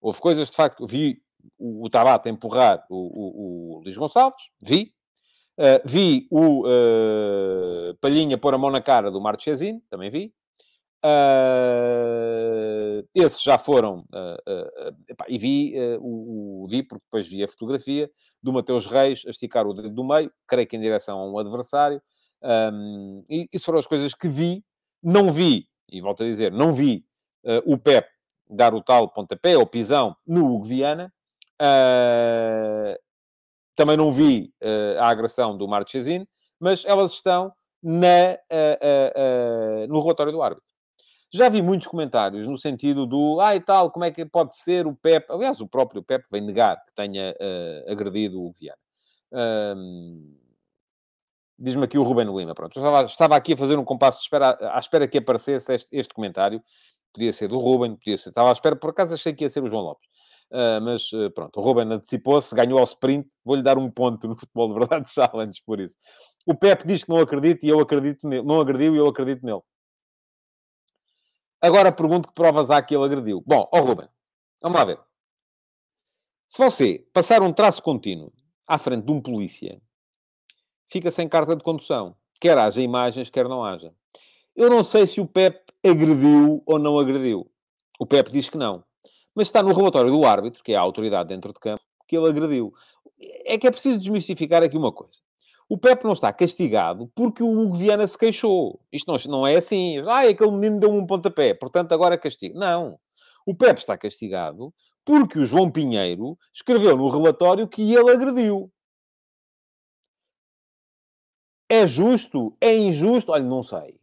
Houve 0.00 0.20
coisas, 0.20 0.50
de 0.50 0.56
facto, 0.56 0.86
vi 0.86 1.20
o, 1.58 1.84
o 1.84 1.90
Tabata 1.90 2.28
empurrar 2.28 2.86
o, 2.88 2.96
o, 2.96 3.76
o 3.76 3.80
Luís 3.80 3.96
Gonçalves, 3.96 4.44
vi. 4.62 4.94
Uh, 5.56 5.78
vi 5.84 6.26
o 6.30 6.66
uh, 6.66 7.94
Palhinha 8.00 8.36
pôr 8.36 8.54
a 8.54 8.58
mão 8.58 8.70
na 8.70 8.80
cara 8.80 9.10
do 9.10 9.20
Marchesino, 9.20 9.80
também 9.88 10.10
vi. 10.10 10.34
Uh, 11.04 13.06
esses 13.14 13.42
já 13.42 13.58
foram, 13.58 13.98
uh, 13.98 14.38
uh, 14.48 14.96
epá, 15.06 15.26
e 15.28 15.36
vi, 15.36 15.74
o, 16.00 16.62
o, 16.62 16.66
vi, 16.66 16.82
porque 16.82 17.04
depois 17.04 17.28
vi 17.28 17.44
a 17.44 17.48
fotografia 17.48 18.10
do 18.42 18.54
Mateus 18.54 18.86
Reis 18.86 19.22
a 19.26 19.30
esticar 19.30 19.66
o 19.66 19.74
dedo 19.74 19.90
do 19.90 20.02
meio, 20.02 20.32
creio 20.48 20.66
que 20.66 20.78
em 20.78 20.80
direção 20.80 21.18
a 21.18 21.30
um 21.30 21.38
adversário, 21.38 22.00
um, 22.42 23.22
e 23.28 23.46
isso 23.52 23.66
foram 23.66 23.78
as 23.78 23.86
coisas 23.86 24.14
que 24.14 24.28
vi. 24.28 24.64
Não 25.02 25.30
vi, 25.30 25.68
e 25.92 26.00
volto 26.00 26.22
a 26.22 26.26
dizer, 26.26 26.50
não 26.50 26.72
vi 26.72 27.04
o 27.66 27.76
Pep 27.76 28.08
dar 28.48 28.72
o 28.72 28.80
tal 28.80 29.10
pontapé 29.10 29.58
ou 29.58 29.66
pisão 29.66 30.16
no 30.26 30.54
Hugo 30.54 30.64
Viana. 30.64 31.12
também 33.76 33.98
não 33.98 34.10
vi 34.10 34.50
a 34.98 35.10
agressão 35.10 35.58
do 35.58 35.68
Marchesino, 35.68 36.26
mas 36.58 36.86
elas 36.86 37.12
estão 37.12 37.52
na, 37.82 38.38
no 39.86 40.00
relatório 40.00 40.32
do 40.32 40.40
árbitro. 40.40 40.73
Já 41.34 41.48
vi 41.48 41.60
muitos 41.60 41.88
comentários 41.88 42.46
no 42.46 42.56
sentido 42.56 43.06
do, 43.06 43.40
ah, 43.40 43.56
e 43.56 43.60
tal, 43.60 43.90
como 43.90 44.04
é 44.04 44.10
que 44.12 44.24
pode 44.24 44.56
ser 44.56 44.86
o 44.86 44.94
Pep? 44.94 45.26
Aliás, 45.28 45.60
o 45.60 45.66
próprio 45.66 46.00
Pep 46.00 46.24
vem 46.30 46.40
negar 46.40 46.76
que 46.84 46.94
tenha 46.94 47.32
uh, 47.32 47.90
agredido 47.90 48.40
o 48.40 48.52
Viana. 48.52 48.78
Diz-me 51.58 51.86
aqui 51.86 51.98
o 51.98 52.04
Ruben 52.04 52.32
Lima, 52.32 52.54
pronto. 52.54 52.78
Estava, 52.78 53.02
estava, 53.02 53.34
aqui 53.34 53.54
a 53.54 53.56
fazer 53.56 53.76
um 53.76 53.84
compasso 53.84 54.18
de 54.18 54.22
espera, 54.22 54.56
à 54.60 54.78
espera 54.78 55.08
que 55.08 55.18
aparecesse 55.18 55.72
este, 55.72 55.96
este, 55.96 56.14
comentário. 56.14 56.62
Podia 57.12 57.32
ser 57.32 57.48
do 57.48 57.58
Ruben, 57.58 57.96
podia 57.96 58.16
ser... 58.16 58.28
Estava 58.28 58.50
à 58.50 58.52
espera, 58.52 58.76
por 58.76 58.90
acaso 58.90 59.14
achei 59.14 59.32
que 59.32 59.42
ia 59.42 59.48
ser 59.48 59.64
o 59.64 59.66
João 59.66 59.82
Lopes. 59.82 60.08
Uh, 60.52 60.80
mas 60.82 61.12
uh, 61.12 61.32
pronto, 61.32 61.58
o 61.58 61.62
Ruben 61.64 61.92
antecipou-se, 61.92 62.54
ganhou 62.54 62.78
ao 62.78 62.84
sprint. 62.84 63.28
Vou-lhe 63.44 63.62
dar 63.62 63.76
um 63.76 63.90
ponto 63.90 64.28
no 64.28 64.36
futebol 64.36 64.68
de 64.68 64.78
verdade 64.78 65.10
challenge 65.10 65.60
por 65.66 65.80
isso. 65.80 65.96
O 66.46 66.54
Pep 66.54 66.86
diz 66.86 67.02
que 67.02 67.10
não 67.10 67.18
acredita 67.18 67.66
e 67.66 67.70
eu 67.70 67.80
acredito 67.80 68.28
nele. 68.28 68.46
Não 68.46 68.60
agrediu 68.60 68.94
e 68.94 68.98
eu 68.98 69.08
acredito 69.08 69.44
nele. 69.44 69.62
Agora 71.64 71.90
pergunto 71.90 72.28
que 72.28 72.34
provas 72.34 72.70
há 72.70 72.82
que 72.82 72.94
ele 72.94 73.06
agrediu. 73.06 73.42
Bom, 73.46 73.66
ó 73.72 73.80
oh 73.80 73.84
Ruben, 73.86 74.06
vamos 74.60 74.78
lá 74.78 74.84
ver. 74.84 75.00
Se 76.46 76.62
você 76.62 77.06
passar 77.10 77.40
um 77.40 77.54
traço 77.54 77.82
contínuo 77.82 78.30
à 78.68 78.76
frente 78.76 79.06
de 79.06 79.10
um 79.10 79.18
polícia, 79.18 79.80
fica 80.86 81.10
sem 81.10 81.26
carta 81.26 81.56
de 81.56 81.64
condução. 81.64 82.14
Quer 82.38 82.58
haja 82.58 82.82
imagens, 82.82 83.30
quer 83.30 83.48
não 83.48 83.64
haja. 83.64 83.94
Eu 84.54 84.68
não 84.68 84.84
sei 84.84 85.06
se 85.06 85.22
o 85.22 85.26
Pep 85.26 85.58
agrediu 85.82 86.62
ou 86.66 86.78
não 86.78 86.98
agrediu. 86.98 87.50
O 87.98 88.04
Pep 88.04 88.30
diz 88.30 88.50
que 88.50 88.58
não. 88.58 88.84
Mas 89.34 89.48
está 89.48 89.62
no 89.62 89.72
relatório 89.72 90.10
do 90.10 90.26
árbitro, 90.26 90.62
que 90.62 90.74
é 90.74 90.76
a 90.76 90.82
autoridade 90.82 91.30
dentro 91.30 91.50
de 91.50 91.58
campo, 91.58 91.82
que 92.06 92.14
ele 92.14 92.28
agrediu. 92.28 92.74
É 93.46 93.56
que 93.56 93.66
é 93.66 93.70
preciso 93.70 93.98
desmistificar 93.98 94.62
aqui 94.62 94.76
uma 94.76 94.92
coisa. 94.92 95.18
O 95.74 95.78
Pepe 95.78 96.04
não 96.04 96.12
está 96.12 96.32
castigado 96.32 97.10
porque 97.16 97.42
o 97.42 97.50
Hugo 97.50 97.74
Viana 97.74 98.06
se 98.06 98.16
queixou. 98.16 98.80
Isto 98.92 99.10
não, 99.10 99.38
não 99.38 99.44
é 99.44 99.56
assim. 99.56 99.98
Ah, 100.06 100.20
aquele 100.20 100.52
menino 100.52 100.78
deu-me 100.78 100.98
um 100.98 101.04
pontapé, 101.04 101.52
portanto 101.52 101.90
agora 101.90 102.16
castigo. 102.16 102.56
Não. 102.56 102.96
O 103.44 103.56
Pepe 103.56 103.80
está 103.80 103.98
castigado 103.98 104.72
porque 105.04 105.36
o 105.36 105.44
João 105.44 105.68
Pinheiro 105.68 106.38
escreveu 106.52 106.96
no 106.96 107.08
relatório 107.08 107.66
que 107.66 107.92
ele 107.92 108.08
agrediu. 108.08 108.72
É 111.68 111.88
justo? 111.88 112.56
É 112.60 112.72
injusto? 112.72 113.32
Olha, 113.32 113.42
não 113.42 113.64
sei. 113.64 113.98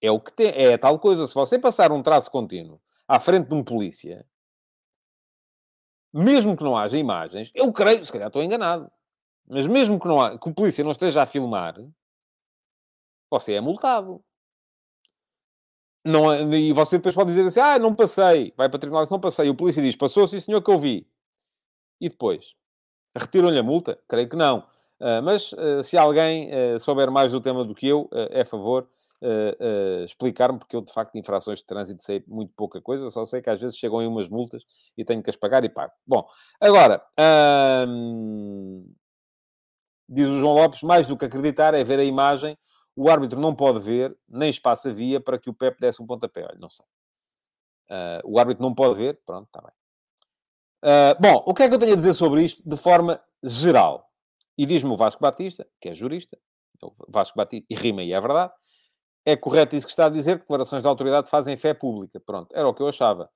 É 0.00 0.12
o 0.12 0.20
que 0.20 0.32
tem. 0.32 0.52
É 0.54 0.78
tal 0.78 0.96
coisa. 1.00 1.26
Se 1.26 1.34
você 1.34 1.58
passar 1.58 1.90
um 1.90 2.04
traço 2.04 2.30
contínuo 2.30 2.80
à 3.08 3.18
frente 3.18 3.48
de 3.48 3.54
um 3.54 3.64
polícia, 3.64 4.24
mesmo 6.14 6.56
que 6.56 6.62
não 6.62 6.76
haja 6.76 6.96
imagens, 6.96 7.50
eu 7.52 7.72
creio, 7.72 8.04
se 8.04 8.12
calhar 8.12 8.28
estou 8.28 8.44
enganado, 8.44 8.88
mas 9.48 9.66
mesmo 9.66 9.98
que, 9.98 10.06
não 10.06 10.20
há, 10.20 10.38
que 10.38 10.48
o 10.48 10.54
polícia 10.54 10.84
não 10.84 10.92
esteja 10.92 11.22
a 11.22 11.26
filmar, 11.26 11.74
você 13.30 13.54
é 13.54 13.60
multado. 13.60 14.22
Não, 16.04 16.54
e 16.54 16.72
você 16.72 16.96
depois 16.96 17.14
pode 17.14 17.30
dizer 17.30 17.46
assim, 17.46 17.60
ah, 17.60 17.78
não 17.78 17.94
passei. 17.94 18.54
Vai 18.56 18.68
para 18.68 18.76
o 18.76 18.80
tribunal 18.80 19.04
e 19.04 19.10
não 19.10 19.20
passei. 19.20 19.46
E 19.46 19.50
o 19.50 19.54
polícia 19.54 19.82
diz, 19.82 19.94
passou, 19.96 20.26
sim 20.26 20.40
senhor, 20.40 20.62
que 20.62 20.70
eu 20.70 20.78
vi. 20.78 21.06
E 22.00 22.08
depois? 22.08 22.54
Retiram-lhe 23.14 23.58
a 23.58 23.62
multa? 23.62 23.98
Creio 24.08 24.28
que 24.28 24.36
não. 24.36 24.60
Uh, 25.00 25.22
mas 25.22 25.52
uh, 25.52 25.82
se 25.82 25.96
alguém 25.96 26.50
uh, 26.50 26.80
souber 26.80 27.10
mais 27.10 27.32
do 27.32 27.40
tema 27.40 27.64
do 27.64 27.74
que 27.74 27.86
eu, 27.86 28.08
é 28.12 28.44
favor 28.44 28.88
explicar-me, 30.04 30.60
porque 30.60 30.76
eu, 30.76 30.80
de 30.80 30.92
facto, 30.92 31.14
de 31.14 31.18
infrações 31.18 31.58
de 31.58 31.64
trânsito 31.64 32.00
sei 32.04 32.22
muito 32.28 32.52
pouca 32.54 32.80
coisa, 32.80 33.10
só 33.10 33.24
sei 33.24 33.42
que 33.42 33.50
às 33.50 33.60
vezes 33.60 33.76
chegam 33.76 33.98
aí 33.98 34.06
umas 34.06 34.28
multas 34.28 34.64
e 34.96 35.04
tenho 35.04 35.20
que 35.20 35.28
as 35.28 35.34
pagar 35.34 35.64
e 35.64 35.68
pago. 35.68 35.92
Bom, 36.06 36.24
agora, 36.60 37.02
diz 40.08 40.26
o 40.28 40.38
João 40.38 40.54
Lopes, 40.54 40.82
mais 40.82 41.06
do 41.06 41.16
que 41.16 41.24
acreditar 41.24 41.74
é 41.74 41.84
ver 41.84 41.98
a 41.98 42.04
imagem 42.04 42.56
o 42.98 43.08
árbitro 43.08 43.38
não 43.38 43.54
pode 43.54 43.78
ver, 43.78 44.18
nem 44.28 44.50
espaço 44.50 44.88
havia 44.88 45.20
para 45.20 45.38
que 45.38 45.48
o 45.48 45.54
Pepe 45.54 45.78
desse 45.80 46.02
um 46.02 46.06
pontapé. 46.06 46.42
Olha, 46.42 46.58
não 46.58 46.68
sei. 46.68 46.84
Uh, 47.88 48.20
o 48.24 48.40
árbitro 48.40 48.60
não 48.60 48.74
pode 48.74 48.96
ver, 48.96 49.20
pronto, 49.24 49.46
está 49.46 49.62
bem. 49.62 49.70
Uh, 50.82 51.22
bom, 51.22 51.44
o 51.46 51.54
que 51.54 51.62
é 51.62 51.68
que 51.68 51.74
eu 51.74 51.78
tenho 51.78 51.92
a 51.92 51.96
dizer 51.96 52.12
sobre 52.12 52.42
isto 52.42 52.60
de 52.68 52.76
forma 52.76 53.22
geral? 53.40 54.10
E 54.58 54.66
diz-me 54.66 54.90
o 54.90 54.96
Vasco 54.96 55.22
Batista, 55.22 55.64
que 55.80 55.90
é 55.90 55.94
jurista, 55.94 56.36
o 56.82 56.92
Vasco 57.06 57.36
Batista, 57.36 57.64
e 57.70 57.74
rima 57.76 58.02
e 58.02 58.12
é 58.12 58.20
verdade, 58.20 58.52
é 59.24 59.36
correto 59.36 59.76
isso 59.76 59.86
que 59.86 59.92
está 59.92 60.06
a 60.06 60.10
dizer, 60.10 60.38
declarações 60.38 60.82
de 60.82 60.88
autoridade 60.88 61.30
fazem 61.30 61.56
fé 61.56 61.72
pública. 61.72 62.18
Pronto, 62.18 62.52
era 62.52 62.68
o 62.68 62.74
que 62.74 62.82
eu 62.82 62.88
achava. 62.88 63.30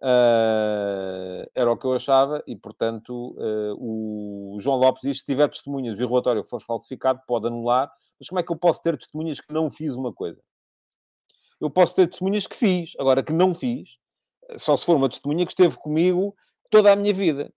Uh, 0.00 1.42
era 1.56 1.72
o 1.72 1.76
que 1.76 1.84
eu 1.84 1.92
achava 1.92 2.40
e, 2.46 2.54
portanto, 2.54 3.34
uh, 3.36 3.74
o 3.76 4.56
João 4.60 4.76
Lopes 4.76 5.02
diz 5.02 5.18
se 5.18 5.24
tiver 5.24 5.48
testemunhas 5.48 5.98
e 5.98 6.04
o 6.04 6.08
relatório 6.08 6.44
for 6.44 6.60
falsificado, 6.60 7.20
pode 7.26 7.48
anular 7.48 7.90
mas 8.18 8.28
como 8.28 8.40
é 8.40 8.42
que 8.42 8.50
eu 8.50 8.56
posso 8.56 8.82
ter 8.82 8.96
testemunhas 8.96 9.40
que 9.40 9.52
não 9.52 9.70
fiz 9.70 9.92
uma 9.92 10.12
coisa? 10.12 10.42
Eu 11.60 11.70
posso 11.70 11.94
ter 11.94 12.08
testemunhas 12.08 12.46
que 12.46 12.56
fiz, 12.56 12.94
agora 12.98 13.22
que 13.22 13.32
não 13.32 13.54
fiz, 13.54 13.96
só 14.56 14.76
se 14.76 14.84
for 14.84 14.96
uma 14.96 15.08
testemunha 15.08 15.44
que 15.44 15.52
esteve 15.52 15.78
comigo 15.78 16.34
toda 16.70 16.92
a 16.92 16.96
minha 16.96 17.14
vida. 17.14 17.52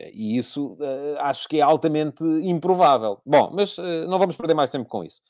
E 0.00 0.36
isso 0.36 0.74
uh, 0.74 1.18
acho 1.18 1.48
que 1.48 1.58
é 1.58 1.62
altamente 1.62 2.22
improvável. 2.42 3.20
Bom, 3.24 3.50
mas 3.52 3.76
não 4.08 4.18
vamos 4.18 4.36
perder 4.36 4.54
mais 4.54 4.70
tempo 4.70 4.88
com 4.88 5.02
isso. 5.02 5.20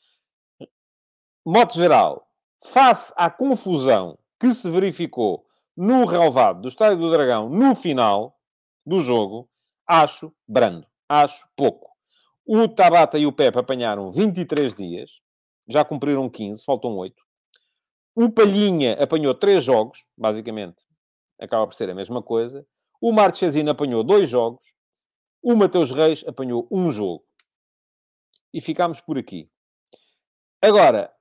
Moto 1.45 1.75
geral, 1.75 2.27
face 2.63 3.13
à 3.17 3.31
confusão 3.31 4.19
que 4.41 4.55
se 4.55 4.71
verificou 4.71 5.47
no 5.77 6.05
relevado 6.05 6.63
do 6.63 6.69
Estádio 6.69 6.99
do 6.99 7.11
Dragão 7.11 7.49
no 7.49 7.75
final 7.75 8.37
do 8.85 9.01
jogo, 9.01 9.49
acho 9.87 10.33
brando. 10.47 10.87
Acho 11.09 11.47
pouco. 11.57 11.91
O 12.47 12.67
Tabata 12.67 13.19
e 13.19 13.27
o 13.27 13.33
Pepe 13.33 13.59
apanharam 13.59 14.11
23 14.11 14.75
dias, 14.75 15.11
já 15.69 15.85
cumpriram 15.85 16.29
15, 16.29 16.65
faltam 16.65 16.97
8. 16.97 17.15
O 18.15 18.31
Palhinha 18.31 18.95
apanhou 18.95 19.35
3 19.35 19.63
jogos, 19.63 20.05
basicamente, 20.17 20.83
acaba 21.41 21.67
por 21.67 21.75
ser 21.75 21.89
a 21.91 21.95
mesma 21.95 22.23
coisa. 22.23 22.67
O 23.01 23.13
Marchesino 23.13 23.71
apanhou 23.71 24.03
2 24.03 24.29
jogos. 24.29 24.65
O 25.43 25.55
Mateus 25.55 25.91
Reis 25.93 26.25
apanhou 26.27 26.67
um 26.71 26.91
jogo. 26.91 27.25
E 28.53 28.61
ficámos 28.61 29.01
por 29.01 29.19
aqui. 29.19 29.49
Agora, 30.61 31.15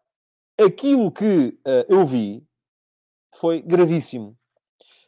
aquilo 0.59 1.11
que 1.11 1.49
uh, 1.49 1.86
eu 1.88 2.05
vi 2.05 2.47
foi 3.39 3.61
gravíssimo. 3.61 4.38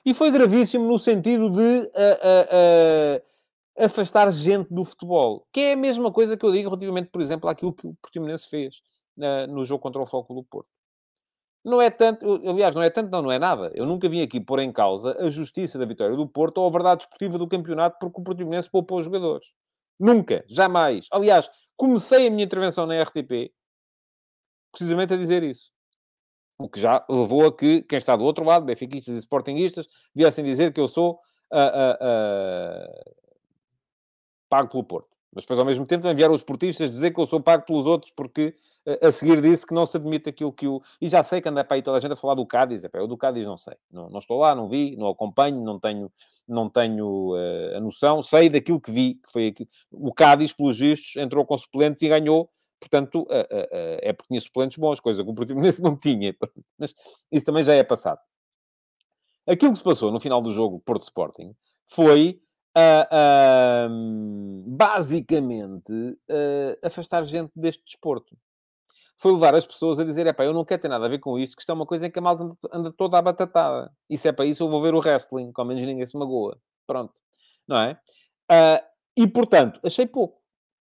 E 0.05 0.13
foi 0.13 0.31
gravíssimo 0.31 0.87
no 0.87 0.97
sentido 0.97 1.49
de 1.49 1.61
uh, 1.61 3.19
uh, 3.19 3.85
afastar 3.85 4.31
gente 4.31 4.73
do 4.73 4.85
futebol. 4.85 5.47
Que 5.51 5.59
é 5.61 5.73
a 5.73 5.77
mesma 5.77 6.11
coisa 6.11 6.37
que 6.37 6.45
eu 6.45 6.51
digo 6.51 6.69
relativamente, 6.69 7.09
por 7.09 7.21
exemplo, 7.21 7.49
àquilo 7.49 7.73
que 7.73 7.87
o 7.87 7.95
Portimonense 8.01 8.47
fez 8.49 8.77
uh, 9.17 9.51
no 9.51 9.65
jogo 9.65 9.81
contra 9.81 10.01
o 10.01 10.05
Foco 10.05 10.33
do 10.33 10.43
Porto. 10.43 10.69
Não 11.63 11.81
é 11.81 11.89
tanto, 11.89 12.25
eu, 12.25 12.51
aliás, 12.51 12.73
não 12.73 12.81
é 12.81 12.89
tanto, 12.89 13.11
não, 13.11 13.21
não 13.21 13.31
é 13.31 13.37
nada. 13.37 13.71
Eu 13.75 13.85
nunca 13.85 14.07
vim 14.07 14.21
aqui 14.21 14.39
pôr 14.39 14.59
em 14.59 14.71
causa 14.71 15.17
a 15.19 15.29
justiça 15.29 15.77
da 15.77 15.85
vitória 15.85 16.15
do 16.15 16.27
Porto 16.27 16.59
ou 16.59 16.67
a 16.67 16.71
verdade 16.71 17.03
esportiva 17.03 17.37
do 17.37 17.47
campeonato 17.47 17.97
porque 17.99 18.21
o 18.21 18.23
Portimonense 18.23 18.69
poupou 18.69 18.99
os 18.99 19.05
jogadores. 19.05 19.47
Nunca, 19.99 20.45
jamais. 20.47 21.07
Aliás, 21.11 21.49
comecei 21.75 22.27
a 22.27 22.31
minha 22.31 22.45
intervenção 22.45 22.85
na 22.85 23.01
RTP 23.03 23.51
precisamente 24.71 25.13
a 25.13 25.17
dizer 25.17 25.43
isso. 25.43 25.71
O 26.59 26.67
que 26.67 26.79
já 26.79 27.05
levou 27.09 27.45
a 27.45 27.55
que 27.55 27.81
quem 27.83 27.97
está 27.97 28.15
do 28.15 28.23
outro 28.23 28.45
lado, 28.45 28.65
benfiquistas 28.65 29.15
e 29.15 29.17
sportinguistas, 29.19 29.87
viessem 30.13 30.43
dizer 30.43 30.73
que 30.73 30.79
eu 30.79 30.87
sou 30.87 31.19
pago 34.49 34.69
pelo 34.69 34.83
Porto. 34.83 35.09
Mas 35.33 35.43
depois, 35.43 35.59
ao 35.59 35.65
mesmo 35.65 35.85
tempo, 35.85 36.07
enviaram 36.07 36.33
os 36.33 36.43
portistas 36.43 36.91
dizer 36.91 37.11
que 37.11 37.19
eu 37.19 37.25
sou 37.25 37.39
pago 37.39 37.65
pelos 37.65 37.85
outros 37.85 38.11
porque 38.11 38.55
a 39.01 39.11
seguir 39.11 39.41
disse 39.41 39.65
que 39.65 39.73
não 39.73 39.85
se 39.85 39.97
admite 39.97 40.29
aquilo 40.29 40.51
que 40.51 40.67
o... 40.67 40.81
E 40.99 41.07
já 41.07 41.21
sei 41.21 41.41
que 41.41 41.49
anda 41.49 41.63
para 41.63 41.75
aí 41.75 41.81
toda 41.81 41.97
a 41.97 41.99
gente 41.99 42.13
a 42.13 42.15
falar 42.15 42.33
do 42.33 42.45
Cádiz. 42.45 42.83
É, 42.83 42.89
eu 42.93 43.07
do 43.07 43.17
Cádiz 43.17 43.45
não 43.45 43.57
sei. 43.57 43.75
Não, 43.91 44.09
não, 44.09 44.19
estou 44.19 44.39
lá, 44.39 44.55
não 44.55 44.67
vi, 44.67 44.95
não 44.97 45.07
acompanho, 45.07 45.63
não 45.63 45.79
tenho, 45.79 46.11
não 46.47 46.69
tenho 46.69 47.35
uh, 47.35 47.77
a 47.77 47.79
noção. 47.79 48.23
Sei 48.23 48.49
daquilo 48.49 48.81
que 48.81 48.91
vi, 48.91 49.15
que 49.15 49.31
foi. 49.31 49.53
O 49.91 50.13
Cádiz, 50.13 50.53
pelos 50.53 50.79
vistos, 50.79 51.15
entrou 51.17 51.45
com 51.45 51.57
suplentes 51.57 52.01
e 52.01 52.07
ganhou. 52.07 52.49
Portanto, 52.79 53.23
uh, 53.23 53.23
uh, 53.23 53.99
é 54.01 54.13
porque 54.13 54.29
tinha 54.29 54.41
suplentes 54.41 54.77
bons, 54.77 54.99
coisa 54.99 55.23
que 55.23 55.29
o 55.29 55.33
Portimonense 55.33 55.81
não 55.83 55.97
tinha. 55.97 56.35
Mas 56.77 56.93
isso 57.31 57.45
também 57.45 57.63
já 57.63 57.73
é 57.73 57.83
passado. 57.83 58.19
Aquilo 59.47 59.71
que 59.71 59.79
se 59.79 59.83
passou 59.83 60.11
no 60.11 60.19
final 60.19 60.41
do 60.41 60.53
jogo 60.53 60.79
Porto 60.79 61.03
Sporting 61.03 61.55
foi 61.87 62.41
uh, 62.77 63.89
uh, 63.89 64.63
basicamente 64.67 65.91
uh, 65.91 66.85
afastar 66.85 67.23
gente 67.23 67.51
deste 67.55 67.83
desporto. 67.83 68.37
Foi 69.17 69.33
levar 69.33 69.55
as 69.55 69.65
pessoas 69.65 69.99
a 69.99 70.03
dizer: 70.03 70.27
é 70.27 70.33
pá, 70.33 70.45
eu 70.45 70.53
não 70.53 70.63
quero 70.63 70.81
ter 70.81 70.87
nada 70.87 71.05
a 71.05 71.09
ver 71.09 71.19
com 71.19 71.37
isso, 71.37 71.55
que 71.55 71.61
isto 71.61 71.71
é 71.71 71.75
uma 71.75 71.85
coisa 71.85 72.07
em 72.07 72.11
que 72.11 72.19
a 72.19 72.21
malta 72.21 72.55
anda 72.71 72.91
toda 72.91 73.17
a 73.17 73.21
batatada. 73.21 73.91
Se 74.15 74.27
é 74.27 74.31
para 74.31 74.45
isso, 74.45 74.63
eu 74.63 74.69
vou 74.69 74.81
ver 74.81 74.93
o 74.93 74.99
wrestling, 74.99 75.51
ao 75.55 75.65
menos 75.65 75.83
ninguém 75.83 76.05
se 76.05 76.17
magoa. 76.17 76.57
Pronto. 76.87 77.19
Não 77.67 77.77
é? 77.77 77.99
Ah, 78.49 78.83
e 79.17 79.27
portanto, 79.27 79.79
achei 79.83 80.05
pouco. 80.07 80.38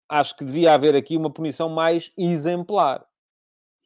Acho 0.08 0.36
que 0.36 0.44
devia 0.44 0.74
haver 0.74 0.94
aqui 0.94 1.16
uma 1.16 1.30
punição 1.30 1.68
mais 1.68 2.12
exemplar. 2.16 3.04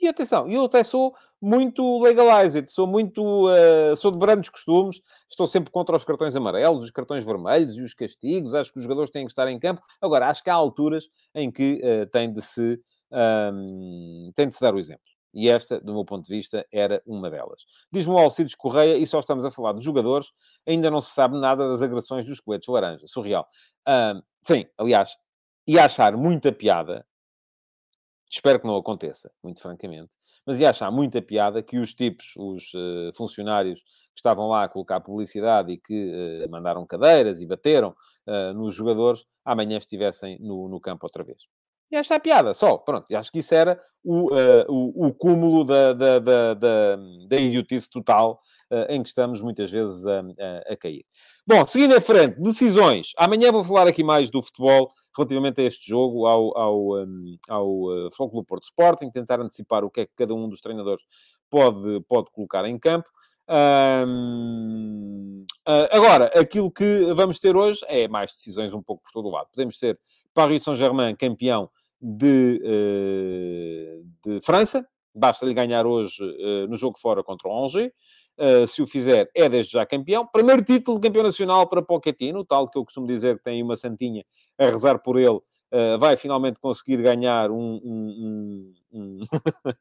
E 0.00 0.06
atenção, 0.06 0.48
eu 0.48 0.64
até 0.64 0.84
sou 0.84 1.14
muito 1.40 2.00
legalized, 2.02 2.68
sou 2.70 2.86
muito, 2.86 3.48
uh, 3.48 3.96
sou 3.96 4.10
de 4.10 4.18
grandes 4.18 4.48
costumes, 4.48 5.00
estou 5.28 5.46
sempre 5.46 5.70
contra 5.72 5.96
os 5.96 6.04
cartões 6.04 6.34
amarelos, 6.36 6.84
os 6.84 6.90
cartões 6.90 7.24
vermelhos 7.24 7.76
e 7.76 7.82
os 7.82 7.94
castigos, 7.94 8.54
acho 8.54 8.72
que 8.72 8.78
os 8.78 8.84
jogadores 8.84 9.10
têm 9.10 9.24
que 9.24 9.32
estar 9.32 9.48
em 9.48 9.58
campo. 9.58 9.82
Agora, 10.00 10.28
acho 10.28 10.42
que 10.42 10.50
há 10.50 10.54
alturas 10.54 11.08
em 11.34 11.50
que 11.50 11.80
uh, 11.82 12.06
tem, 12.10 12.32
de 12.32 12.42
se, 12.42 12.80
um, 13.52 14.30
tem 14.34 14.48
de 14.48 14.54
se 14.54 14.60
dar 14.60 14.74
o 14.74 14.78
exemplo. 14.78 15.02
E 15.34 15.48
esta, 15.48 15.80
do 15.80 15.92
meu 15.92 16.04
ponto 16.04 16.24
de 16.26 16.34
vista, 16.34 16.66
era 16.72 17.02
uma 17.06 17.30
delas. 17.30 17.62
Diz-me 17.92 18.12
o 18.12 18.18
Alcides 18.18 18.54
Correia, 18.54 18.96
e 18.96 19.06
só 19.06 19.18
estamos 19.18 19.44
a 19.44 19.50
falar 19.50 19.74
de 19.74 19.84
jogadores, 19.84 20.32
ainda 20.66 20.90
não 20.90 21.00
se 21.00 21.12
sabe 21.12 21.38
nada 21.38 21.68
das 21.68 21.82
agressões 21.82 22.24
dos 22.24 22.40
coletes 22.40 22.66
laranja. 22.66 23.06
Surreal. 23.06 23.46
Sim, 24.42 24.64
aliás, 24.78 25.16
ia 25.68 25.84
achar 25.84 26.16
muita 26.16 26.50
piada 26.50 27.06
Espero 28.30 28.60
que 28.60 28.66
não 28.66 28.76
aconteça, 28.76 29.30
muito 29.42 29.60
francamente. 29.60 30.14
Mas 30.46 30.60
ia 30.60 30.70
achar 30.70 30.90
muita 30.90 31.20
piada 31.20 31.62
que 31.62 31.78
os 31.78 31.94
tipos, 31.94 32.34
os 32.36 32.72
uh, 32.74 33.12
funcionários 33.14 33.80
que 33.80 34.18
estavam 34.18 34.48
lá 34.48 34.64
a 34.64 34.68
colocar 34.68 35.00
publicidade 35.00 35.72
e 35.72 35.78
que 35.78 36.44
uh, 36.44 36.50
mandaram 36.50 36.86
cadeiras 36.86 37.40
e 37.40 37.46
bateram 37.46 37.94
uh, 38.26 38.52
nos 38.54 38.74
jogadores, 38.74 39.24
amanhã 39.44 39.78
estivessem 39.78 40.38
no, 40.40 40.68
no 40.68 40.80
campo 40.80 41.06
outra 41.06 41.24
vez. 41.24 41.38
E 41.90 41.96
achar 41.96 42.20
piada, 42.20 42.52
só, 42.52 42.76
pronto. 42.76 43.10
E 43.10 43.16
acho 43.16 43.32
que 43.32 43.38
isso 43.38 43.54
era 43.54 43.80
o, 44.04 44.28
o, 44.68 45.06
o, 45.06 45.14
cúmulo 45.14 45.64
da, 45.64 45.94
da, 45.94 46.18
da, 46.18 46.54
da, 46.54 46.96
da 47.26 47.36
idiotice 47.36 47.88
total 47.88 48.42
em 48.90 49.02
que 49.02 49.08
estamos 49.08 49.40
muitas 49.40 49.70
vezes 49.70 50.06
a, 50.06 50.20
a, 50.20 50.74
a 50.74 50.76
cair. 50.76 51.06
Bom, 51.48 51.66
seguindo 51.66 51.96
em 51.96 52.00
frente, 52.02 52.38
decisões. 52.38 53.12
Amanhã 53.16 53.50
vou 53.50 53.64
falar 53.64 53.88
aqui 53.88 54.04
mais 54.04 54.28
do 54.28 54.42
futebol 54.42 54.92
relativamente 55.16 55.62
a 55.62 55.64
este 55.64 55.88
jogo, 55.88 56.26
ao, 56.26 56.54
ao, 56.58 56.96
um, 56.98 57.38
ao 57.48 57.66
uh, 57.84 58.10
Futebol 58.10 58.30
Clube 58.30 58.46
Porto 58.46 58.64
Sporting, 58.64 59.10
tentar 59.10 59.40
antecipar 59.40 59.82
o 59.82 59.88
que 59.88 60.02
é 60.02 60.06
que 60.06 60.12
cada 60.14 60.34
um 60.34 60.46
dos 60.46 60.60
treinadores 60.60 61.02
pode, 61.48 62.02
pode 62.06 62.30
colocar 62.32 62.66
em 62.66 62.78
campo. 62.78 63.08
Um, 63.48 65.46
Uh, 65.66 65.84
agora, 65.90 66.26
aquilo 66.38 66.70
que 66.70 67.12
vamos 67.12 67.38
ter 67.38 67.54
hoje 67.54 67.80
é 67.88 68.08
mais 68.08 68.32
decisões 68.32 68.72
um 68.72 68.82
pouco 68.82 69.02
por 69.02 69.12
todo 69.12 69.28
o 69.28 69.30
lado. 69.30 69.48
Podemos 69.50 69.78
ter 69.78 70.00
Paris 70.32 70.62
Saint-Germain 70.62 71.14
campeão 71.14 71.70
de, 72.00 72.58
uh, 72.64 74.06
de 74.24 74.40
França, 74.40 74.86
basta-lhe 75.14 75.52
ganhar 75.52 75.86
hoje 75.86 76.16
no 76.68 76.76
jogo 76.76 76.98
fora 76.98 77.22
contra 77.22 77.48
o 77.48 77.64
Angers. 77.64 77.92
Se 78.66 78.82
o 78.82 78.86
fizer, 78.86 79.28
é 79.34 79.48
desde 79.48 79.72
já 79.72 79.86
campeão. 79.86 80.26
Primeiro 80.26 80.62
título 80.62 80.98
de 80.98 81.08
campeão 81.08 81.24
nacional 81.24 81.66
para 81.68 81.82
Pochettino, 81.82 82.44
tal 82.44 82.68
que 82.68 82.78
eu 82.78 82.84
costumo 82.84 83.06
dizer 83.06 83.38
que 83.38 83.44
tem 83.44 83.62
uma 83.62 83.76
santinha 83.76 84.24
a 84.58 84.66
rezar 84.66 84.98
por 84.98 85.18
ele. 85.18 85.40
vai 85.98 86.16
finalmente 86.16 86.60
conseguir 86.60 87.02
ganhar 87.02 87.50
um, 87.50 87.80
um, 87.84 88.72
um, 88.92 89.20
um... 89.20 89.24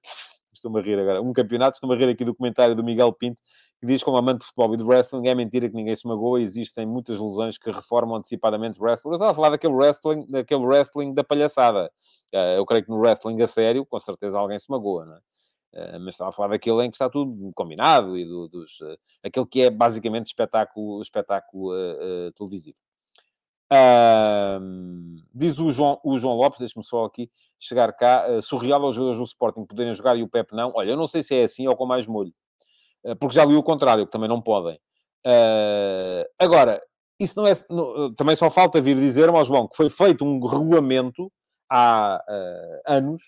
estou-me 0.54 0.80
a 0.80 0.84
rir 0.84 1.00
agora, 1.00 1.22
um 1.22 1.34
campeonato, 1.34 1.76
estou-me 1.76 1.96
a 1.96 1.98
rir 1.98 2.12
aqui 2.12 2.26
do 2.26 2.36
comentário 2.36 2.76
do 2.76 2.84
Miguel 2.84 3.14
Pinto, 3.14 3.40
que 3.80 3.86
diz 3.86 4.04
como 4.04 4.18
amante 4.18 4.40
de 4.40 4.46
futebol 4.46 4.74
e 4.74 4.78
de 4.78 4.84
wrestling, 4.84 5.28
é 5.28 5.36
mentira 5.36 5.70
que 5.70 5.76
ninguém 5.76 5.96
se 5.96 6.08
magoa, 6.08 6.42
existem 6.42 6.86
muitas 6.86 7.20
lesões 7.20 7.58
que 7.58 7.72
reformam 7.72 8.18
antecipadamente 8.18 8.82
wrestlers. 8.82 9.18
Estava 9.18 9.32
a 9.32 9.34
falar 9.36 9.50
daquele 9.52 9.74
wrestling, 9.74 10.26
daquele 10.28 10.66
wrestling 10.66 11.14
da 11.14 11.24
palhaçada. 11.24 11.92
Eh, 12.34 12.58
eu 12.58 12.66
creio 12.66 12.84
que 12.84 12.90
no 12.90 12.98
wrestling 12.98 13.40
a 13.42 13.48
sério, 13.48 13.86
com 13.86 14.00
certeza 14.00 14.38
alguém 14.40 14.58
se 14.58 14.70
magoa, 14.70 15.06
não 15.06 15.16
é? 15.16 15.20
Eh, 15.78 16.00
mas 16.00 16.16
estava 16.16 16.30
a 16.30 16.34
falar 16.34 16.50
daquele 16.50 16.84
em 16.84 16.90
que 16.90 16.96
está 16.96 17.10
tudo 17.10 17.52
combinado 17.54 18.18
e 18.18 18.26
do, 18.26 18.48
dos, 18.48 18.80
uh, 18.82 18.98
aquele 19.24 19.46
que 19.46 19.62
é 19.62 19.70
basicamente 19.70 20.28
espetáculo, 20.28 21.02
espetáculo 21.02 21.72
uh, 21.72 22.28
uh, 22.28 22.32
televisivo. 22.34 22.78
diz 25.34 25.60
o 25.60 25.72
João, 25.72 26.00
o 26.04 26.18
João 26.18 26.36
Lopes, 26.36 26.60
deixe-me 26.60 26.84
só 26.84 27.06
aqui 27.06 27.30
chegar 27.60 27.92
cá, 27.94 28.42
surreal 28.42 28.84
aos 28.84 28.96
jogadores 28.96 29.20
do 29.20 29.26
Sporting 29.26 29.66
poderem 29.66 29.94
jogar 29.94 30.16
e 30.18 30.24
o 30.24 30.28
Pep 30.28 30.54
não. 30.54 30.72
Olha, 30.76 30.92
eu 30.92 30.98
não 30.98 31.08
sei 31.08 31.22
se 31.24 31.36
é 31.36 31.44
assim 31.44 31.68
ou 31.68 31.76
com 31.76 31.86
mais 31.86 32.08
molho. 32.08 32.34
Eh, 33.08 33.16
porque 33.16 33.36
já 33.36 33.46
li 33.46 33.56
o 33.56 33.64
contrário, 33.64 34.06
que 34.06 34.12
também 34.12 34.30
não 34.30 34.42
podem. 34.42 34.76
Uh, 35.26 36.24
agora, 36.40 36.82
isso 37.20 37.40
não 37.40 37.48
é. 37.48 37.54
Não, 37.70 38.14
também 38.14 38.36
só 38.36 38.50
falta 38.50 38.80
vir 38.82 38.96
dizer-me 38.96 39.38
ao 39.38 39.46
João 39.46 39.68
que 39.68 39.76
foi 39.76 39.90
feito 39.90 40.24
um 40.24 40.40
regulamento 40.46 41.32
há 41.70 42.24
uh, 42.28 42.82
anos, 42.94 43.22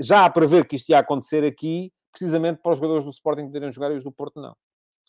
já 0.00 0.24
a 0.24 0.30
prever 0.30 0.66
que 0.66 0.76
isto 0.76 0.88
ia 0.88 0.98
acontecer 0.98 1.44
aqui, 1.44 1.92
precisamente 2.10 2.60
para 2.62 2.72
os 2.72 2.78
jogadores 2.78 3.04
do 3.04 3.10
Sporting 3.10 3.46
poderem 3.46 3.70
jogar 3.70 3.92
e 3.92 3.96
os 3.96 4.04
do 4.04 4.10
Porto 4.10 4.40
não. 4.40 4.56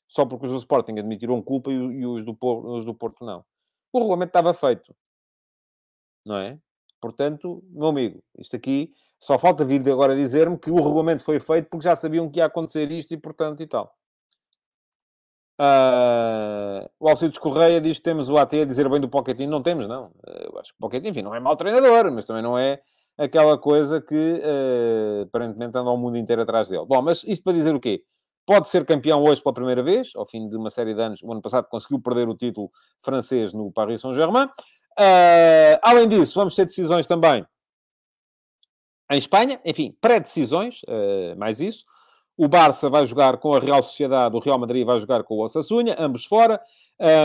Só 0.08 0.26
porque 0.26 0.46
os 0.46 0.52
do 0.52 0.58
Sporting 0.58 1.00
admitiram 1.00 1.42
culpa 1.42 1.72
e, 1.72 2.06
os, 2.06 2.26
do, 2.26 2.38
os 2.42 2.86
do 2.86 2.94
Porto 2.94 3.26
não. 3.26 3.44
O 3.94 4.00
regulamento 4.00 4.30
estava 4.30 4.54
feito. 4.54 4.94
Não 6.26 6.38
é? 6.38 6.60
Portanto, 7.00 7.64
meu 7.70 7.88
amigo, 7.88 8.22
isto 8.38 8.56
aqui 8.56 8.94
só 9.20 9.40
falta 9.40 9.64
vir 9.64 9.82
de 9.82 9.92
agora 9.92 10.16
dizer-me 10.16 10.58
que 10.58 10.70
o 10.70 10.76
regulamento 10.76 11.24
foi 11.24 11.40
feito 11.40 11.70
porque 11.70 11.86
já 11.86 11.96
sabiam 11.96 12.30
que 12.30 12.40
ia 12.40 12.46
acontecer 12.46 12.92
isto 12.92 13.14
e, 13.14 13.18
portanto, 13.18 13.64
e 13.64 13.68
tal. 13.68 13.96
Uh, 15.60 16.90
o 17.00 17.08
Alcides 17.08 17.38
Correia 17.38 17.80
diz 17.80 17.98
que 17.98 18.04
temos 18.04 18.30
o 18.30 18.38
AT 18.38 18.54
a 18.62 18.66
dizer 18.66 18.90
bem 18.90 19.00
do 19.00 19.08
Pochettino. 19.08 19.52
Não 19.52 19.62
temos, 19.62 19.88
não. 19.88 20.12
Eu 20.26 20.58
acho 20.60 20.72
que 20.72 20.78
o 20.78 20.82
Pochettino, 20.82 21.12
enfim, 21.12 21.22
não 21.22 21.36
é 21.36 21.40
mau 21.40 21.56
treinador, 21.56 22.12
mas 22.12 22.26
também 22.26 22.42
não 22.42 22.58
é 22.58 22.82
aquela 23.18 23.58
coisa 23.58 24.02
que 24.02 24.16
uh, 24.16 25.24
aparentemente 25.24 25.78
anda 25.78 25.90
o 25.90 25.98
mundo 25.98 26.18
inteiro 26.18 26.42
atrás 26.42 26.68
dele. 26.70 26.86
Bom, 26.86 27.02
mas 27.02 27.24
isto 27.24 27.44
para 27.44 27.54
dizer 27.54 27.76
o 27.76 27.80
quê? 27.80 28.04
Pode 28.46 28.68
ser 28.68 28.86
campeão 28.86 29.24
hoje 29.24 29.42
pela 29.42 29.54
primeira 29.54 29.84
vez, 29.84 30.12
ao 30.16 30.26
fim 30.26 30.48
de 30.48 30.56
uma 30.56 30.70
série 30.70 30.94
de 30.94 31.02
anos. 31.02 31.22
O 31.24 31.32
ano 31.32 31.42
passado 31.42 31.68
conseguiu 31.70 32.02
perder 32.02 32.28
o 32.28 32.36
título 32.36 32.72
francês 33.02 33.54
no 33.54 33.72
Paris 33.72 34.02
Saint-Germain. 34.02 34.46
Uh, 34.46 35.78
além 35.82 36.08
disso, 36.08 36.36
vamos 36.36 36.56
ter 36.56 36.66
decisões 36.66 37.06
também 37.08 37.46
em 39.12 39.18
Espanha. 39.18 39.60
Enfim, 39.66 39.96
pré-decisões, 40.00 40.82
mais 41.38 41.60
isso. 41.60 41.86
O 42.38 42.48
Barça 42.48 42.90
vai 42.90 43.06
jogar 43.06 43.38
com 43.38 43.54
a 43.54 43.60
Real 43.60 43.84
Sociedade, 43.84 44.36
o 44.36 44.40
Real 44.40 44.58
Madrid 44.58 44.86
vai 44.86 44.98
jogar 44.98 45.24
com 45.24 45.36
o 45.36 45.44
Osasuna, 45.44 45.96
ambos 46.00 46.26
fora. 46.26 46.60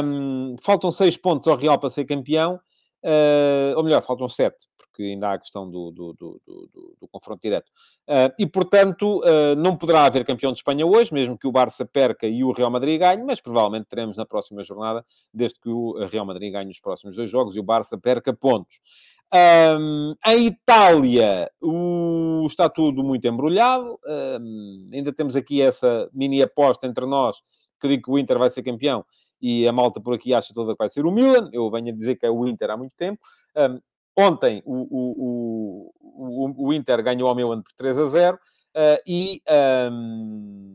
Um, 0.05 0.57
faltam 0.63 0.91
seis 0.91 1.17
pontos 1.17 1.47
ao 1.47 1.57
Real 1.57 1.79
para 1.79 1.89
ser 1.89 2.05
campeão, 2.05 2.61
uh, 3.05 3.77
ou 3.77 3.85
melhor, 3.85 4.03
faltam 4.03 4.29
sete, 4.29 4.67
porque 4.97 5.03
ainda 5.03 5.29
há 5.29 5.35
a 5.35 5.39
questão 5.39 5.71
do, 5.71 5.91
do, 5.91 6.15
do, 6.15 6.41
do, 6.47 7.09
confronto 7.13 7.43
direto. 7.43 7.71
Uh, 8.09 8.33
e, 8.39 8.47
portanto, 8.47 9.21
uh, 9.21 9.55
não 9.57 9.77
poderá 9.77 10.05
haver 10.07 10.25
campeão 10.25 10.53
de 10.53 10.59
Espanha 10.59 10.87
hoje, 10.87 11.13
mesmo 11.13 11.37
que 11.37 11.47
o 11.47 11.53
Barça 11.53 11.85
perca 11.85 12.27
e 12.27 12.43
o 12.43 12.51
Real 12.51 12.71
Madrid 12.71 12.99
ganhe, 12.99 13.23
mas 13.23 13.41
provavelmente 13.41 13.87
teremos 13.87 14.17
na 14.17 14.25
próxima 14.25 14.63
jornada, 14.63 15.05
desde 15.33 15.61
que 15.61 15.69
o 15.69 16.07
Real 16.07 16.25
Madrid 16.25 16.51
ganhe 16.51 16.71
os 16.71 16.81
próximos 16.81 17.17
dois 17.17 17.29
jogos 17.29 17.55
e 17.55 17.61
o 17.61 17.63
Barça 17.63 17.99
perca 17.99 18.33
pontos. 18.33 18.81
Um, 19.79 20.15
Itália, 20.27 21.51
o, 21.61 22.45
está 22.47 22.71
tudo 22.71 23.05
muito 23.05 23.27
embrulhado. 23.27 23.99
Um, 24.41 24.89
ainda 24.95 25.13
temos 25.13 25.37
aqui 25.37 25.61
essa 25.61 26.09
mini 26.13 26.41
aposta 26.41 26.87
entre 26.87 27.05
nós, 27.05 27.37
que 27.79 27.89
digo 27.89 28.05
que 28.05 28.11
o 28.11 28.19
Inter 28.19 28.39
vai 28.39 28.49
ser 28.49 28.63
campeão 28.63 29.05
e 29.43 29.69
a 29.69 29.73
malta 29.73 30.01
por 30.01 30.15
aqui 30.15 30.33
acha 30.33 30.55
toda 30.55 30.73
que 30.73 30.79
vai 30.79 30.89
ser 30.89 31.05
o 31.05 31.11
Milan. 31.11 31.51
Eu 31.53 31.71
venho 31.71 31.89
a 31.89 31.93
dizer 31.95 32.17
que 32.17 32.25
é 32.25 32.31
o 32.31 32.47
Inter 32.47 32.71
há 32.71 32.77
muito 32.79 32.95
tempo. 32.97 33.21
Um, 33.55 33.79
ontem 34.17 34.63
o, 34.65 34.75
o, 34.91 35.93
o, 36.03 36.69
o, 36.69 36.73
Inter 36.73 37.03
ganhou 37.03 37.29
ao 37.29 37.35
Milan 37.35 37.63
por 37.63 37.73
3 37.75 37.99
a 37.99 38.07
0, 38.07 38.37
uh, 38.37 38.39
ah, 38.75 39.01
e, 39.07 39.43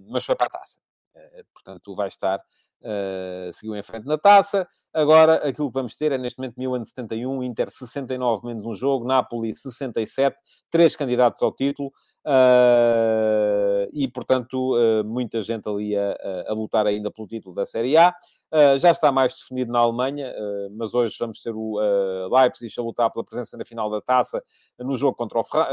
mas 0.09 0.23
foi 0.25 0.35
para 0.35 0.47
a 0.47 0.49
taça. 0.49 0.79
Uh, 1.15 1.45
portanto, 1.53 1.95
vai 1.95 2.07
estar, 2.07 2.39
uh, 2.39 3.53
seguiu 3.53 3.75
em 3.75 3.83
frente 3.83 4.05
na 4.05 4.17
taça. 4.17 4.67
Agora, 4.93 5.35
aquilo 5.47 5.69
que 5.69 5.73
vamos 5.73 5.95
ter 5.95 6.11
é, 6.11 6.17
neste 6.17 6.37
momento, 6.37 6.57
Milan 6.57 6.83
71, 6.83 7.43
Inter 7.43 7.71
69 7.71 8.45
menos 8.45 8.65
um 8.65 8.73
jogo, 8.73 9.07
Napoli 9.07 9.55
67, 9.55 10.35
três 10.69 10.95
candidatos 10.95 11.41
ao 11.41 11.53
título. 11.53 11.91
Uh, 12.25 13.89
e, 13.93 14.07
portanto, 14.07 14.75
uh, 14.75 15.03
muita 15.03 15.41
gente 15.41 15.67
ali 15.67 15.95
a, 15.97 16.15
a, 16.47 16.53
lutar 16.53 16.85
ainda 16.85 17.09
pelo 17.09 17.27
título 17.27 17.55
da 17.55 17.65
Série 17.65 17.97
A. 17.97 18.13
Uh, 18.53 18.77
já 18.77 18.91
está 18.91 19.11
mais 19.11 19.33
definido 19.33 19.71
na 19.71 19.79
Alemanha, 19.79 20.33
mas 20.71 20.93
hoje 20.93 21.15
vamos 21.19 21.41
ter 21.41 21.53
o 21.55 21.79
Leipzig 22.29 22.73
a 22.77 22.81
lutar 22.81 23.09
pela 23.09 23.23
presença 23.23 23.55
na 23.57 23.63
final 23.63 23.89
da 23.89 24.01
taça 24.01 24.43
no 24.77 24.95
jogo 24.95 25.15
contra 25.15 25.39
o 25.39 25.43
Fra 25.43 25.69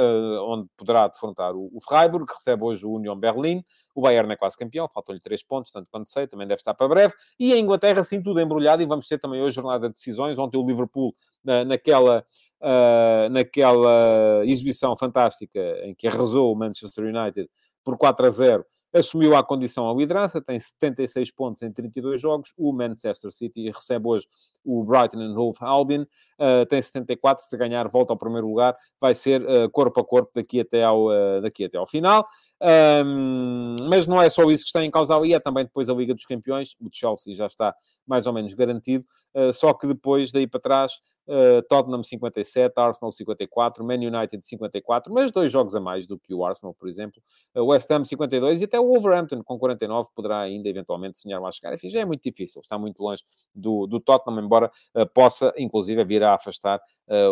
onde 0.47 0.69
poderá 0.77 1.09
defrontar 1.09 1.55
o, 1.57 1.69
o 1.73 1.81
Freiburg, 1.81 2.27
que 2.27 2.35
recebe 2.35 2.65
hoje 2.65 2.87
o 2.87 2.93
Union 2.93 3.17
Berlin. 3.17 3.65
O 3.95 4.01
Bayern 4.01 4.33
é 4.33 4.37
quase 4.37 4.57
campeão, 4.57 4.89
faltam-lhe 4.89 5.21
três 5.21 5.43
pontos, 5.43 5.73
tanto 5.73 5.89
quanto 5.91 6.09
sei, 6.09 6.29
também 6.29 6.47
deve 6.47 6.61
estar 6.61 6.73
para 6.73 6.87
breve. 6.87 7.15
E 7.39 7.53
a 7.53 7.59
Inglaterra, 7.59 8.05
sim, 8.05 8.23
tudo 8.23 8.41
embrulhado, 8.41 8.81
e 8.81 8.87
vamos 8.87 9.09
ter 9.09 9.19
também 9.19 9.43
hoje 9.43 9.57
jornada 9.57 9.89
de 9.89 9.95
decisões. 9.95 10.39
Ontem 10.39 10.57
o 10.57 10.65
Liverpool, 10.65 11.13
na, 11.43 11.65
naquela 11.65 12.25
uh, 12.61 13.29
naquela 13.31 14.43
exibição 14.45 14.97
fantástica 14.97 15.61
em 15.83 15.95
que 15.95 16.07
arrasou 16.07 16.53
o 16.53 16.57
Manchester 16.57 17.05
United 17.05 17.49
por 17.85 17.97
4 17.97 18.27
a 18.27 18.31
0, 18.31 18.67
assumiu 18.99 19.37
a 19.37 19.43
condição 19.43 19.89
a 19.89 19.95
liderança, 19.95 20.41
tem 20.41 20.59
76 20.59 21.31
pontos 21.31 21.63
em 21.63 21.73
32 21.73 22.21
jogos. 22.21 22.53
O 22.57 22.73
Manchester 22.73 23.31
City 23.33 23.71
recebe 23.71 24.07
hoje 24.07 24.27
o 24.65 24.85
Brighton 24.85 25.21
and 25.21 25.39
Hove 25.39 25.59
Albion, 25.61 26.03
uh, 26.03 26.67
tem 26.69 26.83
74. 26.83 27.45
Se 27.45 27.57
ganhar, 27.57 27.89
volta 27.89 28.13
ao 28.13 28.19
primeiro 28.19 28.47
lugar. 28.47 28.77
Vai 29.01 29.15
ser 29.15 29.43
uh, 29.43 29.71
corpo 29.71 30.01
a 30.01 30.05
corpo 30.05 30.31
daqui 30.35 30.61
até 30.61 30.85
ao, 30.85 31.07
uh, 31.07 31.41
daqui 31.41 31.65
até 31.65 31.79
ao 31.79 31.87
final. 31.87 32.27
Um, 32.61 33.77
mas 33.89 34.09
não 34.09 34.21
é 34.21 34.29
só 34.29 34.43
isso 34.51 34.65
que 34.65 34.69
está 34.69 34.85
em 34.85 34.91
causa 34.91 35.15
ali, 35.17 35.33
é 35.33 35.41
também 35.41 35.65
depois 35.65 35.89
a 35.89 35.95
Liga 35.95 36.15
dos 36.15 36.25
Campeões. 36.25 36.75
O 36.81 36.89
Chelsea 36.93 37.35
já 37.35 37.47
está 37.47 37.75
mais 38.07 38.27
ou 38.27 38.33
menos 38.33 38.55
garantido, 38.55 39.05
só 39.53 39.75
que 39.75 39.87
depois, 39.87 40.33
daí 40.33 40.47
para 40.47 40.59
trás, 40.59 40.93
Uh, 41.29 41.61
Tottenham 41.69 42.03
57, 42.03 42.73
Arsenal 42.75 43.13
54, 43.13 43.85
Man 43.85 43.97
United 43.97 44.43
54, 44.43 45.13
mas 45.13 45.31
dois 45.31 45.53
jogos 45.53 45.75
a 45.75 45.81
mais 45.81 46.07
do 46.07 46.19
que 46.19 46.33
o 46.33 46.43
Arsenal, 46.43 46.75
por 46.75 46.89
exemplo. 46.89 47.23
Uh, 47.55 47.67
West 47.67 47.91
Ham 47.91 48.03
52 48.03 48.63
e 48.63 48.65
até 48.65 48.81
o 48.81 48.87
Wolverhampton 48.87 49.43
com 49.45 49.59
49 49.59 50.09
poderá 50.15 50.41
ainda 50.41 50.71
eventualmente 50.71 51.19
sonhar 51.19 51.39
lá 51.39 51.53
chegar. 51.53 51.75
Enfim, 51.75 51.91
já 51.91 52.01
é 52.01 52.05
muito 52.07 52.23
difícil, 52.23 52.63
está 52.63 52.79
muito 52.79 53.03
longe 53.03 53.23
do, 53.55 53.87
do 53.87 54.01
Tottenham, 54.01 54.43
embora 54.43 54.71
uh, 54.95 55.07
possa 55.13 55.53
inclusive 55.59 56.03
vir 56.05 56.23
a 56.23 56.35
afastar 56.35 56.81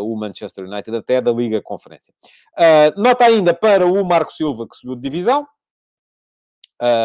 o 0.01 0.17
Manchester 0.17 0.65
United 0.65 0.97
até 0.97 1.21
da 1.21 1.31
Liga 1.31 1.61
Conferência. 1.61 2.11
nota 2.97 3.27
ainda 3.27 3.53
para 3.53 3.85
o 3.85 4.03
Marco 4.03 4.33
Silva 4.33 4.67
que 4.67 4.75
subiu 4.75 4.97
de 4.97 5.03
divisão. 5.03 5.47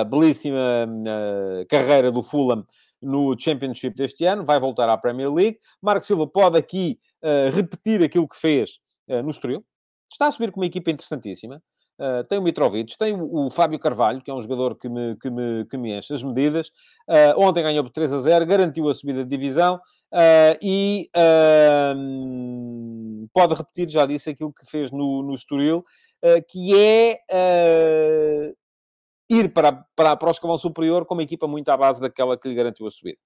belíssima 0.10 0.88
carreira 1.68 2.14
do 2.14 2.24
Fulham 2.24 2.66
no 3.02 3.36
Championship 3.38 3.95
deste 3.95 4.26
ano, 4.26 4.43
vai 4.43 4.60
voltar 4.60 4.89
à 4.89 4.97
Premier 4.97 5.32
League. 5.32 5.58
Marco 5.82 6.06
Silva 6.06 6.28
pode 6.28 6.58
aqui 6.58 6.99
uh, 7.24 7.54
repetir 7.54 8.04
aquilo 8.04 8.28
que 8.28 8.36
fez 8.36 8.80
uh, 9.10 9.24
no 9.24 9.30
Estoril. 9.30 9.66
Está 10.12 10.28
a 10.28 10.32
subir 10.32 10.52
com 10.52 10.60
uma 10.60 10.66
equipa 10.66 10.91
interessantíssima. 10.91 11.62
Uh, 12.02 12.24
tem 12.24 12.39
o 12.39 12.41
Mitrovic, 12.41 12.97
tem 12.97 13.14
o, 13.14 13.45
o, 13.45 13.49
Fábio 13.52 13.78
Carvalho, 13.78 14.24
que 14.24 14.32
é 14.32 14.34
um 14.34 14.41
jogador 14.41 14.76
que 14.76 14.89
me, 14.89 15.16
que 15.18 15.30
me, 15.30 15.66
que 15.66 15.78
me 15.78 15.93
enche 15.93 16.12
as 16.12 16.24
medidas. 16.24 16.70
Uh, 17.08 17.38
ontem 17.38 17.62
ganhou 17.62 17.84
por 17.84 17.91
3 17.91 18.12
a 18.14 18.18
0, 18.18 18.45
garantiu 18.47 18.89
a 18.89 18.93
subida 18.95 19.24
de 19.24 19.30
divisão 19.30 19.76
uh, 19.76 20.58
e 20.64 21.08
pode 23.32 23.54
repetir, 23.54 23.88
já 23.88 24.06
disse, 24.08 24.32
aquilo 24.32 24.52
que 24.52 24.66
fez 24.66 24.91
no, 24.91 25.22
no 25.22 25.36
Estoril, 25.36 25.86
que 26.49 26.76
é 26.76 27.20
ir 29.32 29.54
para, 29.54 29.86
para, 29.96 30.16
para 30.16 30.28
o 30.28 30.32
escalão 30.32 30.58
superior 30.58 31.06
com 31.06 31.14
uma 31.14 31.24
equipa 31.24 31.48
muito 31.48 31.70
à 31.70 31.78
base 31.78 32.02
daquela 32.02 32.38
que 32.38 32.50
lhe 32.50 32.56
garantiu 32.56 32.88
a 32.88 32.92
subida. 32.92 33.18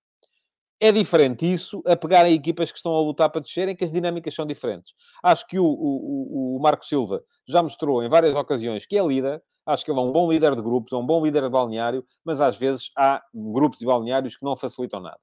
É 0.79 0.91
diferente 0.91 1.51
isso 1.51 1.81
a 1.87 1.95
pegar 1.95 2.29
em 2.29 2.33
equipas 2.33 2.71
que 2.71 2.77
estão 2.77 2.93
a 2.93 3.01
lutar 3.01 3.29
para 3.29 3.41
descerem, 3.41 3.75
que 3.75 3.83
as 3.83 3.91
dinâmicas 3.91 4.35
são 4.35 4.45
diferentes. 4.45 4.93
Acho 5.23 5.47
que 5.47 5.57
o, 5.57 5.65
o, 5.65 6.57
o 6.57 6.59
Marco 6.61 6.85
Silva 6.85 7.23
já 7.47 7.63
mostrou 7.63 8.03
em 8.03 8.09
várias 8.09 8.35
ocasiões 8.35 8.85
que 8.85 8.97
é 8.97 9.05
líder, 9.05 9.41
acho 9.65 9.83
que 9.83 9.91
ele 9.91 9.99
é 9.99 10.03
um 10.03 10.11
bom 10.11 10.29
líder 10.29 10.53
de 10.53 10.61
grupos, 10.61 10.91
é 10.93 10.97
um 10.97 11.05
bom 11.05 11.23
líder 11.23 11.43
de 11.43 11.49
balneário, 11.49 12.05
mas 12.23 12.41
às 12.41 12.57
vezes 12.57 12.91
há 12.95 13.21
grupos 13.33 13.81
e 13.81 13.85
balneários 13.85 14.35
que 14.35 14.45
não 14.45 14.55
facilitam 14.55 14.99
nada. 14.99 15.19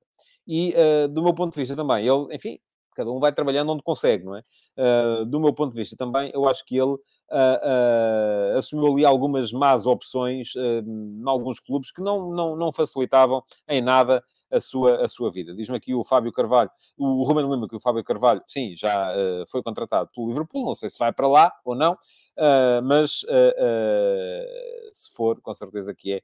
E, 0.47 0.75
uh, 0.75 1.09
do 1.09 1.23
meu 1.23 1.35
ponto 1.35 1.53
de 1.53 1.61
vista 1.61 1.77
também, 1.77 2.09
ele, 2.09 2.35
enfim, 2.35 2.59
cada 2.95 3.11
um 3.11 3.21
vai 3.21 3.33
trabalhando 3.33 3.73
onde 3.73 3.83
consegue, 3.83 4.25
não 4.25 4.37
é? 4.37 4.43
Uh, 4.77 5.27
do 5.27 5.39
meu 5.39 5.53
ponto 5.53 5.71
de 5.71 5.77
vista 5.77 5.97
também, 5.97 6.31
eu 6.35 6.49
acho 6.49 6.65
que 6.65 6.77
ele 6.77 6.97
uh, 7.33 8.59
assumiu 8.59 8.93
ali 8.93 9.05
algumas 9.05 9.53
más 9.53 9.87
opções 9.87 10.53
em 10.57 11.23
alguns 11.27 11.59
clubes 11.59 11.91
que 11.91 12.03
não, 12.03 12.31
não, 12.31 12.57
não 12.57 12.71
facilitavam 12.71 13.43
em 13.69 13.81
nada 13.81 14.23
a 14.53 14.61
sua, 14.61 15.05
a 15.05 15.09
sua 15.09 15.31
vida. 15.31 15.55
Diz-me 15.55 15.77
aqui 15.77 15.95
o 15.95 16.05
Fábio 16.05 16.31
Carvalho, 16.31 16.71
o 16.97 17.23
Ruben 17.23 17.49
lembra 17.49 17.69
que 17.69 17.75
o 17.75 17.81
Fábio 17.81 18.05
Carvalho, 18.05 18.43
sim, 18.47 18.77
já 18.77 19.13
uh, 19.13 19.45
foi 19.49 19.63
contratado 19.63 20.11
pelo 20.15 20.29
Liverpool, 20.29 20.67
não 20.67 20.75
sei 20.75 20.91
se 20.91 20.99
vai 20.99 21.13
para 21.13 21.27
lá 21.27 21.53
ou 21.65 21.75
não, 21.75 21.95
uh, 21.95 22.83
mas 22.85 23.23
uh, 23.25 24.91
se 24.93 25.11
for, 25.15 25.41
com 25.41 25.55
certeza 25.55 25.95
que 25.95 26.13
é 26.13 26.23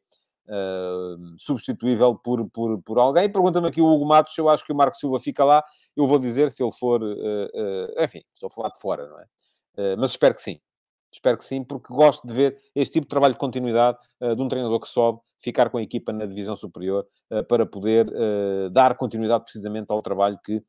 substituível 1.36 2.14
por, 2.14 2.48
por, 2.48 2.80
por 2.82 2.98
alguém. 2.98 3.30
Pergunta-me 3.30 3.68
aqui 3.68 3.82
o 3.82 3.86
Hugo 3.86 4.06
Matos, 4.06 4.36
eu 4.38 4.48
acho 4.48 4.64
que 4.64 4.72
o 4.72 4.74
Marco 4.74 4.96
Silva 4.96 5.18
fica 5.18 5.44
lá, 5.44 5.62
eu 5.94 6.06
vou 6.06 6.18
dizer 6.18 6.50
se 6.50 6.62
ele 6.62 6.72
for, 6.72 7.02
enfim, 8.02 8.22
estou 8.32 8.46
a 8.46 8.50
falar 8.50 8.70
de 8.70 8.80
fora, 8.80 9.06
não 9.06 9.18
é? 9.20 9.96
mas 9.96 10.12
espero 10.12 10.34
que 10.34 10.40
sim. 10.40 10.58
Espero 11.12 11.38
que 11.38 11.44
sim, 11.44 11.64
porque 11.64 11.92
gosto 11.92 12.26
de 12.26 12.32
ver 12.32 12.58
este 12.74 12.94
tipo 12.94 13.06
de 13.06 13.10
trabalho 13.10 13.34
de 13.34 13.40
continuidade 13.40 13.98
uh, 14.20 14.34
de 14.34 14.42
um 14.42 14.48
treinador 14.48 14.78
que 14.80 14.88
sobe, 14.88 15.20
ficar 15.40 15.70
com 15.70 15.78
a 15.78 15.82
equipa 15.82 16.12
na 16.12 16.26
divisão 16.26 16.54
superior, 16.56 17.06
uh, 17.30 17.44
para 17.44 17.64
poder 17.64 18.08
uh, 18.08 18.70
dar 18.70 18.96
continuidade 18.96 19.44
precisamente 19.44 19.86
ao 19.90 20.02
trabalho 20.02 20.38
que, 20.44 20.62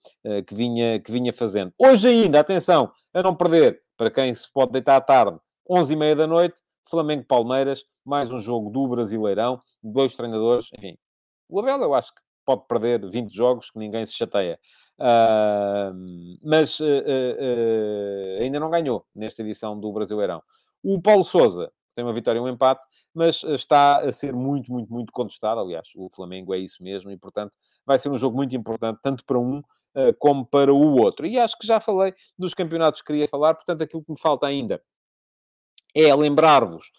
que, 0.48 0.54
vinha, 0.54 1.00
que 1.00 1.12
vinha 1.12 1.34
fazendo. 1.34 1.74
Hoje 1.78 2.08
ainda, 2.08 2.40
atenção, 2.40 2.92
a 3.14 3.22
não 3.22 3.36
perder, 3.36 3.82
para 3.98 4.10
quem 4.10 4.34
se 4.34 4.52
pode 4.52 4.72
deitar 4.72 4.96
à 4.96 5.02
tarde, 5.02 5.38
11h30 5.70 6.16
da 6.16 6.28
noite, 6.28 6.62
Flamengo-Palmeiras, 6.90 7.84
mais 8.06 8.32
um 8.32 8.40
jogo 8.40 8.70
do 8.72 8.88
Brasileirão, 8.88 9.62
dois 9.84 10.16
treinadores, 10.16 10.70
enfim. 10.76 10.98
O 11.48 11.60
Abel, 11.60 11.82
eu 11.82 11.94
acho 11.94 12.14
que 12.14 12.22
pode 12.46 12.66
perder 12.68 13.08
20 13.08 13.32
jogos, 13.32 13.70
que 13.70 13.78
ninguém 13.78 14.04
se 14.06 14.14
chateia. 14.14 14.60
Uh, 15.00 15.95
mas 16.43 16.78
uh, 16.82 16.84
uh, 16.84 18.41
ainda 18.41 18.60
não 18.60 18.70
ganhou 18.70 19.06
nesta 19.16 19.41
edição 19.41 19.80
do 19.80 19.93
Brasileirão. 19.93 20.43
O 20.84 21.02
Paulo 21.02 21.24
Souza 21.24 21.72
tem 21.95 22.04
uma 22.04 22.12
vitória 22.14 22.38
e 22.38 22.41
um 22.41 22.50
empate, 22.50 22.86
mas 23.14 23.41
está 23.43 24.00
a 24.00 24.12
ser 24.12 24.34
muito, 24.34 24.70
muito, 24.70 24.91
muito 24.91 25.14
contestado. 25.14 25.62
Aliás, 25.62 25.88
o 25.95 26.10
Flamengo 26.10 26.54
é 26.54 26.58
isso 26.58 26.84
mesmo 26.84 27.10
e, 27.12 27.18
portanto, 27.18 27.54
vai 27.86 27.97
ser 27.97 28.10
um 28.10 28.18
jogo 28.18 28.36
muito 28.36 28.54
importante, 28.56 29.00
tanto 29.02 29.24
para 29.26 29.39
um 29.39 29.62
como 30.18 30.45
para 30.45 30.74
o 30.74 30.95
outro. 31.02 31.26
E 31.26 31.38
acho 31.38 31.58
que 31.58 31.68
já 31.68 31.80
falei 31.80 32.14
dos 32.38 32.54
campeonatos 32.54 33.02
que 33.02 33.08
queria 33.08 33.28
falar, 33.28 33.54
portanto, 33.54 33.82
aquilo 33.82 34.04
que 34.04 34.12
me 34.12 34.20
falta 34.20 34.47
ainda 34.47 34.82
é 35.93 36.16
lembrar-vos. 36.16 36.91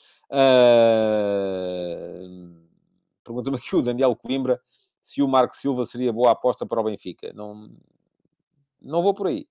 Pergunta-me 3.25 3.57
aqui 3.57 3.77
o 3.77 3.83
Daniel 3.83 4.15
Coimbra 4.17 4.61
se 5.01 5.23
o 5.23 5.29
Marco 5.29 5.57
Silva 5.57 5.85
seria 5.85 6.13
boa 6.13 6.33
aposta 6.33 6.67
para 6.67 6.81
o 6.81 6.85
Benfica. 6.85 7.33
Não, 7.35 7.71
não 8.81 9.03
vou 9.03 9.15
por 9.15 9.27
aí. 9.27 9.47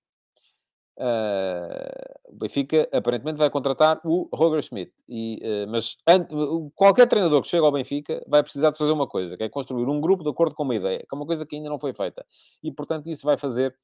Uh, 0.96 2.34
o 2.34 2.36
Benfica 2.36 2.86
aparentemente 2.92 3.38
vai 3.38 3.48
contratar 3.48 4.00
o 4.04 4.28
Roger 4.34 4.62
Schmidt. 4.62 4.92
E, 5.08 5.40
uh, 5.42 5.70
mas 5.70 5.96
ante, 6.06 6.34
qualquer 6.74 7.06
treinador 7.06 7.40
que 7.40 7.48
chega 7.48 7.64
ao 7.64 7.72
Benfica 7.72 8.22
vai 8.28 8.42
precisar 8.42 8.70
de 8.70 8.76
fazer 8.76 8.92
uma 8.92 9.06
coisa, 9.06 9.34
que 9.34 9.42
é 9.42 9.48
construir 9.48 9.86
um 9.86 10.00
grupo 10.00 10.22
de 10.22 10.28
acordo 10.28 10.54
com 10.54 10.62
uma 10.62 10.74
ideia, 10.74 10.98
que 10.98 11.14
é 11.14 11.16
uma 11.16 11.24
coisa 11.24 11.46
que 11.46 11.56
ainda 11.56 11.70
não 11.70 11.78
foi 11.78 11.94
feita. 11.94 12.24
E, 12.62 12.70
portanto, 12.70 13.08
isso 13.08 13.24
vai 13.24 13.38
fazer 13.38 13.74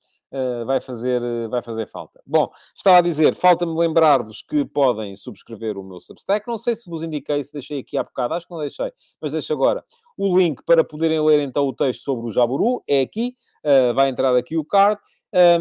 vai, 0.66 0.80
fazer, 0.80 1.22
uh, 1.22 1.48
vai 1.48 1.62
fazer 1.62 1.86
falta. 1.86 2.20
Bom, 2.26 2.50
estava 2.74 2.98
a 2.98 3.00
dizer, 3.00 3.34
falta-me 3.34 3.76
lembrar-vos 3.76 4.42
que 4.42 4.64
podem 4.64 5.14
subscrever 5.16 5.78
o 5.78 5.84
meu 5.84 6.00
Substack. 6.00 6.46
Não 6.46 6.58
sei 6.58 6.74
se 6.76 6.88
vos 6.88 7.02
indiquei, 7.02 7.42
se 7.42 7.52
deixei 7.52 7.80
aqui 7.80 7.96
há 7.96 8.02
bocado, 8.02 8.34
acho 8.34 8.46
que 8.46 8.52
não 8.52 8.60
deixei, 8.60 8.92
mas 9.20 9.32
deixo 9.32 9.52
agora. 9.52 9.84
O 10.16 10.36
link 10.36 10.62
para 10.64 10.82
poderem 10.82 11.20
ler 11.24 11.40
então 11.40 11.66
o 11.66 11.72
texto 11.72 12.02
sobre 12.02 12.26
o 12.26 12.30
Jaburu 12.30 12.82
é 12.88 13.00
aqui, 13.00 13.36
uh, 13.64 13.94
vai 13.94 14.08
entrar 14.08 14.34
aqui 14.36 14.56
o 14.56 14.64
card. 14.64 15.00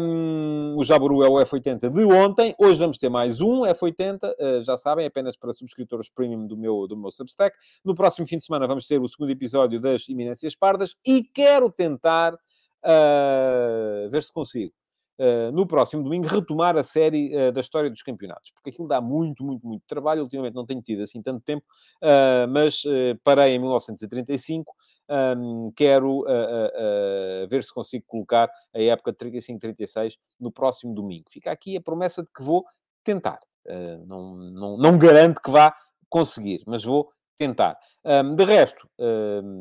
Um, 0.00 0.74
o 0.78 0.84
Jaburu 0.84 1.22
é 1.22 1.28
o 1.28 1.34
F80 1.34 1.90
de 1.90 2.04
ontem. 2.06 2.54
Hoje 2.58 2.78
vamos 2.78 2.96
ter 2.98 3.10
mais 3.10 3.40
um 3.42 3.60
F80, 3.62 4.20
uh, 4.22 4.62
já 4.62 4.76
sabem, 4.76 5.04
apenas 5.04 5.36
para 5.36 5.52
subscritores 5.52 6.08
premium 6.08 6.46
do 6.46 6.56
meu, 6.56 6.86
do 6.86 6.96
meu 6.96 7.10
Substack. 7.10 7.56
No 7.84 7.94
próximo 7.94 8.26
fim 8.26 8.38
de 8.38 8.44
semana 8.44 8.66
vamos 8.66 8.86
ter 8.86 9.00
o 9.00 9.08
segundo 9.08 9.30
episódio 9.30 9.78
das 9.80 10.08
Iminências 10.08 10.54
Pardas 10.54 10.96
e 11.04 11.22
quero 11.22 11.70
tentar 11.70 12.38
uh, 12.86 14.10
ver 14.10 14.22
se 14.22 14.32
consigo. 14.32 14.72
Uh, 15.18 15.50
no 15.50 15.66
próximo 15.66 16.02
domingo, 16.02 16.26
retomar 16.28 16.76
a 16.76 16.82
série 16.82 17.34
uh, 17.34 17.50
da 17.50 17.60
história 17.60 17.88
dos 17.88 18.02
campeonatos, 18.02 18.50
porque 18.50 18.68
aquilo 18.68 18.86
dá 18.86 19.00
muito, 19.00 19.42
muito, 19.42 19.66
muito 19.66 19.82
trabalho. 19.86 20.22
Ultimamente 20.22 20.52
não 20.52 20.66
tenho 20.66 20.82
tido 20.82 21.02
assim 21.02 21.22
tanto 21.22 21.42
tempo, 21.42 21.64
uh, 22.02 22.46
mas 22.50 22.82
parei 23.24 23.54
em 23.54 23.58
1935. 23.58 24.74
Um, 25.08 25.72
quero 25.76 26.24
ver 27.48 27.62
se 27.62 27.72
consigo 27.72 28.04
colocar 28.08 28.50
a 28.74 28.82
época 28.82 29.12
de 29.12 29.18
35-36 29.18 30.14
no 30.38 30.50
próximo 30.50 30.92
domingo. 30.92 31.26
Fica 31.30 31.52
aqui 31.52 31.76
a 31.76 31.80
promessa 31.80 32.24
de 32.24 32.30
que 32.32 32.42
vou 32.42 32.64
tentar. 33.04 33.38
não, 34.04 34.34
não, 34.34 34.76
não 34.76 34.98
garanto 34.98 35.40
que 35.40 35.50
vá 35.50 35.74
conseguir, 36.10 36.62
mas 36.66 36.82
vou 36.82 37.08
tentar. 37.38 37.78
Um, 38.04 38.34
de 38.34 38.44
resto, 38.44 38.90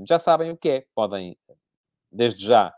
já 0.08 0.18
sabem 0.18 0.50
o 0.50 0.58
que 0.58 0.70
é. 0.70 0.86
Podem, 0.96 1.38
desde 2.12 2.44
já, 2.44 2.74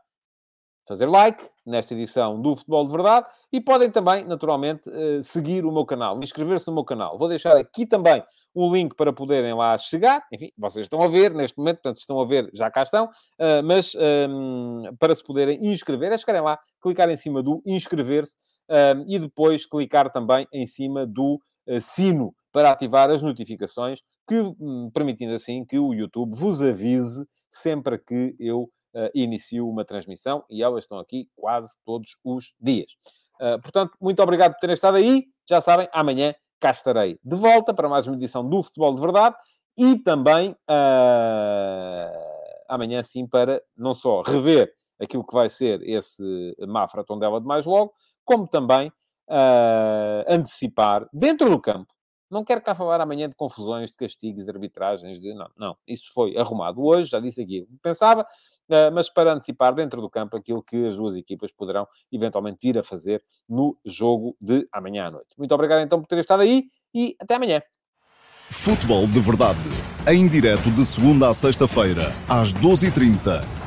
fazer 0.87 1.05
like 1.07 1.43
nesta 1.65 1.93
edição 1.93 2.41
do 2.41 2.55
Futebol 2.55 2.85
de 2.85 2.91
Verdade 2.91 3.27
e 3.51 3.59
podem 3.59 3.91
também, 3.91 4.25
naturalmente, 4.25 4.89
eh, 4.89 5.21
seguir 5.21 5.65
o 5.65 5.71
meu 5.71 5.85
canal, 5.85 6.17
inscrever-se 6.23 6.67
no 6.67 6.73
meu 6.73 6.85
canal. 6.85 7.17
Vou 7.17 7.27
deixar 7.27 7.55
aqui 7.57 7.85
também 7.85 8.23
o 8.53 8.73
link 8.73 8.95
para 8.95 9.11
poderem 9.11 9.53
lá 9.53 9.77
chegar. 9.77 10.23
Enfim, 10.31 10.49
vocês 10.57 10.85
estão 10.85 11.01
a 11.01 11.07
ver 11.07 11.33
neste 11.33 11.57
momento, 11.57 11.77
portanto, 11.77 11.97
estão 11.97 12.21
a 12.21 12.25
ver, 12.25 12.49
já 12.53 12.71
cá 12.71 12.83
estão, 12.83 13.09
eh, 13.37 13.61
mas 13.61 13.93
ehm, 13.95 14.95
para 14.97 15.13
se 15.13 15.23
poderem 15.23 15.59
inscrever, 15.67 16.11
é 16.11 16.17
chegarem 16.17 16.41
lá, 16.41 16.57
clicar 16.81 17.09
em 17.09 17.17
cima 17.17 17.43
do 17.43 17.61
inscrever-se 17.65 18.35
ehm, 18.69 19.03
e 19.07 19.19
depois 19.19 19.65
clicar 19.65 20.09
também 20.11 20.47
em 20.53 20.65
cima 20.65 21.05
do 21.05 21.39
eh, 21.67 21.81
sino 21.81 22.33
para 22.51 22.71
ativar 22.71 23.09
as 23.11 23.21
notificações, 23.21 23.99
que 24.27 24.35
hum, 24.59 24.89
permitindo 24.93 25.33
assim 25.33 25.65
que 25.65 25.77
o 25.77 25.93
YouTube 25.93 26.33
vos 26.35 26.61
avise 26.61 27.25
sempre 27.51 27.97
que 27.99 28.35
eu 28.39 28.69
inicio 29.13 29.67
uma 29.67 29.85
transmissão 29.85 30.43
e 30.49 30.63
elas 30.63 30.83
estão 30.83 30.99
aqui 30.99 31.29
quase 31.35 31.77
todos 31.85 32.17
os 32.23 32.55
dias. 32.59 32.97
Uh, 33.39 33.61
portanto, 33.61 33.95
muito 34.01 34.21
obrigado 34.21 34.53
por 34.53 34.59
terem 34.59 34.73
estado 34.73 34.97
aí. 34.97 35.25
Já 35.47 35.61
sabem, 35.61 35.87
amanhã 35.91 36.33
cá 36.59 36.71
estarei 36.71 37.19
de 37.23 37.35
volta 37.35 37.73
para 37.73 37.87
mais 37.87 38.07
uma 38.07 38.15
edição 38.15 38.47
do 38.47 38.63
Futebol 38.63 38.95
de 38.95 39.01
Verdade 39.01 39.35
e 39.77 39.95
também 39.97 40.51
uh, 40.51 40.57
amanhã 42.67 43.03
sim 43.03 43.27
para 43.27 43.61
não 43.75 43.93
só 43.93 44.21
rever 44.23 44.73
aquilo 44.99 45.23
que 45.23 45.33
vai 45.33 45.49
ser 45.49 45.81
esse 45.83 46.55
Mafra 46.67 47.03
Tondela 47.03 47.39
de 47.39 47.45
mais 47.45 47.65
logo, 47.65 47.93
como 48.25 48.47
também 48.47 48.89
uh, 49.27 50.25
antecipar 50.27 51.07
dentro 51.13 51.49
do 51.49 51.61
campo. 51.61 51.93
Não 52.29 52.43
quero 52.43 52.61
cá 52.61 52.75
falar 52.75 52.99
amanhã 52.99 53.29
de 53.29 53.35
confusões, 53.35 53.91
de 53.91 53.97
castigos, 53.97 54.43
de 54.43 54.51
arbitragens, 54.51 55.21
de... 55.21 55.33
não, 55.33 55.49
não. 55.55 55.77
Isso 55.87 56.11
foi 56.13 56.35
arrumado 56.35 56.83
hoje, 56.83 57.09
já 57.11 57.19
disse 57.21 57.41
aqui. 57.41 57.65
Pensava, 57.81 58.21
eh, 58.21 58.25
mas 58.93 59.09
para 59.09 59.33
antecipar 59.33 59.73
dentro 59.73 60.01
do 60.01 60.09
campo 60.09 60.37
aquilo 60.37 60.63
que 60.63 60.87
as 60.87 60.97
duas 60.97 61.15
equipas 61.15 61.51
poderão 61.51 61.87
eventualmente 62.11 62.59
vir 62.61 62.77
a 62.77 62.83
fazer 62.83 63.23
no 63.47 63.77
jogo 63.85 64.35
de 64.39 64.67
amanhã 64.71 65.07
à 65.07 65.11
noite. 65.11 65.33
Muito 65.37 65.53
obrigado 65.53 65.81
então 65.81 65.99
por 65.99 66.07
terem 66.07 66.21
estado 66.21 66.41
aí 66.41 66.65
e 66.93 67.15
até 67.19 67.35
amanhã. 67.35 67.61
Futebol 68.49 69.05
de 69.07 69.19
Verdade, 69.19 69.59
em 70.07 70.27
direto 70.27 70.71
de 70.71 70.85
segunda 70.85 71.29
a 71.29 71.33
sexta-feira, 71.33 72.13
às 72.29 72.53
12h30 72.53 73.66